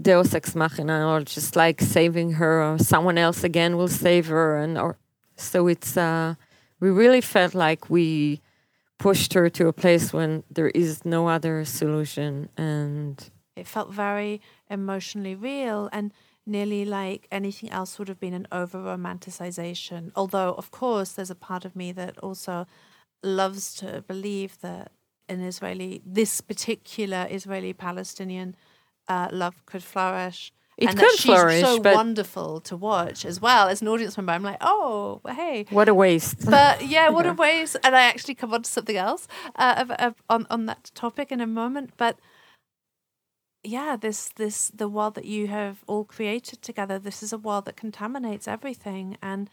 Deus 0.00 0.32
ex 0.32 0.54
machina, 0.54 0.98
or 1.12 1.20
just 1.22 1.56
like 1.56 1.80
saving 1.80 2.34
her, 2.34 2.62
or 2.62 2.78
someone 2.78 3.18
else 3.18 3.42
again 3.42 3.76
will 3.76 3.88
save 4.06 4.28
her, 4.28 4.56
and 4.62 4.78
or 4.78 4.96
so 5.36 5.66
it's. 5.66 5.96
uh 5.96 6.34
we 6.80 6.90
really 7.02 7.20
felt 7.20 7.54
like 7.66 7.90
we 7.90 8.40
pushed 9.04 9.32
her 9.34 9.50
to 9.50 9.66
a 9.66 9.72
place 9.72 10.06
when 10.12 10.44
there 10.56 10.70
is 10.82 11.04
no 11.04 11.20
other 11.36 11.64
solution 11.64 12.48
and 12.56 13.14
it 13.56 13.66
felt 13.66 13.90
very 13.92 14.40
emotionally 14.70 15.34
real 15.34 15.88
and 15.96 16.12
nearly 16.46 16.84
like 16.84 17.26
anything 17.32 17.68
else 17.78 17.98
would 17.98 18.08
have 18.12 18.20
been 18.26 18.38
an 18.40 18.46
over 18.60 18.78
romanticization 18.78 20.02
although 20.14 20.52
of 20.62 20.70
course 20.70 21.10
there's 21.12 21.34
a 21.38 21.42
part 21.48 21.64
of 21.64 21.74
me 21.74 21.88
that 22.00 22.14
also 22.26 22.64
loves 23.24 23.74
to 23.74 24.04
believe 24.12 24.52
that 24.60 24.92
an 25.28 25.40
israeli 25.40 26.02
this 26.04 26.40
particular 26.40 27.26
israeli 27.30 27.72
palestinian 27.72 28.54
uh, 29.08 29.28
love 29.32 29.64
could 29.66 29.82
flourish 29.82 30.52
it 30.78 30.90
and 30.90 30.96
could 30.96 31.08
that 31.08 31.18
flourish, 31.18 31.56
she's 31.56 31.64
so 31.64 31.80
wonderful 31.80 32.60
to 32.60 32.76
watch 32.76 33.24
as 33.24 33.40
well 33.40 33.68
as 33.68 33.82
an 33.82 33.88
audience 33.88 34.16
member. 34.16 34.30
I'm 34.30 34.44
like, 34.44 34.58
oh, 34.60 35.20
hey, 35.26 35.66
what 35.70 35.88
a 35.88 35.94
waste. 35.94 36.48
But 36.48 36.86
yeah, 36.86 37.08
what 37.08 37.26
a 37.26 37.32
waste. 37.46 37.76
And 37.82 37.96
I 37.96 38.02
actually 38.02 38.36
come 38.36 38.54
on 38.54 38.62
to 38.62 38.70
something 38.70 38.96
else 38.96 39.26
uh, 39.56 39.74
of, 39.78 39.90
of, 39.90 40.14
on 40.30 40.46
on 40.50 40.66
that 40.66 40.92
topic 40.94 41.32
in 41.32 41.40
a 41.40 41.48
moment. 41.48 41.94
But 41.96 42.20
yeah, 43.64 43.96
this 43.96 44.28
this 44.36 44.68
the 44.68 44.88
world 44.88 45.16
that 45.16 45.24
you 45.24 45.48
have 45.48 45.82
all 45.88 46.04
created 46.04 46.62
together. 46.62 47.00
This 47.00 47.24
is 47.24 47.32
a 47.32 47.38
world 47.38 47.64
that 47.64 47.76
contaminates 47.76 48.46
everything, 48.46 49.18
and 49.20 49.50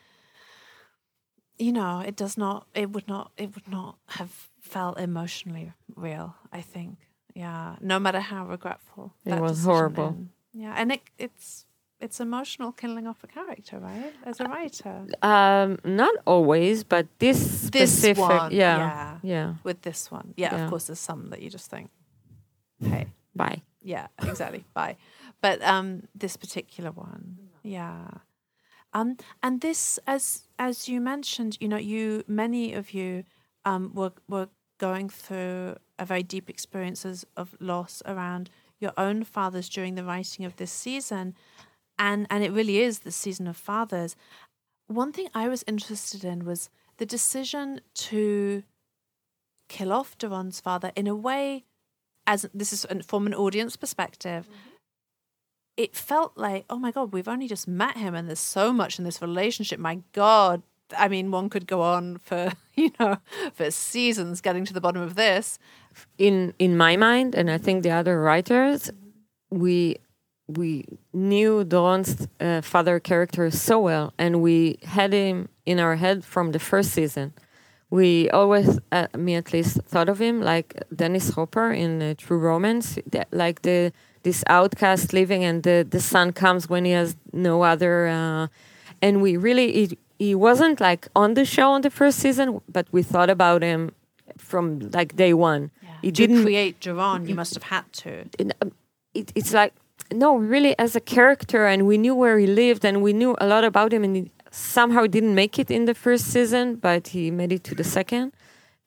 you 1.57 1.71
know, 1.71 2.01
it 2.01 2.15
does 2.15 2.37
not. 2.37 2.67
It 2.75 2.91
would 2.91 3.07
not. 3.07 3.31
It 3.35 3.55
would 3.55 3.67
not 3.67 3.97
have 4.09 4.49
felt 4.65 4.99
emotionally 4.99 5.71
real. 5.95 6.35
I 6.51 6.61
think. 6.61 6.97
Yeah, 7.33 7.75
no 7.81 7.99
matter 7.99 8.21
how 8.21 8.47
regretful. 8.47 9.13
It 9.25 9.39
was 9.39 9.63
horrible. 9.65 10.17
Yeah, 10.53 10.73
and 10.77 10.91
it, 10.91 11.01
it's 11.17 11.65
it's 11.99 12.19
emotional 12.19 12.71
killing 12.71 13.07
off 13.07 13.23
a 13.23 13.27
character, 13.27 13.77
right? 13.79 14.13
As 14.25 14.39
a 14.39 14.45
writer. 14.45 15.05
Um, 15.21 15.77
not 15.83 16.15
always, 16.25 16.83
but 16.83 17.07
this 17.19 17.69
this 17.69 17.91
specific, 17.91 18.17
one, 18.17 18.51
yeah, 18.51 18.77
yeah, 18.77 19.17
yeah. 19.23 19.53
With 19.63 19.81
this 19.81 20.11
one, 20.11 20.33
yeah, 20.37 20.55
Yeah. 20.55 20.63
Of 20.63 20.69
course, 20.69 20.87
there's 20.87 20.99
some 20.99 21.29
that 21.29 21.41
you 21.41 21.49
just 21.49 21.69
think, 21.69 21.89
hey, 22.81 23.07
Bye. 23.35 23.61
yeah, 23.81 24.07
exactly, 24.23 24.63
bye. 24.73 24.95
But 25.41 25.61
um, 25.61 26.03
this 26.15 26.37
particular 26.37 26.91
one, 26.91 27.37
yeah. 27.63 28.07
Um, 28.93 29.17
and 29.43 29.59
this, 29.59 29.99
as 30.07 30.47
as 30.57 30.87
you 30.87 31.01
mentioned, 31.01 31.57
you 31.59 31.67
know, 31.67 31.77
you 31.77 32.23
many 32.27 32.73
of 32.73 32.91
you 32.93 33.23
um 33.65 33.91
were 33.93 34.13
were 34.27 34.49
going 34.77 35.09
through 35.09 35.75
a 35.97 36.05
very 36.05 36.23
deep 36.23 36.49
experiences 36.49 37.25
of 37.37 37.55
loss 37.59 38.01
around 38.05 38.49
your 38.79 38.91
own 38.97 39.23
fathers 39.23 39.69
during 39.69 39.95
the 39.95 40.03
writing 40.03 40.45
of 40.45 40.55
this 40.57 40.71
season. 40.71 41.33
And, 41.97 42.27
and 42.29 42.43
it 42.43 42.51
really 42.51 42.79
is 42.79 42.99
the 42.99 43.11
season 43.11 43.47
of 43.47 43.55
fathers. 43.55 44.15
One 44.87 45.13
thing 45.13 45.29
I 45.33 45.47
was 45.47 45.63
interested 45.67 46.23
in 46.25 46.45
was 46.45 46.69
the 46.97 47.05
decision 47.05 47.81
to 47.95 48.63
kill 49.69 49.91
off 49.93 50.17
Doron's 50.17 50.59
father 50.59 50.91
in 50.95 51.07
a 51.07 51.15
way, 51.15 51.63
as 52.27 52.47
this 52.53 52.73
is 52.73 52.85
from 53.05 53.25
an 53.25 53.33
audience 53.33 53.75
perspective. 53.77 54.45
Mm-hmm. 54.45 54.69
It 55.77 55.95
felt 55.95 56.33
like, 56.37 56.65
oh 56.69 56.79
my 56.79 56.91
God, 56.91 57.11
we've 57.11 57.27
only 57.27 57.47
just 57.47 57.67
met 57.67 57.97
him 57.97 58.13
and 58.13 58.27
there's 58.27 58.39
so 58.39 58.71
much 58.71 58.97
in 58.97 59.05
this 59.05 59.21
relationship. 59.21 59.79
My 59.79 59.99
God, 60.11 60.63
I 60.97 61.07
mean, 61.07 61.31
one 61.31 61.49
could 61.49 61.67
go 61.67 61.81
on 61.81 62.19
for 62.19 62.51
you 62.75 62.91
know 62.99 63.17
for 63.53 63.71
seasons 63.71 64.41
getting 64.41 64.65
to 64.65 64.73
the 64.73 64.81
bottom 64.81 65.01
of 65.01 65.15
this. 65.15 65.59
In 66.17 66.53
in 66.59 66.77
my 66.77 66.97
mind, 66.97 67.35
and 67.35 67.49
I 67.49 67.57
think 67.57 67.83
the 67.83 67.91
other 67.91 68.21
writers, 68.21 68.91
we 69.49 69.97
we 70.47 70.85
knew 71.13 71.63
Doron's 71.63 72.27
uh, 72.39 72.61
father 72.61 72.99
character 72.99 73.49
so 73.51 73.79
well, 73.79 74.13
and 74.17 74.41
we 74.41 74.77
had 74.83 75.13
him 75.13 75.49
in 75.65 75.79
our 75.79 75.95
head 75.95 76.23
from 76.23 76.51
the 76.51 76.59
first 76.59 76.91
season. 76.91 77.33
We 77.89 78.29
always, 78.31 78.79
uh, 78.91 79.07
me 79.15 79.35
at 79.35 79.53
least, 79.53 79.81
thought 79.83 80.09
of 80.09 80.19
him 80.19 80.41
like 80.41 80.83
Dennis 80.93 81.29
Hopper 81.29 81.71
in 81.71 82.01
uh, 82.01 82.13
True 82.17 82.37
Romance, 82.37 82.99
like 83.31 83.61
the 83.61 83.91
this 84.23 84.43
outcast 84.47 85.13
living, 85.13 85.43
and 85.43 85.63
the 85.63 85.87
the 85.89 85.99
sun 85.99 86.33
comes 86.33 86.67
when 86.69 86.85
he 86.85 86.91
has 86.91 87.15
no 87.31 87.61
other. 87.63 88.07
Uh, 88.07 88.47
and 89.01 89.21
we 89.21 89.37
really 89.37 89.83
it, 89.83 89.99
he 90.19 90.35
wasn't 90.35 90.79
like 90.79 91.07
on 91.15 91.33
the 91.33 91.45
show 91.45 91.71
on 91.71 91.81
the 91.81 91.89
first 91.89 92.19
season, 92.19 92.61
but 92.69 92.87
we 92.91 93.03
thought 93.03 93.29
about 93.29 93.61
him 93.61 93.91
from 94.37 94.79
like 94.93 95.15
day 95.15 95.33
one. 95.33 95.71
Yeah. 95.83 95.89
It 96.03 96.15
to 96.15 96.27
didn't 96.27 96.43
create 96.43 96.79
Doron, 96.79 97.27
you 97.27 97.35
must 97.35 97.53
have 97.53 97.63
had 97.63 97.91
to. 97.93 98.25
um, 98.61 98.71
it, 99.13 99.31
it's 99.35 99.53
like 99.53 99.73
no 100.13 100.35
really 100.37 100.77
as 100.77 100.95
a 100.95 100.99
character 100.99 101.65
and 101.65 101.87
we 101.87 101.97
knew 101.97 102.13
where 102.13 102.37
he 102.37 102.47
lived 102.47 102.85
and 102.85 103.01
we 103.01 103.13
knew 103.13 103.35
a 103.39 103.47
lot 103.47 103.63
about 103.63 103.91
him 103.93 104.03
and 104.03 104.15
he 104.15 104.31
somehow 104.51 105.05
didn't 105.07 105.35
make 105.35 105.57
it 105.57 105.71
in 105.71 105.85
the 105.85 105.93
first 105.95 106.25
season 106.25 106.75
but 106.75 107.09
he 107.09 107.31
made 107.31 107.51
it 107.51 107.63
to 107.63 107.73
the 107.75 107.83
second 107.83 108.31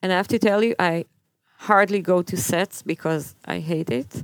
and 0.01 0.13
i 0.13 0.15
have 0.15 0.27
to 0.27 0.39
tell 0.39 0.63
you 0.63 0.73
i 0.79 1.03
hardly 1.57 1.99
go 1.99 2.21
to 2.21 2.37
sets 2.37 2.81
because 2.81 3.35
i 3.45 3.59
hate 3.59 3.89
it 3.89 4.23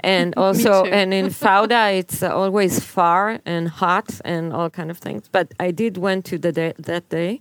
and 0.00 0.34
also 0.44 0.84
and 0.84 1.12
in 1.14 1.26
fauda 1.26 1.96
it's 1.98 2.22
always 2.22 2.80
far 2.80 3.40
and 3.44 3.68
hot 3.68 4.20
and 4.24 4.52
all 4.52 4.70
kind 4.70 4.90
of 4.90 4.98
things 4.98 5.28
but 5.30 5.52
i 5.60 5.70
did 5.70 5.96
went 5.96 6.24
to 6.24 6.38
the 6.38 6.52
day, 6.52 6.72
that 6.78 7.08
day 7.08 7.40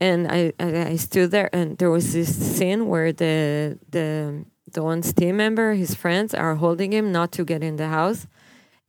and 0.00 0.28
I, 0.28 0.52
I 0.60 0.90
I 0.90 0.96
stood 0.96 1.32
there 1.32 1.50
and 1.52 1.76
there 1.78 1.90
was 1.90 2.12
this 2.12 2.32
scene 2.36 2.86
where 2.86 3.12
the 3.12 3.78
the 3.90 4.44
the 4.72 4.82
one's 4.82 5.12
team 5.12 5.36
member, 5.36 5.74
his 5.74 5.94
friends 5.94 6.34
are 6.34 6.56
holding 6.56 6.92
him 6.92 7.12
not 7.12 7.32
to 7.32 7.44
get 7.44 7.62
in 7.62 7.76
the 7.76 7.88
house. 7.88 8.26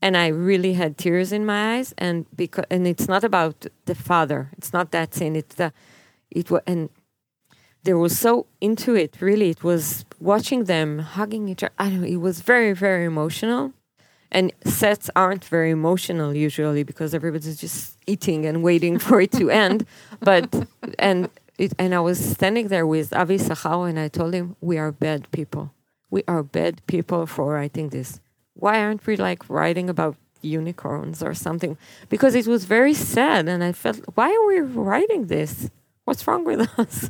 And 0.01 0.15
I 0.15 0.27
really 0.27 0.73
had 0.73 0.97
tears 0.97 1.31
in 1.33 1.45
my 1.45 1.75
eyes 1.75 1.93
and 1.97 2.25
because 2.35 2.65
and 2.69 2.87
it's 2.87 3.07
not 3.07 3.23
about 3.23 3.65
the 3.85 3.95
father. 3.95 4.49
It's 4.57 4.71
not 4.71 4.91
that 4.91 5.13
scene. 5.13 5.35
It's 5.35 5.55
the 5.55 5.73
it 6.31 6.49
was 6.49 6.61
and 6.65 6.89
they 7.83 7.93
were 7.93 8.09
so 8.09 8.45
into 8.61 8.95
it, 8.95 9.17
really. 9.19 9.49
It 9.49 9.63
was 9.63 10.05
watching 10.19 10.65
them 10.65 10.99
hugging 10.99 11.47
each 11.47 11.63
other. 11.63 11.73
I 11.79 11.89
don't 11.89 12.01
know, 12.01 12.07
it 12.07 12.17
was 12.17 12.41
very, 12.41 12.73
very 12.73 13.05
emotional. 13.05 13.73
And 14.31 14.51
sets 14.63 15.09
aren't 15.15 15.45
very 15.45 15.71
emotional 15.71 16.35
usually 16.35 16.83
because 16.83 17.15
everybody's 17.15 17.59
just 17.59 17.97
eating 18.05 18.45
and 18.45 18.61
waiting 18.61 18.99
for 18.99 19.19
it 19.21 19.31
to 19.33 19.49
end. 19.49 19.85
But 20.19 20.67
and 20.99 21.29
it, 21.57 21.73
and 21.79 21.95
I 21.95 21.99
was 21.99 22.19
standing 22.19 22.67
there 22.67 22.85
with 22.85 23.11
Avi 23.13 23.37
Issacharoff 23.37 23.89
and 23.89 23.99
I 23.99 24.07
told 24.07 24.33
him 24.33 24.55
we 24.61 24.77
are 24.77 24.91
bad 24.91 25.31
people. 25.31 25.71
We 26.11 26.23
are 26.27 26.43
bad 26.43 26.85
people 26.85 27.25
for 27.25 27.53
writing 27.53 27.89
this. 27.89 28.19
Why 28.53 28.79
aren't 28.79 29.05
we 29.07 29.15
like 29.15 29.49
writing 29.49 29.89
about 29.89 30.15
unicorns 30.41 31.23
or 31.23 31.33
something? 31.33 31.77
Because 32.09 32.35
it 32.35 32.45
was 32.45 32.65
very 32.65 32.93
sad 32.93 33.47
and 33.47 33.63
I 33.63 33.71
felt 33.71 33.99
why 34.13 34.29
are 34.29 34.47
we 34.47 34.59
writing 34.59 35.25
this? 35.27 35.71
What's 36.05 36.27
wrong 36.27 36.43
with 36.45 36.61
us? 36.77 37.09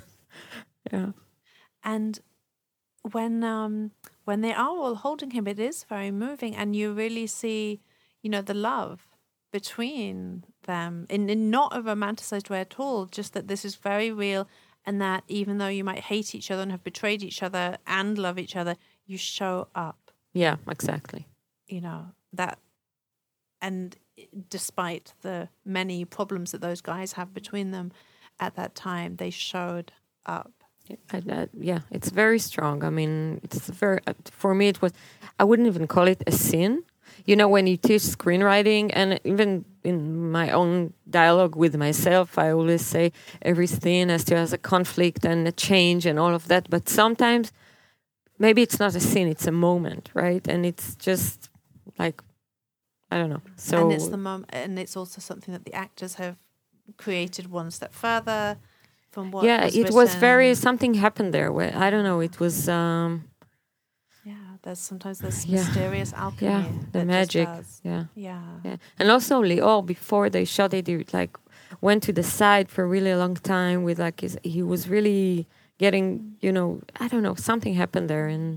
Yeah. 0.92 1.12
And 1.84 2.20
when 3.12 3.44
um 3.44 3.92
when 4.26 4.42
they 4.42 4.54
are 4.54 4.68
all 4.68 4.96
holding 4.96 5.32
him, 5.32 5.48
it 5.48 5.60
is 5.60 5.84
very 5.84 6.12
moving, 6.12 6.56
and 6.56 6.76
you 6.76 6.94
really 6.94 7.28
see, 7.28 7.82
you 8.22 8.30
know, 8.30 8.42
the 8.42 8.54
love 8.54 9.08
between 9.52 10.44
them 10.64 11.08
in, 11.10 11.30
in 11.30 11.50
not 11.50 11.76
a 11.76 11.82
romanticized 11.82 12.50
way 12.50 12.62
at 12.62 12.80
all. 12.80 13.06
Just 13.06 13.34
that 13.34 13.48
this 13.48 13.66
is 13.66 13.76
very 13.76 14.12
real, 14.12 14.48
and 14.86 15.02
that 15.02 15.24
even 15.28 15.58
though 15.58 15.68
you 15.68 15.84
might 15.84 16.02
hate 16.02 16.36
each 16.36 16.52
other 16.52 16.62
and 16.62 16.72
have 16.72 16.84
betrayed 16.84 17.24
each 17.24 17.42
other 17.42 17.78
and 17.88 18.18
love 18.18 18.38
each 18.38 18.56
other, 18.56 18.76
you 19.06 19.18
show 19.18 19.68
up. 19.74 20.12
Yeah, 20.34 20.58
exactly. 20.70 21.28
You 21.68 21.82
know 21.82 22.08
that, 22.34 22.60
and 23.62 23.96
despite 24.50 25.14
the 25.22 25.50
many 25.66 26.06
problems 26.06 26.52
that 26.52 26.62
those 26.62 26.82
guys 26.82 27.14
have 27.14 27.34
between 27.34 27.72
them, 27.72 27.92
at 28.40 28.56
that 28.56 28.76
time 28.76 29.16
they 29.16 29.30
showed 29.30 29.92
up. 30.26 30.59
I, 31.12 31.18
uh, 31.18 31.46
yeah, 31.60 31.80
it's 31.92 32.10
very 32.10 32.40
strong. 32.40 32.84
I 32.84 32.90
mean, 32.90 33.40
it's 33.44 33.70
very 33.70 34.00
uh, 34.08 34.14
for 34.32 34.54
me. 34.56 34.68
It 34.68 34.82
was 34.82 34.94
I 35.40 35.44
wouldn't 35.44 35.68
even 35.68 35.88
call 35.88 36.08
it 36.08 36.24
a 36.28 36.32
sin. 36.32 36.84
You 37.26 37.36
know, 37.36 37.48
when 37.48 37.68
you 37.68 37.78
teach 37.78 38.02
screenwriting, 38.02 38.92
and 38.94 39.20
even 39.24 39.66
in 39.84 40.32
my 40.32 40.52
own 40.52 40.94
dialogue 41.10 41.56
with 41.56 41.76
myself, 41.76 42.38
I 42.38 42.52
always 42.52 42.86
say 42.86 43.12
every 43.42 43.68
scene 43.68 44.10
has 44.10 44.24
to 44.26 44.36
has 44.36 44.54
a 44.54 44.58
conflict 44.58 45.26
and 45.26 45.48
a 45.48 45.52
change 45.52 46.06
and 46.06 46.18
all 46.18 46.34
of 46.34 46.48
that. 46.48 46.70
But 46.70 46.90
sometimes, 46.90 47.52
maybe 48.38 48.62
it's 48.62 48.80
not 48.80 48.96
a 48.96 49.00
scene; 49.00 49.28
it's 49.28 49.48
a 49.48 49.52
moment, 49.52 50.10
right? 50.14 50.48
And 50.48 50.66
it's 50.66 50.96
just 50.96 51.50
like 51.98 52.22
I 53.12 53.18
don't 53.18 53.30
know. 53.30 53.42
So 53.58 53.78
and 53.78 53.92
it's 53.92 54.08
the 54.08 54.18
mom, 54.18 54.46
and 54.50 54.80
it's 54.80 54.96
also 54.96 55.22
something 55.22 55.54
that 55.54 55.66
the 55.66 55.74
actors 55.74 56.16
have 56.16 56.38
created 56.98 57.52
one 57.52 57.70
step 57.70 57.94
further 57.94 58.58
from 59.20 59.32
what. 59.32 59.44
yeah, 59.46 59.66
was 59.66 59.76
it 59.76 59.92
was 59.92 60.16
very 60.16 60.56
something 60.56 60.94
happened 61.06 61.34
there. 61.34 61.52
Where 61.52 61.74
I 61.76 61.90
don't 61.90 62.04
know. 62.10 62.20
It 62.22 62.40
was. 62.40 62.56
um 62.70 63.24
Yeah, 64.24 64.58
there's 64.64 64.80
sometimes 64.92 65.20
this 65.20 65.46
Yeah. 65.46 65.58
mysterious 65.58 66.14
alchemy. 66.14 66.52
Yeah, 66.52 66.66
the 66.96 67.04
magic. 67.06 67.48
Yeah. 67.84 68.06
Yeah. 68.16 68.44
Yeah, 68.68 68.78
and 69.00 69.08
also 69.12 69.42
Lior 69.42 69.86
before 69.86 70.30
they 70.30 70.46
shot 70.46 70.74
it, 70.74 70.88
he 70.88 70.96
like 71.20 71.34
went 71.82 72.02
to 72.08 72.12
the 72.20 72.24
side 72.24 72.68
for 72.74 72.82
a 72.84 72.88
really 72.96 73.14
long 73.16 73.36
time 73.36 73.80
with 73.88 74.00
like 74.00 74.22
his, 74.22 74.38
he 74.44 74.62
was 74.64 74.82
really 74.96 75.48
getting 75.78 76.36
you 76.46 76.52
know 76.58 76.68
I 77.04 77.08
don't 77.12 77.24
know 77.28 77.36
something 77.36 77.74
happened 77.84 78.10
there 78.10 78.28
and 78.36 78.48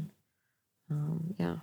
um, 0.91 1.35
yeah 1.43 1.57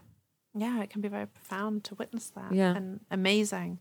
Yeah, 0.66 0.84
it 0.84 0.89
can 0.93 1.02
be 1.02 1.10
very 1.10 1.28
profound 1.28 1.84
to 1.88 1.95
witness 1.95 2.32
that. 2.38 2.52
Yeah. 2.52 2.78
And 2.78 2.88
amazing, 3.12 3.80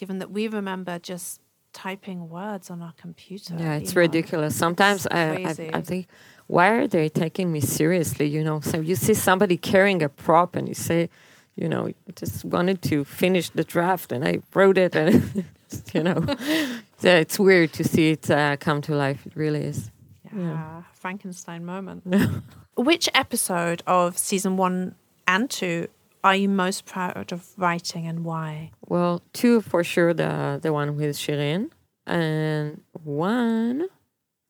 given 0.00 0.18
that 0.20 0.30
we 0.36 0.48
remember 0.48 0.98
just 1.12 1.40
typing 1.76 2.30
words 2.30 2.70
on 2.70 2.80
our 2.80 2.94
computer. 2.96 3.54
yeah 3.58 3.74
you 3.74 3.82
it's 3.82 3.94
know. 3.94 4.00
ridiculous. 4.00 4.56
Sometimes 4.56 5.06
I, 5.10 5.20
I. 5.50 5.70
I 5.74 5.80
think 5.82 6.08
why 6.46 6.68
are 6.70 6.86
they 6.86 7.08
taking 7.10 7.52
me 7.52 7.60
seriously? 7.60 8.26
You 8.26 8.42
know, 8.42 8.60
so 8.60 8.80
you 8.80 8.96
see 8.96 9.14
somebody 9.14 9.56
carrying 9.58 10.02
a 10.02 10.08
prop 10.08 10.56
and 10.56 10.66
you 10.68 10.74
say, 10.74 11.10
you 11.54 11.68
know, 11.68 11.92
just 12.14 12.44
wanted 12.44 12.80
to 12.82 13.04
finish 13.04 13.50
the 13.50 13.64
draft 13.64 14.10
and 14.12 14.24
I 14.24 14.40
wrote 14.54 14.78
it 14.78 14.96
and 14.96 15.44
you 15.94 16.02
know, 16.02 16.24
so 16.98 17.08
it's 17.08 17.38
weird 17.38 17.72
to 17.74 17.84
see 17.84 18.10
it 18.12 18.30
uh, 18.30 18.56
come 18.56 18.80
to 18.82 18.94
life. 18.94 19.26
It 19.26 19.36
really 19.36 19.64
is. 19.64 19.90
Yeah. 20.24 20.40
Yeah. 20.40 20.82
Frankenstein 20.94 21.64
moment. 21.64 22.02
Which 22.76 23.08
episode 23.14 23.82
of 23.86 24.16
season 24.16 24.56
one 24.56 24.94
and 25.26 25.50
two 25.50 25.88
are 26.26 26.34
you 26.34 26.48
most 26.48 26.86
proud 26.86 27.30
of 27.32 27.46
writing 27.56 28.04
and 28.08 28.24
why? 28.24 28.72
Well, 28.88 29.22
two 29.32 29.60
for 29.60 29.84
sure. 29.84 30.12
The 30.12 30.58
the 30.60 30.72
one 30.72 30.96
with 30.96 31.16
Shirin, 31.16 31.70
and 32.04 32.82
one 33.04 33.86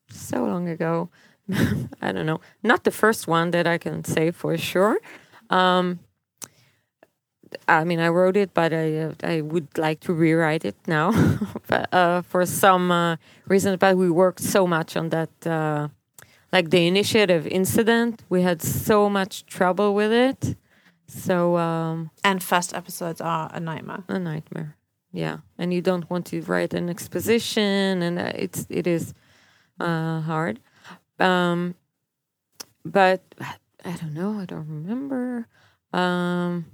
so 0.09 0.43
long 0.43 0.67
ago. 0.67 1.09
I 2.01 2.11
don't 2.11 2.25
know. 2.25 2.41
Not 2.63 2.83
the 2.83 2.91
first 2.91 3.27
one 3.27 3.51
that 3.51 3.67
I 3.67 3.77
can 3.77 4.03
say 4.03 4.31
for 4.31 4.57
sure. 4.57 4.97
Um, 5.51 5.99
I 7.67 7.83
mean, 7.83 7.99
I 7.99 8.09
wrote 8.09 8.35
it, 8.35 8.55
but 8.55 8.73
I 8.73 8.97
uh, 8.97 9.13
I 9.23 9.41
would 9.41 9.77
like 9.77 9.99
to 10.01 10.13
rewrite 10.13 10.65
it 10.65 10.75
now, 10.87 11.11
but 11.67 11.93
uh, 11.93 12.23
for 12.23 12.43
some 12.47 12.91
uh, 12.91 13.17
reason. 13.47 13.77
But 13.77 13.97
we 13.97 14.09
worked 14.09 14.41
so 14.41 14.65
much 14.65 14.97
on 14.97 15.09
that, 15.09 15.29
uh, 15.45 15.89
like 16.51 16.71
the 16.71 16.87
inciting 16.87 17.45
incident. 17.45 18.23
We 18.29 18.41
had 18.41 18.63
so 18.63 19.09
much 19.09 19.45
trouble 19.45 19.93
with 19.93 20.11
it, 20.11 20.57
so. 21.07 21.57
Um, 21.57 22.09
And 22.23 22.41
first 22.43 22.73
episodes 22.73 23.21
are 23.21 23.49
a 23.53 23.59
nightmare. 23.59 24.03
a 24.09 24.19
nightmare. 24.19 24.75
Yeah, 25.13 25.37
and 25.57 25.73
you 25.73 25.81
don't 25.81 26.09
want 26.09 26.25
to 26.27 26.41
write 26.41 26.73
an 26.73 26.89
exposition, 26.89 28.01
and 28.03 28.19
uh, 28.19 28.31
it's 28.35 28.67
it 28.69 28.85
is 28.87 29.13
uh, 29.79 30.21
hard. 30.21 30.59
Um, 31.19 31.75
but 32.85 33.21
I 33.85 33.91
don't 33.95 34.13
know. 34.13 34.39
I 34.39 34.45
don't 34.45 34.67
remember. 34.67 35.47
Um, 35.93 36.65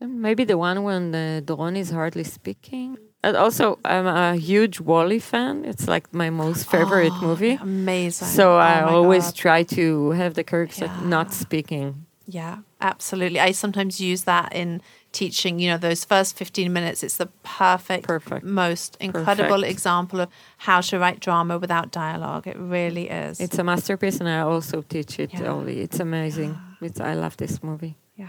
maybe 0.00 0.44
the 0.44 0.56
one 0.58 0.82
when 0.82 1.10
the 1.12 1.42
Doron 1.44 1.76
is 1.76 1.90
hardly 1.90 2.24
speaking. 2.24 2.96
And 3.22 3.36
also, 3.36 3.78
I'm 3.84 4.06
a 4.06 4.36
huge 4.36 4.80
WALL-E 4.80 5.18
fan. 5.18 5.64
It's 5.64 5.88
like 5.88 6.12
my 6.14 6.30
most 6.30 6.70
favorite 6.70 7.12
Oh, 7.16 7.20
movie. 7.26 7.58
Amazing. 7.60 8.28
So 8.28 8.52
Oh 8.54 8.58
I 8.58 8.82
always 8.82 9.24
God. 9.26 9.34
try 9.34 9.62
to 9.74 10.10
have 10.12 10.34
the 10.34 10.44
character 10.44 10.86
Yeah. 10.86 11.00
not 11.04 11.32
speaking. 11.32 12.06
Yeah, 12.30 12.58
absolutely. 12.82 13.40
I 13.40 13.52
sometimes 13.52 14.02
use 14.02 14.24
that 14.24 14.54
in 14.54 14.82
teaching, 15.12 15.58
you 15.58 15.70
know, 15.70 15.78
those 15.78 16.04
first 16.04 16.36
15 16.36 16.70
minutes. 16.70 17.02
It's 17.02 17.16
the 17.16 17.26
perfect, 17.42 18.06
Perfect. 18.06 18.44
most 18.44 18.98
incredible 19.00 19.48
Perfect. 19.62 19.70
example 19.72 20.20
of 20.20 20.28
how 20.58 20.82
to 20.82 20.98
write 20.98 21.20
drama 21.20 21.56
without 21.56 21.90
dialogue. 21.90 22.46
It 22.46 22.58
really 22.58 23.08
is. 23.08 23.40
It's 23.40 23.58
a 23.58 23.64
masterpiece, 23.64 24.20
and 24.20 24.28
I 24.28 24.40
also 24.40 24.82
teach 24.82 25.18
it 25.18 25.30
Yeah. 25.32 25.46
only. 25.46 25.80
It's 25.80 26.00
amazing. 26.00 26.58
It's, 26.82 27.00
I 27.00 27.14
love 27.14 27.38
this 27.38 27.62
movie. 27.62 27.96
yeah. 28.14 28.28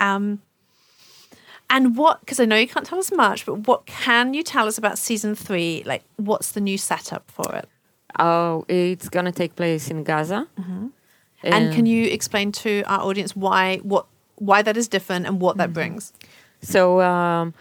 Um, 0.00 0.42
and 1.70 1.96
what, 1.96 2.20
because 2.20 2.38
I 2.40 2.44
know 2.44 2.56
you 2.56 2.68
can't 2.68 2.86
tell 2.86 2.98
us 2.98 3.10
much, 3.12 3.46
but 3.46 3.66
what 3.68 3.86
can 3.86 4.34
you 4.34 4.42
tell 4.42 4.66
us 4.66 4.78
about 4.78 4.98
season 4.98 5.34
three? 5.34 5.82
Like, 5.86 6.02
what's 6.16 6.52
the 6.52 6.60
new 6.60 6.76
setup 6.78 7.30
for 7.30 7.54
it? 7.54 7.68
Oh, 8.18 8.64
it's 8.68 9.08
gonna 9.08 9.32
take 9.32 9.56
place 9.56 9.90
in 9.90 10.02
Gaza. 10.04 10.46
Mm-hmm. 10.58 10.86
And 11.42 11.72
can 11.72 11.86
you 11.86 12.06
explain 12.06 12.52
to 12.52 12.82
our 12.86 13.00
audience 13.00 13.36
why 13.36 13.78
what 13.78 14.06
why 14.36 14.62
that 14.62 14.76
is 14.76 14.88
different 14.88 15.26
and 15.26 15.40
what 15.40 15.56
that 15.56 15.72
brings? 15.72 16.12
So, 16.62 17.00
um, 17.00 17.54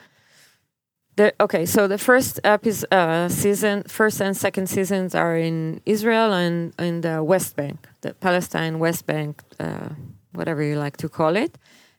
the 1.16 1.34
okay. 1.40 1.66
So 1.66 1.88
the 1.88 1.98
first 1.98 2.40
episode, 2.44 2.94
uh, 2.94 3.30
season, 3.30 3.84
first 3.84 4.22
and 4.22 4.36
second 4.36 4.68
seasons 4.68 5.16
are 5.16 5.38
in 5.38 5.82
Israel 5.86 6.34
and 6.34 6.74
in 6.80 7.02
the 7.02 7.24
West 7.24 7.56
Bank, 7.56 7.88
the 8.02 8.14
Palestine 8.14 8.80
West 8.80 9.06
Bank, 9.06 9.42
uh, 9.60 9.90
whatever 10.34 10.62
you 10.62 10.76
like 10.78 10.98
to 10.98 11.10
call 11.10 11.36
it. 11.36 11.58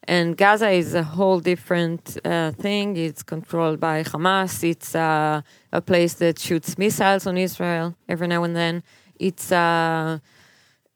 And 0.09 0.37
Gaza 0.37 0.71
is 0.71 0.95
a 0.95 1.03
whole 1.03 1.41
different 1.41 2.17
uh, 2.25 2.53
thing. 2.53 2.97
It's 2.97 3.23
controlled 3.23 3.81
by 3.81 4.05
Hamas. 4.05 4.63
It's 4.63 4.95
uh, 4.95 5.43
a 5.73 5.81
place 5.81 6.15
that 6.15 6.39
shoots 6.39 6.79
missiles 6.79 7.27
on 7.27 7.37
Israel 7.37 7.97
every 8.09 8.29
now 8.29 8.45
and 8.45 8.55
then. 8.55 8.83
It's 9.19 9.51
uh, 9.51 10.19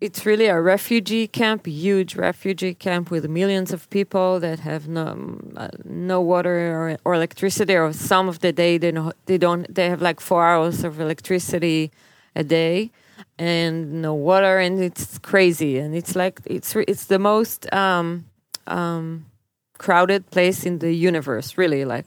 it's 0.01 0.25
really 0.25 0.47
a 0.47 0.61
refugee 0.61 1.27
camp, 1.27 1.67
huge 1.67 2.17
refugee 2.17 2.75
camp 2.75 3.11
with 3.11 3.29
millions 3.29 3.73
of 3.73 3.89
people 3.91 4.41
that 4.41 4.61
have 4.61 4.89
no 4.89 5.39
uh, 5.57 5.69
no 5.85 6.21
water 6.21 6.57
or, 6.75 6.99
or 7.05 7.15
electricity, 7.15 7.75
or 7.75 7.93
some 7.93 8.29
of 8.29 8.39
the 8.41 8.53
day 8.53 8.79
they 8.79 8.93
know, 8.93 9.13
they 9.27 9.39
don't 9.39 9.73
they 9.73 9.89
have 9.91 10.01
like 10.01 10.21
four 10.21 10.45
hours 10.45 10.85
of 10.85 11.01
electricity 11.01 11.91
a 12.35 12.43
day 12.43 12.91
and 13.39 14.01
no 14.01 14.15
water, 14.15 14.59
and 14.59 14.83
it's 14.83 15.19
crazy, 15.19 15.79
and 15.79 15.95
it's 15.95 16.17
like 16.17 16.41
it's 16.47 16.75
it's 16.77 17.07
the 17.07 17.19
most 17.19 17.73
um, 17.73 18.25
um, 18.67 19.27
crowded 19.79 20.31
place 20.31 20.65
in 20.65 20.79
the 20.79 20.93
universe, 20.93 21.59
really, 21.59 21.85
like 21.85 22.07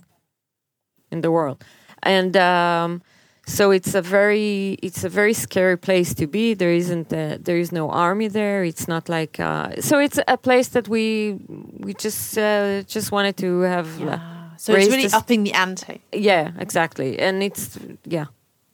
in 1.12 1.22
the 1.22 1.32
world, 1.32 1.64
and. 2.02 2.36
Um, 2.38 3.02
so 3.46 3.72
it's 3.72 3.94
a 3.96 4.02
very 4.02 4.78
it's 4.82 5.04
a 5.04 5.10
very 5.10 5.34
scary 5.34 5.78
place 5.78 6.14
to 6.16 6.28
be. 6.28 6.54
There 6.54 6.72
isn't 6.74 7.12
a, 7.12 7.38
there 7.42 7.58
is 7.58 7.72
no 7.72 7.90
army 7.90 8.28
there. 8.30 8.64
It's 8.64 8.88
not 8.88 9.10
like 9.10 9.40
uh, 9.40 9.82
so 9.82 10.00
it's 10.00 10.20
a 10.28 10.38
place 10.38 10.70
that 10.70 10.88
we 10.88 11.40
we 11.80 11.94
just 11.94 12.38
uh, 12.38 12.84
just 12.84 13.12
wanted 13.12 13.36
to 13.38 13.62
have 13.62 14.02
uh, 14.02 14.06
Yeah. 14.06 14.20
So 14.58 14.74
it's 14.74 14.88
really 14.88 15.10
upping 15.12 15.44
the 15.44 15.54
ante. 15.54 16.00
yeah 16.14 16.52
exactly. 16.58 17.20
And 17.20 17.44
it's 17.44 17.78
yeah. 18.06 18.28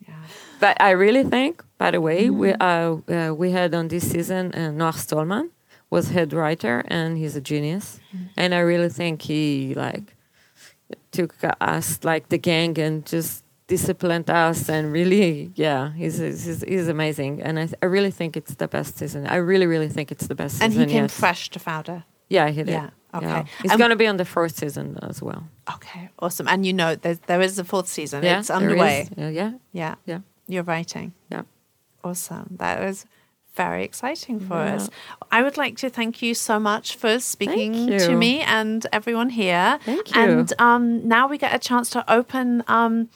Yeah. 0.07 0.13
but 0.59 0.75
i 0.79 0.91
really 0.91 1.23
think 1.23 1.63
by 1.77 1.91
the 1.91 1.99
way 1.99 2.29
we 2.29 2.53
uh, 2.53 2.97
uh, 3.07 3.33
we 3.35 3.51
had 3.51 3.73
on 3.73 3.87
this 3.87 4.03
season 4.11 4.51
uh, 4.53 4.71
Noah 4.71 4.93
Stollman 4.93 5.49
was 5.89 6.09
head 6.09 6.31
writer 6.33 6.83
and 6.87 7.17
he's 7.17 7.35
a 7.35 7.41
genius. 7.41 7.99
And 8.37 8.53
i 8.53 8.59
really 8.59 8.89
think 8.89 9.21
he 9.23 9.73
like 9.75 10.15
took 11.11 11.33
us 11.61 11.99
like 12.03 12.29
the 12.29 12.37
gang 12.37 12.77
and 12.79 13.05
just 13.05 13.43
disciplined 13.69 14.29
us 14.29 14.67
and 14.75 14.91
really 14.91 15.51
yeah 15.55 15.93
he's 15.93 16.17
he's, 16.17 16.63
he's 16.67 16.87
amazing 16.87 17.33
and 17.45 17.59
I, 17.59 17.65
I 17.83 17.85
really 17.85 18.11
think 18.19 18.35
it's 18.35 18.55
the 18.55 18.67
best 18.67 18.97
season 18.97 19.27
i 19.27 19.35
really 19.51 19.67
really 19.67 19.87
think 19.95 20.11
it's 20.11 20.27
the 20.27 20.35
best 20.35 20.55
season 20.55 20.65
And 20.65 20.73
he 20.81 20.85
came 20.95 21.03
yet. 21.03 21.11
fresh 21.11 21.49
to 21.53 21.59
Fauda. 21.59 22.03
yeah 22.29 22.47
he 22.49 22.63
did 22.63 22.69
Yeah, 22.79 22.89
okay. 23.13 23.25
yeah. 23.27 23.45
he's 23.61 23.71
Um, 23.71 23.77
going 23.77 23.91
to 23.91 23.95
be 24.03 24.07
on 24.07 24.17
the 24.17 24.25
fourth 24.25 24.55
season 24.61 24.97
as 25.09 25.21
well 25.21 25.43
Okay, 25.75 26.09
awesome. 26.17 26.47
And 26.47 26.65
you 26.65 26.73
know, 26.73 26.95
there's, 27.03 27.19
there 27.27 27.41
is 27.47 27.59
a 27.59 27.63
fourth 27.63 27.87
season. 27.87 28.23
yeah 28.23 28.39
it's 28.39 28.49
underway. 28.49 29.07
yeah 29.15 29.29
yeah 29.39 29.51
Yeah. 29.81 29.95
Yeah. 30.11 30.19
You're 30.51 30.63
writing. 30.73 31.13
Yeah. 31.33 31.43
Awesome. 32.03 32.47
That 32.59 32.75
was 32.85 33.05
very 33.55 33.83
exciting 33.83 34.39
for 34.39 34.55
Yeah. 34.65 34.75
us. 34.75 34.89
I 35.31 35.39
would 35.43 35.57
like 35.63 35.75
to 35.83 35.89
thank 35.89 36.13
you 36.25 36.33
so 36.33 36.59
much 36.59 36.95
for 37.01 37.19
speaking 37.19 37.73
to 38.05 38.11
me 38.23 38.33
and 38.41 38.79
everyone 38.91 39.29
here. 39.29 39.77
Thank 39.85 40.15
you. 40.15 40.21
And 40.21 40.47
um, 40.57 41.07
now 41.07 41.27
we 41.31 41.37
get 41.37 41.53
a 41.53 41.59
chance 41.59 41.87
to 41.91 42.01
open 42.11 42.63
um, 42.67 43.09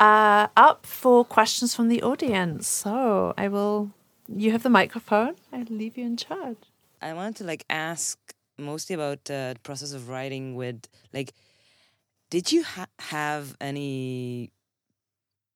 uh, 0.00 0.48
up 0.56 0.86
for 0.86 1.24
questions 1.24 1.74
from 1.74 1.88
the 1.88 2.02
audience. 2.02 2.66
So 2.66 3.34
I 3.36 3.48
will. 3.48 3.90
You 4.28 4.52
have 4.52 4.62
the 4.62 4.70
microphone. 4.70 5.34
I'll 5.52 5.64
leave 5.68 5.98
you 5.98 6.06
in 6.06 6.16
charge. 6.16 6.58
I 7.02 7.12
wanted 7.14 7.36
to 7.36 7.44
like 7.44 7.64
ask 7.68 8.18
mostly 8.58 8.94
about 8.94 9.18
uh, 9.30 9.54
the 9.54 9.60
process 9.62 9.92
of 9.92 10.08
writing 10.08 10.54
with 10.54 10.86
like 11.14 11.32
did 12.28 12.52
you 12.52 12.62
ha- 12.62 12.86
have 12.98 13.56
any 13.60 14.52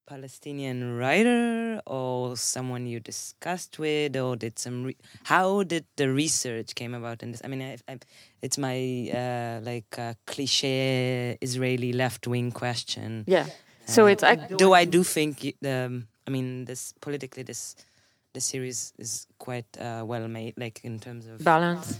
Palestinian 0.06 0.96
writer 0.96 1.80
or 1.86 2.36
someone 2.36 2.86
you 2.86 3.00
discussed 3.00 3.78
with 3.78 4.16
or 4.16 4.36
did 4.36 4.58
some 4.58 4.84
re- 4.84 4.96
how 5.24 5.62
did 5.62 5.84
the 5.96 6.10
research 6.10 6.74
came 6.74 6.94
about 6.94 7.22
in 7.22 7.32
this 7.32 7.40
I 7.44 7.48
mean 7.48 7.62
I, 7.62 7.76
I, 7.88 7.98
it's 8.42 8.58
my 8.58 9.10
uh, 9.12 9.60
like 9.62 9.98
uh, 9.98 10.14
cliche 10.26 11.38
Israeli 11.40 11.92
left 11.92 12.26
wing 12.26 12.52
question 12.52 13.24
yeah 13.26 13.46
so 13.86 14.06
it's 14.06 14.22
like 14.22 14.48
though 14.48 14.74
I 14.74 14.84
do 14.84 15.02
think 15.04 15.40
y- 15.44 15.54
the 15.60 16.02
I 16.26 16.30
mean 16.30 16.64
this 16.64 16.94
politically 17.00 17.42
this 17.42 17.76
the 18.32 18.40
series 18.40 18.92
is 18.98 19.26
quite 19.38 19.66
uh, 19.78 20.02
well 20.04 20.26
made 20.28 20.54
like 20.56 20.80
in 20.84 20.98
terms 20.98 21.26
of 21.26 21.44
balance 21.44 21.98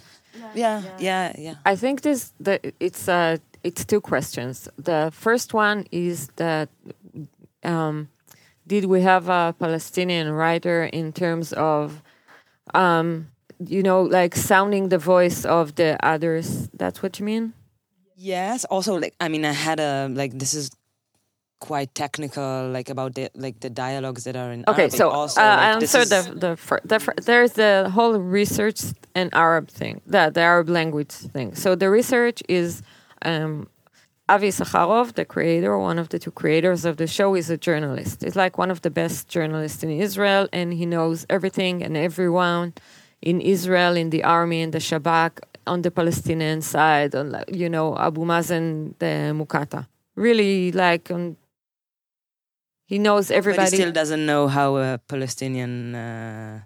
yeah, 0.54 0.82
yeah, 0.98 1.32
yeah. 1.38 1.54
I 1.64 1.76
think 1.76 2.02
this 2.02 2.32
the 2.40 2.58
it's 2.80 3.08
uh 3.08 3.38
it's 3.62 3.84
two 3.84 4.00
questions. 4.00 4.68
The 4.76 5.10
first 5.12 5.54
one 5.54 5.86
is 5.90 6.28
that 6.36 6.68
um, 7.62 8.08
did 8.66 8.84
we 8.84 9.00
have 9.02 9.28
a 9.28 9.54
Palestinian 9.58 10.30
writer 10.32 10.84
in 10.84 11.12
terms 11.12 11.52
of 11.52 12.02
um, 12.74 13.28
you 13.58 13.82
know 13.82 14.02
like 14.02 14.34
sounding 14.34 14.88
the 14.88 14.98
voice 14.98 15.44
of 15.44 15.74
the 15.76 15.96
others? 16.04 16.68
That's 16.74 17.02
what 17.02 17.18
you 17.18 17.24
mean? 17.24 17.52
Yes. 18.16 18.64
Also, 18.66 18.98
like 18.98 19.14
I 19.20 19.28
mean, 19.28 19.44
I 19.44 19.52
had 19.52 19.80
a 19.80 20.08
like 20.10 20.38
this 20.38 20.54
is 20.54 20.70
quite 21.70 21.90
technical, 22.04 22.52
like 22.76 22.88
about 22.96 23.10
the 23.18 23.24
like 23.44 23.56
the 23.66 23.72
dialogues 23.86 24.22
that 24.26 24.36
are 24.42 24.50
in. 24.56 24.60
Okay, 24.72 24.82
Arabic 24.88 24.98
so 25.02 25.06
also, 25.18 25.40
uh, 25.40 25.44
like, 25.44 25.58
I 25.58 25.66
answered 25.76 26.08
is- 26.08 26.10
the 26.14 26.22
the, 26.44 26.52
fir- 26.66 26.84
the 26.92 26.98
fir- 27.04 27.20
there's 27.28 27.52
the 27.62 27.72
whole 27.96 28.14
research 28.40 28.80
and 29.18 29.26
Arab 29.46 29.66
thing, 29.80 29.94
the 30.14 30.22
the 30.36 30.42
Arab 30.52 30.68
language 30.80 31.14
thing. 31.34 31.48
So 31.62 31.68
the 31.82 31.88
research 31.98 32.38
is 32.60 32.68
um, 33.30 33.52
Avi 34.34 34.48
Issacharoff, 34.52 35.08
the 35.20 35.26
creator, 35.34 35.72
one 35.90 35.98
of 36.02 36.06
the 36.12 36.18
two 36.24 36.34
creators 36.42 36.80
of 36.90 36.94
the 37.02 37.08
show, 37.16 37.28
is 37.40 37.48
a 37.56 37.58
journalist. 37.68 38.14
He's 38.24 38.36
like 38.44 38.54
one 38.64 38.70
of 38.74 38.78
the 38.86 38.92
best 39.00 39.18
journalists 39.36 39.80
in 39.86 39.90
Israel, 40.08 40.44
and 40.58 40.66
he 40.80 40.84
knows 40.94 41.18
everything 41.36 41.74
and 41.84 41.92
everyone 42.08 42.66
in 43.30 43.36
Israel, 43.56 43.92
in 44.02 44.08
the 44.16 44.22
army, 44.38 44.60
in 44.66 44.70
the 44.76 44.82
Shabak, 44.88 45.32
on 45.72 45.78
the 45.86 45.90
Palestinian 46.00 46.60
side, 46.74 47.12
on 47.20 47.26
you 47.62 47.68
know 47.74 47.88
Abu 48.08 48.22
Mazen, 48.32 48.66
the 49.02 49.12
Mukata. 49.40 49.80
Really, 50.26 50.54
like 50.84 51.06
on. 51.16 51.24
He 52.86 52.98
knows 52.98 53.28
But 53.28 53.36
everybody. 53.36 53.70
he 53.70 53.76
still 53.76 53.92
doesn't 53.92 54.24
know 54.26 54.48
how 54.48 54.76
a 54.76 54.98
Palestinian 55.08 55.94
uh, 55.94 56.60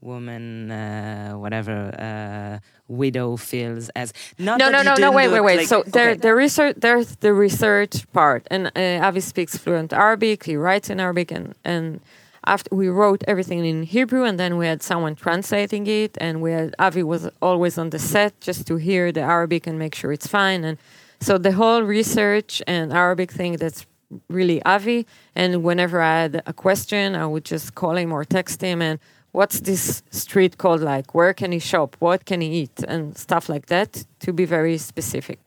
woman, 0.00 0.70
uh, 0.70 1.32
whatever, 1.32 1.92
uh, 1.98 2.58
widow 2.88 3.36
feels 3.36 3.90
as. 3.90 4.12
Not 4.38 4.58
no, 4.58 4.70
no, 4.70 4.82
no, 4.82 4.94
no. 4.94 5.12
Wait, 5.12 5.28
wait, 5.28 5.40
wait. 5.42 5.58
like- 5.58 5.66
so 5.68 5.82
there, 5.86 6.10
okay. 6.10 6.20
the 6.20 6.34
research, 6.34 6.76
there's 6.78 7.16
the 7.16 7.32
research 7.34 8.10
part, 8.12 8.46
and 8.50 8.72
uh, 8.74 9.06
Avi 9.06 9.20
speaks 9.20 9.56
fluent 9.56 9.92
Arabic. 9.92 10.44
He 10.44 10.56
writes 10.56 10.88
in 10.90 10.98
Arabic, 11.00 11.30
and 11.30 11.54
and 11.64 12.00
after 12.46 12.74
we 12.74 12.88
wrote 12.88 13.22
everything 13.28 13.64
in 13.66 13.82
Hebrew, 13.82 14.24
and 14.24 14.40
then 14.40 14.56
we 14.56 14.66
had 14.66 14.82
someone 14.82 15.14
translating 15.14 15.86
it, 15.86 16.16
and 16.20 16.40
we 16.40 16.52
had 16.52 16.74
Avi 16.78 17.02
was 17.02 17.28
always 17.42 17.76
on 17.76 17.90
the 17.90 17.98
set 17.98 18.40
just 18.40 18.66
to 18.68 18.76
hear 18.76 19.12
the 19.12 19.20
Arabic 19.20 19.66
and 19.66 19.78
make 19.78 19.94
sure 19.94 20.10
it's 20.10 20.26
fine, 20.26 20.64
and 20.64 20.78
so 21.20 21.36
the 21.36 21.52
whole 21.52 21.82
research 21.82 22.62
and 22.66 22.92
Arabic 22.94 23.30
thing 23.30 23.58
that's 23.58 23.84
really 24.28 24.62
Avi. 24.64 25.06
And 25.34 25.62
whenever 25.62 26.00
I 26.02 26.22
had 26.22 26.42
a 26.46 26.52
question, 26.52 27.14
I 27.14 27.26
would 27.26 27.44
just 27.44 27.74
call 27.74 27.96
him 27.96 28.12
or 28.12 28.24
text 28.24 28.60
him 28.60 28.82
and 28.82 28.98
what's 29.32 29.60
this 29.60 30.02
street 30.10 30.58
called 30.58 30.80
like? 30.80 31.14
Where 31.14 31.32
can 31.32 31.52
he 31.52 31.58
shop? 31.58 31.96
What 31.98 32.24
can 32.24 32.40
he 32.40 32.48
eat? 32.48 32.82
And 32.88 33.16
stuff 33.16 33.48
like 33.48 33.66
that 33.66 34.04
to 34.20 34.32
be 34.32 34.44
very 34.44 34.78
specific. 34.78 35.38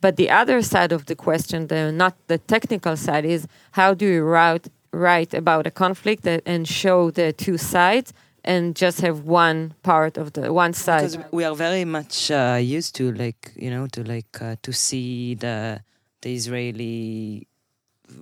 But 0.00 0.16
the 0.16 0.30
other 0.30 0.62
side 0.62 0.92
of 0.92 1.06
the 1.06 1.16
question, 1.16 1.68
the 1.68 1.90
not 1.90 2.14
the 2.28 2.38
technical 2.38 2.96
side, 2.96 3.24
is 3.24 3.48
how 3.72 3.94
do 3.94 4.06
you 4.06 4.22
write 4.22 4.68
write 4.92 5.34
about 5.34 5.66
a 5.66 5.70
conflict 5.70 6.22
that, 6.22 6.42
and 6.46 6.66
show 6.66 7.10
the 7.10 7.32
two 7.32 7.58
sides 7.58 8.12
and 8.44 8.76
just 8.76 9.00
have 9.00 9.22
one 9.22 9.74
part 9.82 10.16
of 10.16 10.32
the 10.34 10.52
one 10.52 10.72
side. 10.72 11.10
because 11.10 11.18
we 11.32 11.44
are 11.44 11.54
very 11.54 11.84
much 11.84 12.30
uh, 12.30 12.58
used 12.60 12.94
to 12.94 13.12
like 13.12 13.52
you 13.56 13.70
know 13.70 13.86
to 13.88 14.04
like 14.04 14.40
uh, 14.40 14.56
to 14.62 14.72
see 14.72 15.34
the 15.34 15.80
the 16.22 16.34
Israeli 16.34 17.46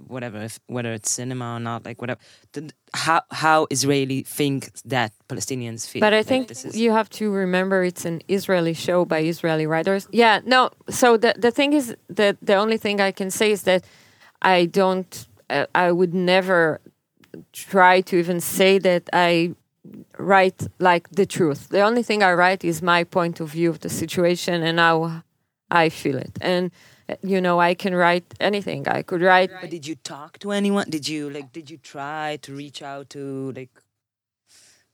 whatever 0.06 0.38
if, 0.42 0.58
whether 0.66 0.92
it's 0.92 1.10
cinema 1.10 1.56
or 1.56 1.60
not 1.60 1.84
like 1.84 2.00
whatever 2.00 2.20
how 2.94 3.22
how 3.30 3.66
Israeli 3.70 4.22
think 4.22 4.72
that 4.84 5.12
Palestinians 5.28 5.88
feel 5.88 6.00
But 6.00 6.12
I 6.14 6.18
Like, 6.18 6.26
think 6.26 6.50
is 6.50 6.76
you 6.76 6.92
have 6.92 7.10
to 7.10 7.30
remember 7.30 7.84
it's 7.84 8.04
an 8.04 8.20
Israeli 8.28 8.74
show 8.74 9.04
by 9.04 9.20
Israeli 9.20 9.66
writers. 9.66 10.08
Yeah, 10.12 10.40
no. 10.44 10.70
So 10.90 11.16
the 11.16 11.34
the 11.46 11.50
thing 11.50 11.72
is 11.72 11.96
that 12.08 12.36
the 12.40 12.54
only 12.54 12.78
thing 12.78 13.00
I 13.00 13.12
can 13.12 13.30
say 13.30 13.50
is 13.50 13.62
that 13.62 13.84
I 14.42 14.66
don't. 14.66 15.26
Uh, 15.50 15.66
I 15.74 15.92
would 15.92 16.14
never 16.14 16.80
try 17.52 18.00
to 18.02 18.16
even 18.16 18.40
say 18.40 18.78
that 18.78 19.02
I 19.12 19.54
write 20.18 20.66
like 20.78 21.08
the 21.10 21.26
truth. 21.26 21.68
The 21.68 21.82
only 21.82 22.02
thing 22.02 22.22
I 22.22 22.32
write 22.32 22.64
is 22.64 22.80
my 22.82 23.04
point 23.04 23.40
of 23.40 23.50
view 23.50 23.70
of 23.70 23.78
the 23.80 23.88
situation 23.88 24.62
and 24.62 24.78
how 24.78 25.22
I 25.70 25.88
feel 25.90 26.16
it. 26.16 26.38
And 26.40 26.70
you 27.22 27.40
know, 27.40 27.60
I 27.60 27.74
can 27.74 27.94
write 27.94 28.24
anything. 28.40 28.88
I 28.88 29.02
could 29.02 29.22
write. 29.22 29.50
But 29.60 29.70
did 29.70 29.86
you 29.86 29.96
talk 29.96 30.38
to 30.40 30.52
anyone? 30.52 30.88
Did 30.88 31.08
you 31.08 31.30
like? 31.30 31.52
Did 31.52 31.70
you 31.70 31.78
try 31.78 32.38
to 32.42 32.54
reach 32.54 32.82
out 32.82 33.10
to 33.10 33.52
like? 33.52 33.70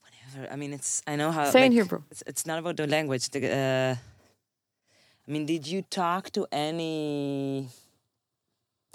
Whatever. 0.03 0.53
I 0.53 0.57
mean, 0.57 0.73
it's. 0.73 1.03
I 1.07 1.17
know 1.17 1.31
how. 1.31 1.51
Say 1.51 1.67
in 1.67 1.73
like, 1.73 1.83
Hebrew. 1.83 2.03
It's, 2.11 2.23
it's 2.27 2.47
not 2.47 2.59
about 2.59 2.77
the 2.77 2.87
language. 2.87 3.31
The, 3.31 3.41
uh, 3.51 3.95
I 5.27 5.31
mean, 5.31 5.47
did 5.47 5.67
you 5.67 5.83
talk 5.83 6.31
to 6.33 6.47
any? 6.51 7.69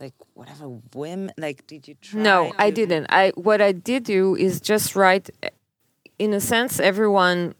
Like 0.01 0.13
whatever 0.33 0.67
women. 0.93 1.31
Like, 1.37 1.65
did 1.67 1.87
you 1.87 1.95
try? 2.01 2.21
No, 2.21 2.53
I 2.57 2.69
didn't. 2.69 3.07
I 3.09 3.31
what 3.35 3.61
I 3.61 3.71
did 3.71 4.03
do 4.03 4.35
is 4.35 4.59
just 4.59 4.95
write. 4.95 5.29
In 6.17 6.33
a 6.33 6.39
sense, 6.39 6.79
everyone, 6.79 7.55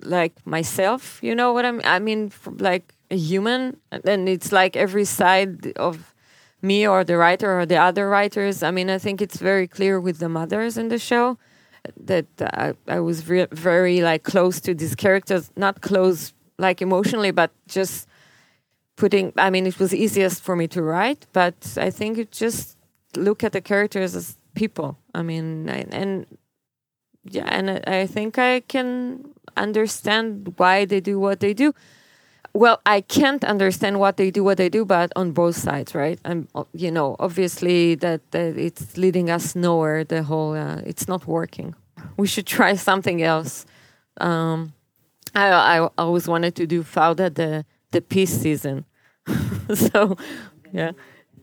like 0.00 0.32
myself, 0.46 1.18
you 1.22 1.34
know 1.34 1.52
what 1.52 1.64
I 1.66 1.72
mean. 1.72 1.82
I 1.84 1.98
mean, 1.98 2.32
like 2.58 2.94
a 3.14 3.18
human, 3.30 3.60
and 3.90 4.28
it's 4.28 4.50
like 4.60 4.76
every 4.76 5.06
side 5.20 5.72
of 5.88 6.14
me 6.60 6.78
or 6.92 7.04
the 7.04 7.16
writer 7.16 7.50
or 7.58 7.64
the 7.66 7.80
other 7.88 8.08
writers. 8.08 8.62
I 8.62 8.70
mean, 8.70 8.88
I 8.96 8.98
think 8.98 9.20
it's 9.20 9.38
very 9.50 9.66
clear 9.76 10.00
with 10.06 10.18
the 10.18 10.28
mothers 10.28 10.76
in 10.76 10.88
the 10.88 10.98
show, 10.98 11.38
that 11.96 12.26
I, 12.40 12.74
I 12.88 13.00
was 13.00 13.28
re- 13.28 13.46
very 13.52 14.00
like 14.00 14.22
close 14.22 14.60
to 14.60 14.74
these 14.74 14.94
characters, 14.94 15.50
not 15.56 15.80
close 15.80 16.32
like 16.58 16.80
emotionally, 16.80 17.30
but 17.30 17.50
just 17.68 18.08
putting. 18.96 19.32
I 19.36 19.50
mean, 19.50 19.66
it 19.66 19.78
was 19.78 19.94
easiest 19.94 20.42
for 20.42 20.56
me 20.56 20.66
to 20.68 20.82
write, 20.82 21.26
but 21.32 21.76
I 21.76 21.90
think 21.90 22.18
it 22.18 22.30
just 22.32 22.76
look 23.16 23.44
at 23.44 23.52
the 23.52 23.60
characters 23.60 24.14
as 24.14 24.38
people. 24.54 24.98
I 25.14 25.22
mean, 25.22 25.68
I, 25.68 25.84
and 25.90 26.26
yeah, 27.24 27.48
and 27.48 27.70
I, 27.70 28.00
I 28.00 28.06
think 28.06 28.38
I 28.38 28.60
can 28.60 29.34
understand 29.56 30.54
why 30.56 30.84
they 30.84 31.00
do 31.00 31.18
what 31.18 31.40
they 31.40 31.54
do. 31.54 31.74
Well, 32.56 32.80
I 32.86 33.00
can't 33.00 33.42
understand 33.42 33.98
what 33.98 34.16
they 34.16 34.30
do, 34.30 34.44
what 34.44 34.58
they 34.58 34.68
do, 34.68 34.84
but 34.84 35.10
on 35.16 35.32
both 35.32 35.56
sides, 35.56 35.92
right? 35.92 36.20
And 36.24 36.46
you 36.72 36.92
know, 36.92 37.16
obviously 37.18 37.96
that, 37.96 38.30
that 38.30 38.56
it's 38.56 38.96
leading 38.96 39.28
us 39.28 39.56
nowhere. 39.56 40.04
The 40.04 40.22
whole, 40.22 40.54
uh, 40.54 40.80
it's 40.86 41.08
not 41.08 41.26
working. 41.26 41.74
We 42.16 42.28
should 42.28 42.46
try 42.46 42.76
something 42.76 43.22
else. 43.22 43.66
Um, 44.20 44.72
I, 45.34 45.48
I 45.48 45.88
always 45.98 46.28
wanted 46.28 46.54
to 46.56 46.66
do 46.66 46.84
Fauda 46.84 47.34
the 47.34 47.64
the 47.90 48.00
peace 48.00 48.32
season, 48.32 48.84
so 49.74 50.16
yeah, 50.72 50.92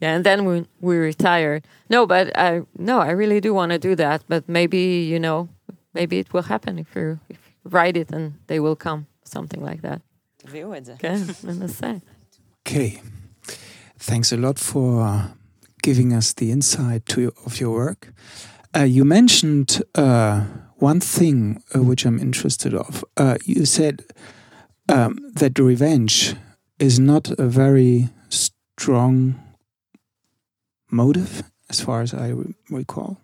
yeah. 0.02 0.16
And 0.16 0.24
then 0.26 0.46
we 0.46 0.66
we 0.80 0.96
retired. 0.96 1.68
No, 1.90 2.06
but 2.06 2.32
I 2.38 2.62
no, 2.78 3.00
I 3.00 3.12
really 3.12 3.42
do 3.42 3.54
want 3.54 3.74
to 3.74 3.80
do 3.80 3.96
that. 3.96 4.24
But 4.30 4.48
maybe 4.48 5.04
you 5.12 5.20
know, 5.20 5.50
maybe 5.94 6.20
it 6.20 6.32
will 6.32 6.44
happen 6.44 6.80
if 6.80 6.96
you 6.96 7.20
if 7.30 7.38
you 7.48 7.70
write 7.72 7.98
it 7.98 8.12
and 8.12 8.36
they 8.48 8.62
will 8.62 8.78
come, 8.78 9.08
something 9.26 9.62
like 9.62 9.82
that. 9.82 10.02
Okay, 10.46 10.64
say. 11.68 12.02
Okay, 12.66 13.02
thanks 13.98 14.32
a 14.32 14.38
lot 14.38 14.60
for 14.60 15.32
giving 15.82 16.14
us 16.14 16.34
the 16.34 16.52
insight 16.52 17.06
to 17.08 17.22
your, 17.22 17.34
of 17.46 17.60
your 17.60 17.72
work. 17.72 18.14
Uh, 18.76 18.84
you 18.84 19.04
mentioned 19.04 19.82
uh, 19.96 20.42
one 20.78 21.00
thing 21.00 21.62
uh, 21.76 21.82
which 21.82 22.06
I'm 22.06 22.20
interested 22.20 22.74
of. 22.74 23.04
Uh, 23.18 23.38
you 23.46 23.66
said 23.66 24.06
um, 24.90 25.18
that 25.36 25.60
revenge 25.60 26.36
is 26.80 27.00
not 27.00 27.30
a 27.40 27.48
very 27.48 28.10
strong 28.30 29.36
motive, 30.90 31.44
as 31.70 31.82
far 31.82 32.02
as 32.02 32.14
I 32.14 32.30
re 32.30 32.56
recall. 32.70 33.18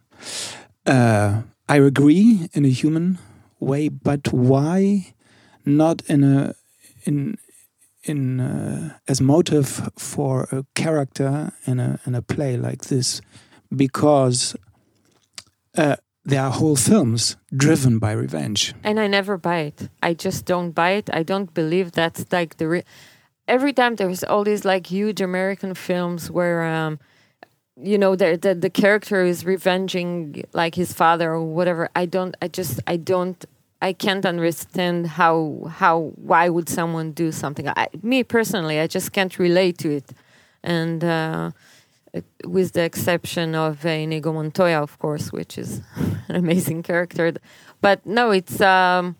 Uh, 0.85 1.41
I 1.67 1.77
agree 1.77 2.49
in 2.53 2.65
a 2.65 2.69
human 2.69 3.17
way, 3.59 3.89
but 3.89 4.31
why 4.31 5.13
not 5.65 6.01
in 6.07 6.23
a 6.23 6.55
in 7.07 7.37
in 8.03 8.39
uh, 8.39 8.97
as 9.07 9.19
motive 9.21 9.89
for 9.97 10.47
a 10.51 10.65
character 10.75 11.51
in 11.65 11.79
a 11.79 11.99
in 12.05 12.15
a 12.15 12.21
play 12.21 12.57
like 12.57 12.83
this 12.85 13.21
because 13.75 14.55
uh, 15.77 15.95
there 16.27 16.41
are 16.41 16.51
whole 16.51 16.75
films 16.75 17.37
driven 17.55 17.99
by 17.99 18.11
revenge. 18.11 18.73
And 18.83 18.99
I 18.99 19.07
never 19.07 19.37
buy 19.37 19.59
it. 19.59 19.89
I 20.03 20.13
just 20.13 20.45
don't 20.45 20.71
buy 20.71 20.91
it. 20.91 21.09
I 21.13 21.23
don't 21.23 21.53
believe 21.53 21.93
that's 21.93 22.25
like 22.31 22.57
the. 22.57 22.83
Every 23.47 23.71
time 23.71 23.95
there's 23.95 24.23
all 24.25 24.43
these 24.43 24.65
like 24.65 24.87
huge 24.87 25.21
American 25.21 25.73
films 25.73 26.29
where, 26.29 26.65
um, 26.65 26.99
you 27.81 27.97
know, 27.97 28.15
the, 28.17 28.37
the 28.37 28.53
the 28.53 28.69
character 28.69 29.23
is 29.23 29.45
revenging 29.45 30.43
like 30.53 30.75
his 30.75 30.91
father 30.91 31.31
or 31.31 31.43
whatever. 31.43 31.89
I 31.95 32.05
don't. 32.05 32.35
I 32.41 32.49
just. 32.49 32.81
I 32.87 32.97
don't. 32.97 33.45
I 33.81 33.93
can't 33.93 34.25
understand 34.25 35.07
how 35.07 35.69
how 35.69 36.11
why 36.15 36.49
would 36.49 36.69
someone 36.69 37.11
do 37.11 37.31
something. 37.31 37.67
I, 37.69 37.87
me 38.01 38.23
personally, 38.23 38.79
I 38.79 38.87
just 38.87 39.11
can't 39.11 39.37
relate 39.39 39.77
to 39.79 39.89
it, 39.97 40.11
and. 40.63 41.03
Uh, 41.03 41.51
with 42.45 42.71
the 42.71 42.81
exception 42.81 43.53
of 43.53 43.85
uh, 43.85 43.89
Inigo 43.89 44.33
Montoya, 44.33 44.81
of 44.81 44.97
course, 44.97 45.31
which 45.31 45.57
is 45.57 45.81
an 46.29 46.35
amazing 46.35 46.81
character. 46.81 47.33
But 47.81 48.03
no, 48.05 48.31
it's 48.31 48.59
um, 48.59 49.17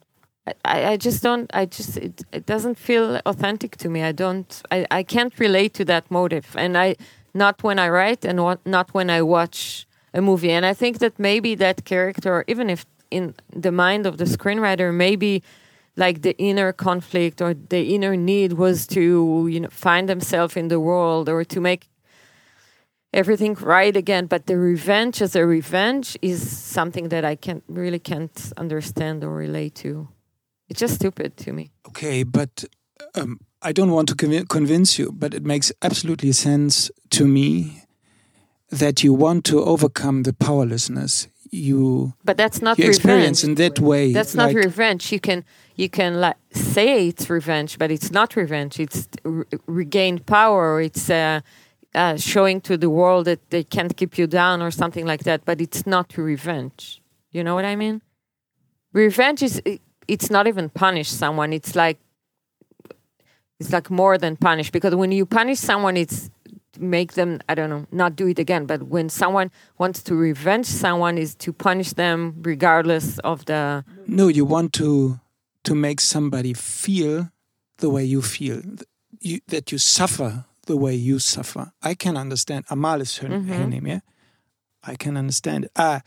I, 0.66 0.94
I 0.94 0.98
just 0.98 1.22
don't. 1.24 1.50
I 1.54 1.66
just 1.66 1.98
it, 1.98 2.24
it 2.32 2.46
doesn't 2.46 2.76
feel 2.76 3.20
authentic 3.26 3.78
to 3.78 3.90
me. 3.90 4.04
I 4.04 4.12
don't. 4.12 4.62
I, 4.72 4.86
I 4.90 5.04
can't 5.04 5.38
relate 5.40 5.74
to 5.76 5.86
that 5.86 6.10
motive, 6.10 6.56
and 6.56 6.78
I 6.78 6.96
not 7.34 7.64
when 7.64 7.80
I 7.80 7.90
write 7.90 8.26
and 8.26 8.44
what, 8.44 8.66
not 8.66 8.94
when 8.94 9.10
I 9.10 9.22
watch 9.22 9.86
a 10.14 10.22
movie. 10.22 10.52
And 10.52 10.66
I 10.66 10.74
think 10.74 11.00
that 11.00 11.20
maybe 11.20 11.56
that 11.56 11.86
character, 11.86 12.44
even 12.48 12.70
if 12.70 12.86
in 13.12 13.36
the 13.56 13.72
mind 13.72 14.06
of 14.06 14.18
the 14.18 14.26
screenwriter, 14.26 14.94
maybe 14.94 15.44
like 15.96 16.22
the 16.22 16.38
inner 16.38 16.72
conflict 16.72 17.42
or 17.42 17.54
the 17.54 17.96
inner 17.96 18.16
need 18.16 18.54
was 18.54 18.88
to 18.88 19.48
you 19.50 19.60
know 19.60 19.70
find 19.70 20.08
himself 20.10 20.56
in 20.56 20.68
the 20.68 20.80
world 20.80 21.28
or 21.28 21.44
to 21.44 21.60
make 21.60 21.90
everything 23.14 23.56
right 23.56 23.96
again. 23.96 24.28
But 24.28 24.46
the 24.46 24.58
revenge 24.58 25.22
as 25.22 25.36
a 25.36 25.46
revenge 25.46 26.18
is 26.22 26.40
something 26.50 27.10
that 27.10 27.26
I 27.26 27.36
can't 27.36 27.64
really 27.68 28.00
can't 28.00 28.54
understand 28.58 29.24
or 29.24 29.34
relate 29.34 29.76
to. 29.76 30.08
It's 30.70 30.80
just 30.80 30.96
stupid 30.96 31.38
to 31.38 31.54
me. 31.54 31.72
Okay, 31.88 32.24
but 32.24 32.66
um, 33.16 33.40
I 33.62 33.72
don't 33.72 33.92
want 33.92 34.08
to 34.10 34.16
conv 34.16 34.48
convince 34.50 35.00
you, 35.00 35.12
but 35.12 35.34
it 35.34 35.44
makes 35.44 35.72
absolutely 35.82 36.32
sense 36.32 36.92
to 37.10 37.26
me 37.26 37.84
that 38.70 39.04
you 39.04 39.14
want 39.14 39.46
to 39.46 39.64
overcome 39.64 40.24
the 40.24 40.34
powerlessness 40.34 41.28
you 41.52 42.14
but 42.24 42.38
that's 42.38 42.62
not 42.62 42.78
you 42.78 42.90
revenge. 42.90 43.44
in 43.44 43.56
that 43.56 43.80
way 43.80 44.14
that's 44.14 44.36
like 44.36 44.54
not 44.54 44.64
revenge 44.64 45.12
you 45.12 45.20
can 45.20 45.44
you 45.76 45.90
can 45.90 46.20
like 46.20 46.36
say 46.52 47.08
it's 47.08 47.30
revenge 47.30 47.78
but 47.78 47.92
it's 47.92 48.12
not 48.12 48.36
revenge 48.36 48.80
it's 48.80 49.08
re 49.24 49.46
regained 49.68 50.26
power 50.26 50.82
it's 50.82 51.10
uh, 51.10 51.40
uh, 51.98 52.16
showing 52.16 52.62
to 52.62 52.78
the 52.78 52.90
world 52.90 53.26
that 53.26 53.50
they 53.50 53.64
can't 53.64 53.98
keep 53.98 54.18
you 54.18 54.28
down 54.28 54.62
or 54.62 54.72
something 54.72 55.06
like 55.06 55.24
that. 55.24 55.44
But 55.46 55.60
it's 55.60 55.86
not 55.86 56.16
revenge. 56.18 57.02
You 57.32 57.44
know 57.44 57.56
what 57.56 57.66
I 57.66 57.76
mean? 57.76 58.02
Revenge 58.94 59.44
is 59.44 59.62
it's 60.08 60.30
not 60.30 60.48
even 60.48 60.70
punish 60.70 61.10
someone. 61.10 61.54
It's 61.54 61.76
like 61.76 62.00
it's 63.60 63.72
like 63.72 63.90
more 63.90 64.18
than 64.18 64.36
punish 64.36 64.72
because 64.72 64.96
when 64.96 65.12
you 65.12 65.26
punish 65.26 65.60
someone, 65.60 65.98
it's 65.98 66.30
make 66.80 67.14
them 67.14 67.40
I 67.50 67.56
don't 67.56 67.70
know 67.70 67.86
not 67.92 68.16
do 68.16 68.28
it 68.28 68.40
again. 68.40 68.66
But 68.66 68.84
when 68.84 69.10
someone 69.10 69.52
wants 69.78 70.04
to 70.04 70.16
revenge 70.16 70.66
someone, 70.66 71.18
is 71.18 71.36
to 71.36 71.54
punish 71.54 71.94
them 71.94 72.36
regardless 72.42 73.20
of 73.20 73.46
the. 73.46 73.84
No, 74.08 74.28
you 74.28 74.46
want 74.46 74.74
to 74.74 75.20
to 75.64 75.76
make 75.76 76.02
somebody 76.02 76.54
feel 76.54 77.30
the 77.78 77.90
way 77.90 78.04
you 78.04 78.22
feel. 78.22 78.62
You, 79.20 79.40
that 79.48 79.72
you 79.72 79.80
suffer 79.80 80.46
the 80.68 80.78
way 80.78 80.94
you 80.94 81.20
suffer. 81.20 81.72
I 81.82 81.96
can 81.96 82.16
understand. 82.16 82.66
Amal 82.70 83.02
is 83.02 83.18
her, 83.18 83.28
mm-hmm. 83.28 83.52
her 83.52 83.68
name, 83.68 83.88
yeah. 83.88 84.00
I 84.84 84.96
can 84.96 85.18
understand. 85.18 85.66
It. 85.66 85.72
Uh, 85.76 86.00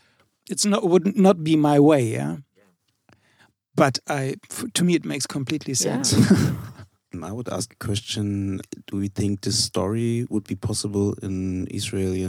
it's 0.49 0.65
not 0.65 0.83
would 0.83 1.17
not 1.17 1.43
be 1.43 1.55
my 1.55 1.79
way, 1.79 2.03
yeah. 2.03 2.37
But 3.75 3.99
I, 4.07 4.35
to 4.73 4.83
me, 4.83 4.95
it 4.95 5.05
makes 5.05 5.25
completely 5.25 5.73
sense. 5.73 6.13
Yeah. 6.13 6.51
I 7.23 7.31
would 7.31 7.49
ask 7.49 7.73
a 7.73 7.75
question: 7.75 8.61
Do 8.87 8.97
we 8.97 9.07
think 9.07 9.41
this 9.41 9.63
story 9.63 10.25
would 10.29 10.45
be 10.45 10.55
possible 10.55 11.13
in 11.21 11.67
Israeli 11.69 12.23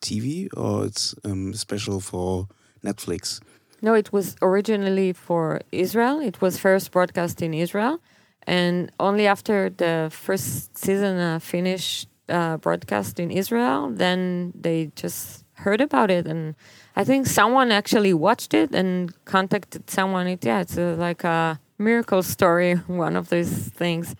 TV, 0.00 0.48
or 0.56 0.86
it's 0.86 1.14
um, 1.24 1.54
special 1.54 2.00
for 2.00 2.48
Netflix? 2.84 3.40
No, 3.82 3.94
it 3.94 4.12
was 4.12 4.36
originally 4.40 5.12
for 5.12 5.60
Israel. 5.70 6.20
It 6.20 6.40
was 6.40 6.58
first 6.58 6.90
broadcast 6.90 7.42
in 7.42 7.52
Israel 7.52 8.00
and 8.46 8.90
only 9.00 9.26
after 9.26 9.70
the 9.70 10.08
first 10.12 10.76
season 10.78 11.18
uh, 11.18 11.38
finished 11.40 12.08
uh, 12.28 12.56
broadcast 12.58 13.18
in 13.18 13.30
Israel, 13.30 13.90
then 13.90 14.52
they 14.54 14.90
just 14.94 15.44
heard 15.54 15.80
about 15.80 16.10
it, 16.10 16.26
and 16.26 16.54
I 16.94 17.04
think 17.04 17.26
someone 17.26 17.72
actually 17.72 18.14
watched 18.14 18.54
it 18.54 18.74
and 18.74 19.12
contacted 19.24 19.90
someone. 19.90 20.26
It, 20.26 20.44
yeah, 20.44 20.60
it's 20.60 20.76
a, 20.76 20.94
like 20.96 21.24
a 21.24 21.58
miracle 21.78 22.22
story, 22.22 22.74
one 22.74 23.16
of 23.16 23.28
those 23.28 23.50
things. 23.50 24.14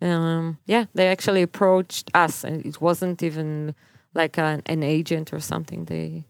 Um, 0.00 0.58
yeah, 0.66 0.84
they 0.94 1.08
actually 1.08 1.42
approached 1.42 2.10
us, 2.14 2.44
and 2.44 2.64
it 2.64 2.80
wasn't 2.80 3.22
even 3.22 3.74
like 4.14 4.38
an, 4.38 4.62
an 4.66 4.82
agent 4.82 5.32
or 5.32 5.40
something. 5.40 5.86
They 5.86 6.24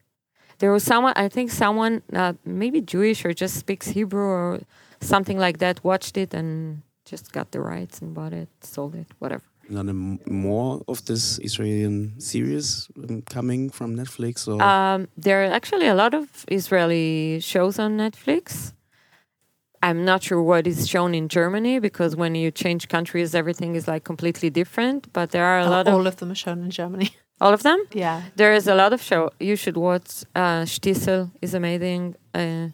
there 0.59 0.73
was 0.73 0.83
someone, 0.83 1.13
I 1.17 1.29
think 1.29 1.51
someone, 1.51 2.03
uh, 2.13 2.33
maybe 2.45 2.81
Jewish 2.81 3.25
or 3.25 3.33
just 3.33 3.57
speaks 3.57 3.89
Hebrew 3.89 4.27
or 4.27 4.61
something 5.01 5.39
like 5.39 5.59
that, 5.59 5.83
watched 5.85 6.17
it 6.17 6.35
and 6.35 6.83
just 7.05 7.33
got 7.33 7.53
the 7.53 7.61
rights 7.61 8.01
and 8.01 8.13
bought 8.13 8.33
it, 8.33 8.49
sold 8.61 8.95
it, 8.95 9.07
whatever. 9.21 9.45
Not 9.71 9.87
more 10.27 10.83
of 10.89 11.05
this 11.05 11.39
Israeli 11.41 12.11
series 12.19 12.89
um, 12.97 13.23
coming 13.23 13.71
from 13.71 13.97
Netflix, 13.97 14.49
or 14.49 14.63
um, 14.63 15.09
there 15.17 15.45
are 15.45 15.53
actually 15.53 15.87
a 15.87 15.95
lot 15.95 16.15
of 16.15 16.27
Israeli 16.51 17.39
shows 17.41 17.79
on 17.79 17.99
Netflix. 17.99 18.73
I'm 19.83 20.05
not 20.05 20.23
sure 20.23 20.43
what 20.43 20.67
is 20.67 20.89
shown 20.89 21.15
in 21.15 21.29
Germany 21.29 21.79
because 21.79 22.17
when 22.17 22.35
you 22.35 22.51
change 22.51 22.89
countries, 22.89 23.35
everything 23.35 23.75
is 23.75 23.87
like 23.87 24.05
completely 24.05 24.51
different. 24.51 25.13
But 25.13 25.31
there 25.31 25.45
are 25.45 25.61
a 25.61 25.67
oh, 25.67 25.71
lot 25.71 25.87
all 25.87 25.95
of 25.95 26.01
all 26.01 26.07
of 26.07 26.17
them 26.17 26.31
are 26.33 26.35
shown 26.35 26.63
in 26.63 26.71
Germany. 26.71 27.11
All 27.41 27.55
of 27.55 27.63
them? 27.63 27.81
Yeah. 27.93 28.23
There 28.35 28.53
is 28.53 28.67
a 28.67 28.75
lot 28.75 28.93
of 28.93 29.01
show. 29.01 29.31
You 29.39 29.55
should 29.55 29.77
watch. 29.77 30.25
Uh, 30.35 30.63
Shtisel 30.63 31.31
is 31.41 31.55
amazing. 31.55 32.17
Uh, 32.35 32.71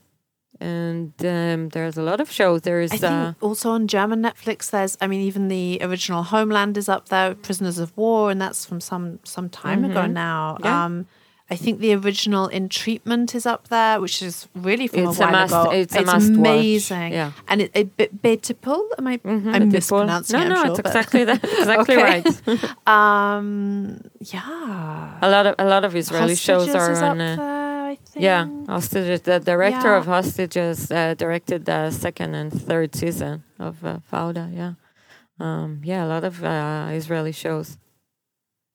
and 0.58 1.12
um, 1.24 1.68
there's 1.68 1.98
a 1.98 2.02
lot 2.02 2.20
of 2.20 2.30
shows. 2.30 2.62
There 2.62 2.80
is 2.80 3.04
uh, 3.04 3.34
also 3.42 3.70
on 3.70 3.88
German 3.88 4.22
Netflix. 4.22 4.70
There's, 4.70 4.96
I 5.02 5.06
mean, 5.06 5.20
even 5.20 5.48
the 5.48 5.80
original 5.82 6.22
Homeland 6.22 6.78
is 6.78 6.88
up 6.88 7.10
there, 7.10 7.34
Prisoners 7.34 7.78
of 7.78 7.94
War, 7.96 8.30
and 8.30 8.40
that's 8.40 8.64
from 8.64 8.80
some 8.80 9.18
some 9.24 9.50
time 9.50 9.82
mm-hmm. 9.82 9.90
ago 9.90 10.06
now. 10.06 10.56
Yeah. 10.60 10.84
Um, 10.84 11.06
I 11.50 11.56
think 11.56 11.80
the 11.80 11.92
original 11.94 12.46
In 12.48 12.68
Treatment 12.70 13.34
is 13.34 13.44
up 13.44 13.68
there, 13.68 14.00
which 14.00 14.22
is 14.22 14.48
really 14.54 14.86
from 14.86 15.08
It's 15.08 15.20
a 15.20 15.24
a 15.24 15.26
while 15.26 15.32
must- 15.42 15.54
ago. 15.54 15.70
it's 15.72 15.94
a 15.94 16.02
must 16.02 16.30
watch, 16.30 16.38
amazing. 16.38 17.12
yeah. 17.12 17.32
And 17.48 17.60
it, 17.62 17.70
it 17.74 17.96
Be- 17.98 18.08
Betipul, 18.36 18.80
am 18.98 19.06
I? 19.06 19.18
Mhm, 19.18 19.54
I'm 19.54 19.68
mispronouncing 19.68 20.38
No, 20.40 20.46
it. 20.46 20.48
no, 20.48 20.60
I'm 20.62 20.70
it's 20.70 20.80
but- 20.80 20.86
exactly 20.86 21.24
that. 21.24 21.40
Exactly 21.60 21.96
right. 21.96 22.26
Um, 22.88 24.00
yeah. 24.20 25.18
A 25.20 25.28
lot 25.34 25.44
of 25.46 25.54
a 25.58 25.66
lot 25.74 25.84
of 25.84 25.94
Israeli 25.94 26.34
shows 26.34 26.68
are 26.74 26.92
on. 27.10 27.20
Uh, 27.20 27.36
there, 27.36 27.84
I 27.92 27.96
think. 27.96 28.22
yeah, 28.28 28.42
Hostages. 28.68 29.20
The 29.22 29.38
director 29.40 29.90
Yeah. 29.92 29.98
of 30.00 30.06
Hostages 30.06 30.90
uh, 30.90 31.14
directed 31.14 31.66
the 31.66 31.90
second 31.90 32.34
and 32.40 32.50
third 32.68 32.94
season 32.94 33.44
of 33.58 33.84
uh, 33.84 33.98
Fauda. 34.10 34.44
Yeah, 34.60 34.72
um, 35.44 35.80
yeah, 35.84 36.04
a 36.06 36.08
lot 36.14 36.24
of 36.24 36.34
uh, 36.42 36.88
Israeli 37.00 37.32
shows. 37.32 37.76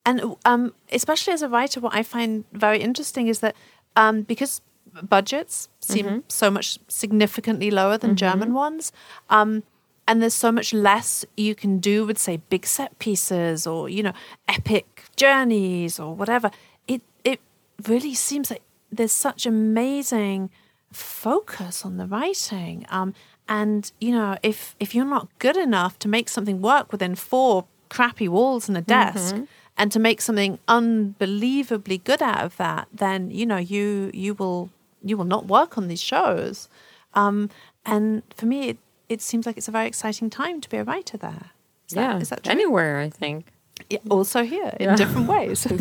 And 0.06 0.36
um, 0.44 0.72
especially 0.92 1.32
as 1.34 1.42
a 1.42 1.48
writer, 1.48 1.80
what 1.80 1.94
I 1.94 2.02
find 2.02 2.44
very 2.52 2.80
interesting 2.80 3.28
is 3.28 3.40
that 3.40 3.54
um, 3.96 4.22
because 4.22 4.60
budgets 5.08 5.68
seem 5.80 6.06
Mm-hmm. 6.06 6.18
so 6.28 6.50
much 6.50 6.78
significantly 6.88 7.70
lower 7.70 7.98
than 7.98 8.16
German 8.16 8.54
ones, 8.54 8.92
um, 9.28 9.62
and 10.08 10.20
there's 10.20 10.34
so 10.34 10.50
much 10.50 10.72
less 10.74 11.24
you 11.36 11.54
can 11.54 11.78
do 11.78 12.04
with, 12.06 12.18
say, 12.18 12.40
big 12.48 12.66
set 12.66 12.98
pieces 12.98 13.66
or 13.66 13.88
you 13.88 14.02
know, 14.02 14.12
epic 14.48 15.04
journeys 15.16 16.00
or 16.00 16.14
whatever. 16.14 16.50
It 16.88 17.02
it 17.24 17.40
really 17.86 18.14
seems 18.14 18.50
like 18.50 18.62
there's 18.90 19.12
such 19.12 19.46
amazing 19.46 20.50
focus 20.92 21.84
on 21.84 21.96
the 21.96 22.06
writing. 22.06 22.84
Um, 22.88 23.14
and 23.48 23.90
you 24.00 24.12
know, 24.12 24.36
if 24.42 24.74
if 24.80 24.94
you're 24.94 25.04
not 25.04 25.28
good 25.38 25.56
enough 25.56 25.98
to 26.00 26.08
make 26.08 26.28
something 26.28 26.60
work 26.60 26.90
within 26.92 27.14
four 27.14 27.66
crappy 27.88 28.28
walls 28.28 28.68
and 28.68 28.76
a 28.76 28.82
desk, 28.82 29.34
and 29.80 29.90
to 29.92 29.98
make 29.98 30.20
something 30.20 30.58
unbelievably 30.68 31.98
good 31.98 32.22
out 32.22 32.44
of 32.44 32.56
that, 32.58 32.88
then 32.92 33.30
you 33.30 33.46
know 33.46 33.56
you 33.56 34.10
you 34.14 34.34
will 34.34 34.70
you 35.02 35.16
will 35.16 35.24
not 35.36 35.46
work 35.46 35.76
on 35.78 35.88
these 35.88 36.00
shows. 36.02 36.68
Um, 37.14 37.50
and 37.86 38.22
for 38.36 38.46
me, 38.46 38.68
it, 38.70 38.78
it 39.08 39.20
seems 39.22 39.46
like 39.46 39.56
it's 39.56 39.68
a 39.68 39.72
very 39.72 39.86
exciting 39.88 40.28
time 40.30 40.60
to 40.60 40.68
be 40.68 40.76
a 40.76 40.84
writer 40.84 41.16
there. 41.16 41.46
Is 41.88 41.96
yeah, 41.96 42.18
is 42.18 42.28
that 42.28 42.44
true? 42.44 42.52
anywhere 42.52 42.98
I 43.00 43.08
think. 43.10 43.46
Yeah, 43.88 43.98
also 44.10 44.44
here 44.44 44.72
in 44.78 44.90
Yeah. 44.90 44.96
different 44.96 45.28
ways. 45.28 45.66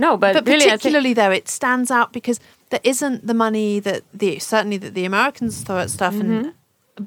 No, 0.00 0.16
but, 0.16 0.32
but 0.34 0.46
really, 0.46 0.66
I 0.66 0.68
think 0.68 0.80
particularly 0.82 1.12
though 1.12 1.32
it 1.32 1.48
stands 1.48 1.90
out 1.90 2.12
because 2.12 2.38
there 2.70 2.78
isn't 2.84 3.26
the 3.26 3.34
money 3.34 3.80
that 3.80 4.02
the 4.14 4.38
certainly 4.38 4.76
that 4.78 4.94
the 4.94 5.04
Americans 5.04 5.60
throw 5.62 5.78
at 5.80 5.90
stuff 5.90 6.14
Mm-hmm. 6.14 6.30
and 6.46 6.52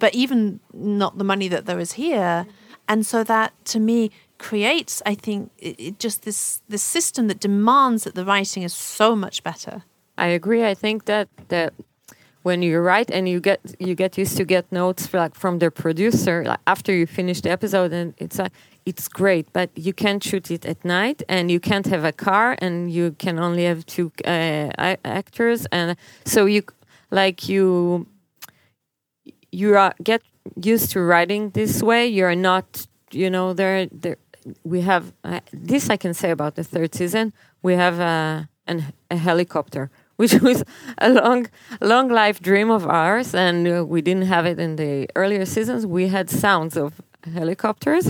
but 0.04 0.14
even 0.14 0.60
not 0.74 1.18
the 1.18 1.24
money 1.24 1.48
that 1.48 1.66
there 1.68 1.80
is 1.80 1.94
here 1.94 2.46
and 2.90 3.06
so 3.06 3.24
that 3.24 3.54
to 3.72 3.80
me 3.80 4.12
creates 4.48 5.02
I 5.14 5.16
think 5.16 5.40
it, 5.68 5.76
it 5.88 5.94
just 6.06 6.20
this 6.24 6.62
this 6.74 6.84
system 6.84 7.28
that 7.30 7.40
demands 7.40 8.04
that 8.04 8.16
the 8.16 8.26
writing 8.26 8.64
is 8.64 8.74
so 8.74 9.16
much 9.16 9.44
better 9.44 9.84
I 10.22 10.28
agree. 10.28 10.64
I 10.64 10.76
think 10.76 11.06
that 11.06 11.28
that 11.48 11.74
when 12.44 12.62
you 12.62 12.80
write 12.80 13.10
and 13.12 13.28
you 13.28 13.40
get 13.40 13.60
you 13.80 13.96
get 13.96 14.18
used 14.18 14.38
to 14.38 14.46
get 14.46 14.72
notes 14.72 15.14
like 15.14 15.36
from 15.36 15.60
the 15.60 15.72
producer 15.72 16.44
like 16.46 16.60
after 16.68 16.94
you 16.94 17.08
finish 17.08 17.42
the 17.42 17.50
episode 17.50 17.92
and 17.94 18.14
it's 18.18 18.38
like 18.38 18.52
it's 18.84 19.08
great, 19.08 19.46
but 19.54 19.70
you 19.76 19.94
can't 19.94 20.24
shoot 20.24 20.50
it 20.50 20.66
at 20.66 20.84
night 20.84 21.22
and 21.30 21.52
you 21.52 21.60
can't 21.60 21.86
have 21.86 22.04
a 22.04 22.12
car 22.12 22.56
and 22.60 22.92
you 22.92 23.16
can 23.20 23.38
only 23.40 23.66
have 23.66 23.86
two 23.86 24.12
uh, 24.26 24.96
actors 25.06 25.68
and 25.72 25.96
so 26.26 26.46
you 26.46 26.64
like 27.12 27.50
you 27.50 28.08
you 29.52 29.76
are 29.76 29.94
get 30.04 30.22
used 30.64 30.92
to 30.92 31.02
writing 31.02 31.52
this 31.52 31.82
way. 31.82 32.08
You're 32.08 32.36
not 32.36 32.88
you 33.12 33.30
know 33.30 33.54
there 33.54 33.88
there 33.88 34.18
we 34.64 34.82
have 34.82 35.14
uh, 35.24 35.40
this 35.54 35.90
I 35.90 35.98
can 35.98 36.14
say 36.14 36.32
about 36.32 36.56
the 36.56 36.64
third 36.64 36.96
season. 36.96 37.34
We 37.62 37.74
have 37.76 38.00
a 38.00 38.50
an, 38.68 38.94
a 39.10 39.18
helicopter, 39.18 39.90
which 40.18 40.34
was 40.42 40.64
a 40.98 41.10
long 41.10 41.48
long 41.82 42.10
life 42.10 42.40
dream 42.40 42.70
of 42.70 42.88
ours, 42.88 43.34
and 43.34 43.68
uh, 43.68 43.86
we 43.86 44.02
didn't 44.02 44.28
have 44.28 44.46
it 44.46 44.60
in 44.60 44.76
the 44.76 45.10
earlier 45.16 45.46
seasons. 45.46 45.86
We 45.86 46.08
had 46.08 46.30
sounds 46.30 46.78
of 46.78 47.02
helicopters, 47.24 48.08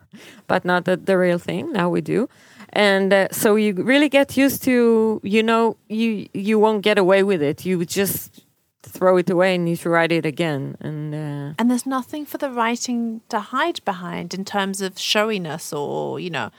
but 0.46 0.64
not 0.64 0.84
the, 0.84 0.96
the 0.96 1.18
real 1.18 1.38
thing. 1.38 1.72
Now 1.72 1.88
we 1.88 2.00
do. 2.00 2.28
And 2.72 3.12
uh, 3.12 3.28
so 3.30 3.54
you 3.54 3.72
really 3.74 4.08
get 4.08 4.36
used 4.36 4.64
to, 4.64 5.20
you 5.22 5.42
know, 5.42 5.76
you 5.88 6.28
you 6.32 6.58
won't 6.58 6.82
get 6.82 6.98
away 6.98 7.22
with 7.22 7.40
it. 7.40 7.64
You 7.64 7.84
just 7.84 8.43
throw 8.90 9.16
it 9.16 9.30
away 9.30 9.54
and 9.54 9.68
you 9.68 9.76
to 9.76 9.88
write 9.88 10.12
it 10.12 10.26
again. 10.26 10.76
And 10.80 11.14
uh, 11.14 11.54
and 11.58 11.70
there's 11.70 11.86
nothing 11.86 12.26
for 12.26 12.38
the 12.38 12.50
writing 12.50 13.20
to 13.28 13.40
hide 13.40 13.84
behind 13.84 14.34
in 14.34 14.44
terms 14.44 14.80
of 14.80 14.98
showiness 14.98 15.72
or 15.72 16.20
you 16.20 16.30
know 16.30 16.50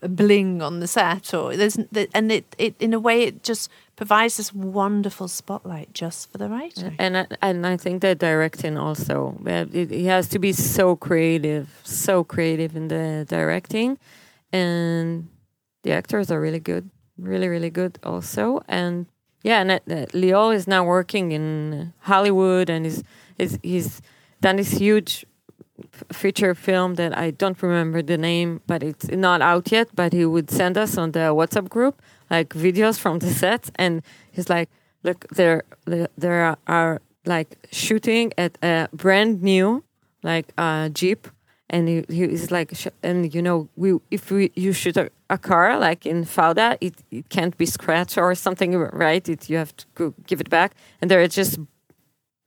bling 0.00 0.62
on 0.62 0.80
the 0.80 0.86
set 0.86 1.34
or 1.34 1.56
there's 1.56 1.78
and 2.14 2.32
it, 2.32 2.56
it 2.58 2.74
in 2.80 2.92
a 2.92 2.98
way 3.00 3.22
it 3.22 3.42
just 3.42 3.70
provides 3.96 4.36
this 4.36 4.52
wonderful 4.52 5.28
spotlight 5.28 5.92
just 5.92 6.30
for 6.32 6.38
the 6.38 6.48
writer. 6.48 6.92
and 6.98 7.18
I, 7.18 7.26
and 7.42 7.66
I 7.66 7.76
think 7.76 8.02
that 8.02 8.18
directing 8.18 8.76
also 8.76 9.38
it, 9.44 9.90
he 9.90 10.06
has 10.06 10.28
to 10.28 10.38
be 10.38 10.52
so 10.52 10.96
creative, 10.96 11.80
so 11.84 12.24
creative 12.24 12.74
in 12.76 12.88
the 12.88 13.24
directing, 13.28 13.98
and 14.52 15.28
the 15.82 15.92
actors 15.92 16.30
are 16.30 16.40
really 16.40 16.60
good, 16.60 16.90
really 17.18 17.48
really 17.48 17.70
good 17.70 17.98
also. 18.02 18.62
And 18.68 19.06
yeah, 19.44 19.60
and 19.60 19.70
uh, 19.72 20.06
Lior 20.12 20.54
is 20.54 20.66
now 20.66 20.84
working 20.84 21.30
in 21.30 21.92
Hollywood, 22.00 22.70
and 22.70 22.86
he's 22.86 23.04
he's, 23.62 24.00
done 24.40 24.56
this 24.56 24.72
huge 24.72 25.24
feature 26.12 26.54
film 26.54 26.94
that 26.96 27.16
I 27.16 27.30
don't 27.30 27.62
remember 27.62 28.02
the 28.02 28.18
name, 28.18 28.60
but 28.66 28.82
it's 28.82 29.08
not 29.08 29.40
out 29.42 29.70
yet. 29.70 29.88
But 29.94 30.12
he 30.12 30.24
would 30.24 30.50
send 30.50 30.76
us 30.76 30.98
on 30.98 31.12
the 31.12 31.32
WhatsApp 31.38 31.68
group 31.68 32.00
like 32.30 32.48
videos 32.54 32.98
from 32.98 33.18
the 33.18 33.30
sets, 33.30 33.70
and 33.76 34.02
he's 34.32 34.48
like, 34.48 34.70
"Look, 35.02 35.26
there, 35.28 35.62
there, 35.84 36.08
there 36.16 36.56
are, 36.66 37.00
like 37.26 37.56
shooting 37.70 38.32
at 38.36 38.58
a 38.62 38.88
brand 38.92 39.42
new 39.42 39.84
like 40.22 40.46
uh, 40.56 40.88
jeep." 40.88 41.28
And 41.70 41.88
he, 41.88 42.04
he 42.08 42.24
is 42.24 42.50
like, 42.50 42.72
and 43.02 43.34
you 43.34 43.42
know, 43.42 43.68
we 43.76 43.98
if 44.10 44.30
we 44.30 44.52
you 44.54 44.72
shoot 44.72 44.96
a, 45.30 45.34
a 45.34 45.38
car 45.38 45.78
like 45.78 46.06
in 46.06 46.24
Fauda, 46.24 46.76
it, 46.80 46.94
it 47.10 47.28
can't 47.28 47.56
be 47.56 47.66
scratched 47.66 48.18
or 48.18 48.34
something, 48.34 48.76
right? 48.76 49.28
It 49.28 49.50
you 49.50 49.56
have 49.56 49.76
to 49.76 49.86
go 49.94 50.14
give 50.26 50.40
it 50.40 50.50
back, 50.50 50.74
and 51.00 51.10
they're 51.10 51.28
just 51.28 51.58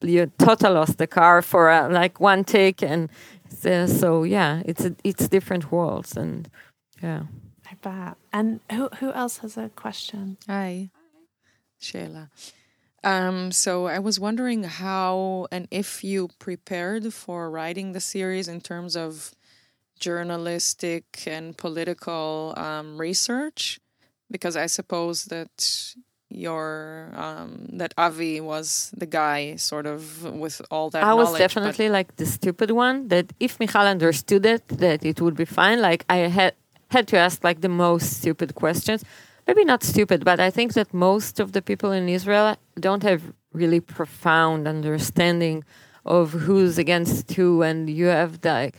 you 0.00 0.30
total 0.38 0.74
lost 0.74 0.98
the 0.98 1.06
car 1.06 1.42
for 1.42 1.70
uh, 1.70 1.88
like 1.90 2.20
one 2.20 2.44
take 2.44 2.82
and 2.82 3.08
uh, 3.64 3.84
so 3.84 4.22
yeah 4.22 4.62
it's 4.64 4.84
a, 4.84 4.94
it's 5.02 5.26
different 5.26 5.72
worlds 5.72 6.16
and 6.16 6.48
yeah 7.02 7.22
I 7.70 7.74
bet. 7.82 8.16
And 8.32 8.60
who 8.72 8.88
who 8.98 9.12
else 9.12 9.38
has 9.38 9.56
a 9.56 9.68
question? 9.68 10.38
Hi, 10.46 10.90
Sheila. 11.78 12.30
Um, 13.04 13.52
so 13.52 13.86
I 13.86 13.98
was 13.98 14.18
wondering 14.18 14.64
how 14.64 15.46
and 15.52 15.68
if 15.70 16.02
you 16.02 16.30
prepared 16.38 17.12
for 17.12 17.50
writing 17.50 17.92
the 17.92 18.00
series 18.00 18.48
in 18.48 18.60
terms 18.60 18.96
of 18.96 19.32
journalistic 19.98 21.04
and 21.26 21.56
political 21.56 22.54
um, 22.56 22.98
research, 23.00 23.80
because 24.30 24.56
I 24.56 24.66
suppose 24.66 25.26
that 25.26 25.94
your 26.30 27.10
um, 27.14 27.66
that 27.72 27.94
Avi 27.96 28.40
was 28.40 28.92
the 28.96 29.06
guy 29.06 29.56
sort 29.56 29.86
of 29.86 30.24
with 30.24 30.60
all 30.70 30.90
that. 30.90 31.02
i 31.02 31.14
was 31.14 31.36
definitely 31.38 31.88
like 31.88 32.16
the 32.16 32.26
stupid 32.26 32.70
one 32.70 33.08
that 33.08 33.32
if 33.40 33.58
michal 33.58 33.86
understood 33.86 34.44
it 34.44 34.66
that 34.68 35.04
it 35.04 35.20
would 35.20 35.34
be 35.34 35.46
fine 35.46 35.80
like 35.80 36.04
i 36.10 36.16
had 36.16 36.54
had 36.90 37.08
to 37.08 37.16
ask 37.16 37.42
like 37.42 37.60
the 37.62 37.68
most 37.68 38.18
stupid 38.20 38.54
questions 38.54 39.04
maybe 39.46 39.64
not 39.64 39.82
stupid 39.82 40.24
but 40.24 40.38
i 40.38 40.50
think 40.50 40.74
that 40.74 40.92
most 40.92 41.40
of 41.40 41.52
the 41.52 41.62
people 41.62 41.92
in 41.92 42.08
israel 42.08 42.56
don't 42.78 43.02
have 43.02 43.22
really 43.54 43.80
profound 43.80 44.68
understanding 44.68 45.64
of 46.04 46.32
who's 46.32 46.76
against 46.76 47.32
who 47.32 47.62
and 47.62 47.88
you 47.88 48.06
have 48.06 48.42
the 48.42 48.70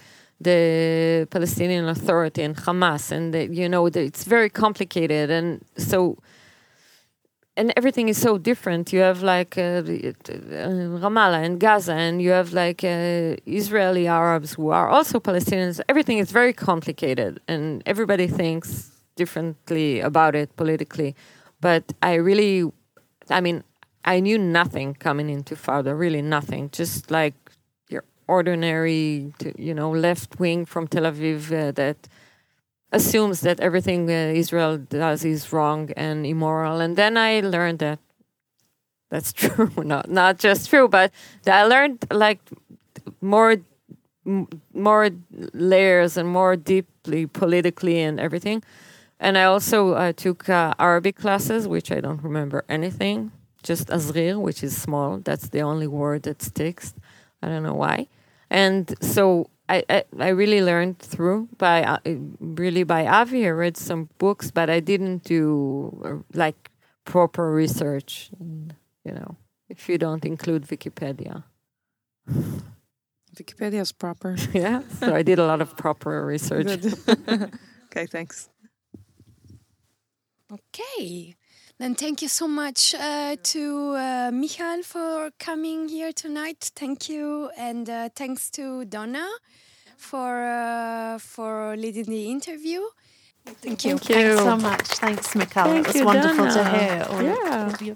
the 0.42 1.28
palestinian 1.32 1.88
authority 1.88 2.42
and 2.42 2.56
hamas 2.56 3.12
and 3.12 3.34
the, 3.34 3.48
you 3.54 3.68
know 3.68 3.90
the, 3.90 4.02
it's 4.02 4.24
very 4.24 4.50
complicated 4.50 5.30
and 5.30 5.64
so 5.78 6.18
and 7.60 7.74
everything 7.76 8.08
is 8.08 8.18
so 8.18 8.38
different. 8.38 8.94
You 8.94 9.02
have 9.02 9.22
like 9.22 9.58
uh, 9.58 9.62
uh, 9.62 9.84
Ramallah 11.04 11.44
and 11.44 11.60
Gaza, 11.60 11.94
and 11.94 12.22
you 12.22 12.30
have 12.30 12.54
like 12.54 12.86
uh, 12.86 13.36
Israeli 13.46 14.08
Arabs 14.08 14.54
who 14.54 14.70
are 14.70 14.88
also 14.88 15.20
Palestinians. 15.20 15.82
Everything 15.90 16.20
is 16.20 16.32
very 16.32 16.54
complicated, 16.54 17.42
and 17.50 17.84
everybody 17.86 18.28
thinks 18.28 18.92
differently 19.18 20.00
about 20.00 20.36
it 20.36 20.56
politically. 20.56 21.16
But 21.60 21.84
I 22.02 22.14
really, 22.14 22.72
I 23.30 23.42
mean, 23.42 23.64
I 24.06 24.22
knew 24.22 24.38
nothing 24.38 24.94
coming 24.94 25.30
into 25.30 25.56
Fauda, 25.56 26.00
really 26.00 26.22
nothing. 26.22 26.70
Just 26.72 27.12
like 27.12 27.36
ordinary, 28.30 29.34
you 29.58 29.74
know, 29.74 29.92
left 29.92 30.40
wing 30.40 30.66
from 30.66 30.88
Tel 30.88 31.04
Aviv 31.04 31.52
uh, 31.52 31.72
that 31.72 31.98
assumes 32.92 33.42
that 33.42 33.60
everything 33.60 34.10
uh, 34.10 34.34
Israel 34.44 34.78
does 34.78 35.26
is 35.26 35.52
wrong 35.54 35.92
and 35.98 36.26
immoral. 36.26 36.80
And 36.80 36.96
then 36.96 37.18
I 37.18 37.42
learned 37.42 37.80
that 37.80 38.00
that's 39.10 39.34
true, 39.42 39.72
not 39.78 40.10
not 40.10 40.40
just 40.40 40.70
true, 40.70 40.88
but 40.88 41.12
I 41.48 41.66
learned 41.66 42.06
like 42.12 42.42
more 43.22 43.58
more 44.74 45.10
layers 45.54 46.18
and 46.18 46.30
more 46.30 46.56
deeply 46.56 47.26
politically 47.28 48.00
and 48.02 48.20
everything 48.20 48.62
And 49.20 49.38
I 49.38 49.46
also 49.46 49.94
uh, 49.94 50.14
took 50.14 50.50
uh, 50.50 50.74
Arabic 50.80 51.18
classes, 51.18 51.68
which 51.68 51.92
I 51.92 52.02
don't 52.02 52.24
remember 52.24 52.66
anything. 52.70 53.32
Just 53.64 53.90
Azrir, 53.90 54.36
which 54.42 54.64
is 54.64 54.74
small. 54.82 55.20
That's 55.20 55.50
the 55.50 55.62
only 55.62 55.88
word 55.88 56.24
that 56.24 56.42
sticks. 56.42 56.94
I 57.44 57.48
don't 57.50 57.64
know 57.64 57.76
why. 57.76 58.08
And 58.50 58.94
so 59.02 59.50
I, 59.68 59.84
I, 59.90 60.04
I 60.20 60.30
really 60.30 60.62
learned 60.62 61.00
through 61.00 61.50
by 61.58 61.84
uh, 61.84 62.00
really 62.40 62.84
by 62.84 63.06
Avi. 63.06 63.46
I 63.46 63.52
read 63.52 63.78
some 63.78 64.10
books, 64.18 64.52
but 64.52 64.70
I 64.70 64.80
didn't 64.80 65.24
do 65.24 66.02
uh, 66.04 66.38
like 66.38 66.72
proper 67.06 67.52
research. 67.52 68.32
And, 68.40 68.76
you 69.06 69.12
know, 69.12 69.36
if 69.70 69.88
you 69.88 69.98
don't 69.98 70.26
include 70.26 70.68
Wikipedia. 70.68 71.44
Wikipedia 73.36 73.82
is 73.82 73.92
proper. 73.92 74.36
yeah, 74.54 74.82
so 75.00 75.16
I 75.16 75.22
did 75.24 75.40
a 75.40 75.46
lot 75.46 75.62
of 75.62 75.78
proper 75.78 76.26
research. 76.26 76.68
okay, 77.86 78.06
thanks. 78.08 78.50
Okay. 80.52 81.36
Then 81.80 81.96
thank 81.96 82.22
you 82.22 82.28
so 82.28 82.46
much 82.46 82.94
uh, 82.94 83.38
to 83.42 83.96
uh, 83.96 84.32
Michal 84.34 84.84
for 84.84 85.32
coming 85.40 85.88
here 85.88 86.12
tonight. 86.12 86.72
Thank 86.76 87.08
you, 87.08 87.50
and 87.58 87.90
uh, 87.90 88.10
thanks 88.18 88.50
to 88.52 88.84
Donna 88.84 89.26
for 89.96 90.44
uh, 90.44 91.20
for 91.20 91.78
leading 91.78 92.04
the 92.04 92.30
interview. 92.30 92.82
Thank 93.62 93.86
you. 93.86 93.98
Thank 93.98 94.10
you. 94.10 94.16
Thanks 94.16 94.44
so 94.44 94.58
much. 94.58 94.88
Thanks, 95.00 95.36
Mikhail. 95.36 95.66
Thank 95.68 95.88
it 95.88 95.88
was 95.88 95.96
you, 95.96 96.06
wonderful 96.06 96.48
to 96.48 96.54
Dana. 96.54 96.78
hear 96.78 97.08
all 97.10 97.24
Yeah. 97.24 97.96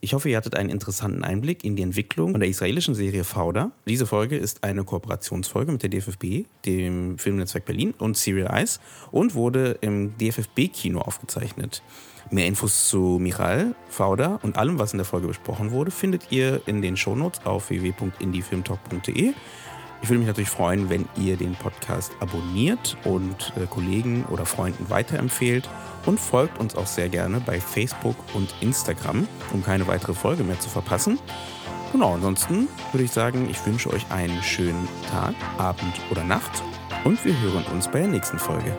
Ich 0.00 0.12
hoffe, 0.12 0.28
ihr 0.28 0.36
hattet 0.36 0.54
einen 0.54 0.68
interessanten 0.68 1.24
Einblick 1.24 1.64
in 1.64 1.74
die 1.74 1.82
Entwicklung 1.82 2.38
der 2.38 2.48
israelischen 2.48 2.94
Serie 2.94 3.24
Fauda. 3.24 3.72
Diese 3.88 4.06
Folge 4.06 4.36
ist 4.36 4.62
eine 4.62 4.84
Kooperationsfolge 4.84 5.72
mit 5.72 5.82
der 5.82 5.90
DFFB, 5.90 6.46
dem 6.66 7.18
Filmnetzwerk 7.18 7.64
Berlin 7.64 7.94
und 7.98 8.16
Serial 8.16 8.54
Eyes 8.54 8.78
und 9.10 9.34
wurde 9.34 9.78
im 9.80 10.16
DFFB-Kino 10.18 11.00
aufgezeichnet. 11.00 11.82
Mehr 12.30 12.46
Infos 12.46 12.88
zu 12.88 13.18
Michal, 13.20 13.74
Fauda 13.88 14.38
und 14.42 14.58
allem, 14.58 14.78
was 14.78 14.92
in 14.92 14.98
der 14.98 15.06
Folge 15.06 15.28
besprochen 15.28 15.70
wurde, 15.70 15.90
findet 15.90 16.30
ihr 16.30 16.60
in 16.66 16.82
den 16.82 16.96
Shownotes 16.96 17.46
auf 17.46 17.70
www.indiefilmtalk.de. 17.70 19.32
Ich 20.00 20.08
würde 20.08 20.18
mich 20.18 20.28
natürlich 20.28 20.50
freuen, 20.50 20.90
wenn 20.90 21.08
ihr 21.16 21.36
den 21.36 21.54
Podcast 21.54 22.12
abonniert 22.20 22.96
und 23.04 23.52
äh, 23.56 23.66
Kollegen 23.66 24.24
oder 24.30 24.46
Freunden 24.46 24.90
weiterempfehlt 24.90 25.68
und 26.06 26.20
folgt 26.20 26.60
uns 26.60 26.76
auch 26.76 26.86
sehr 26.86 27.08
gerne 27.08 27.40
bei 27.40 27.60
Facebook 27.60 28.16
und 28.34 28.54
Instagram, 28.60 29.26
um 29.52 29.64
keine 29.64 29.86
weitere 29.86 30.14
Folge 30.14 30.44
mehr 30.44 30.60
zu 30.60 30.68
verpassen. 30.68 31.18
Genau, 31.92 32.14
ansonsten 32.14 32.68
würde 32.92 33.04
ich 33.04 33.10
sagen, 33.10 33.48
ich 33.50 33.64
wünsche 33.66 33.90
euch 33.90 34.10
einen 34.10 34.42
schönen 34.42 34.86
Tag, 35.10 35.34
Abend 35.56 35.94
oder 36.10 36.22
Nacht 36.22 36.62
und 37.04 37.24
wir 37.24 37.38
hören 37.40 37.64
uns 37.72 37.88
bei 37.88 38.00
der 38.00 38.08
nächsten 38.08 38.38
Folge. 38.38 38.76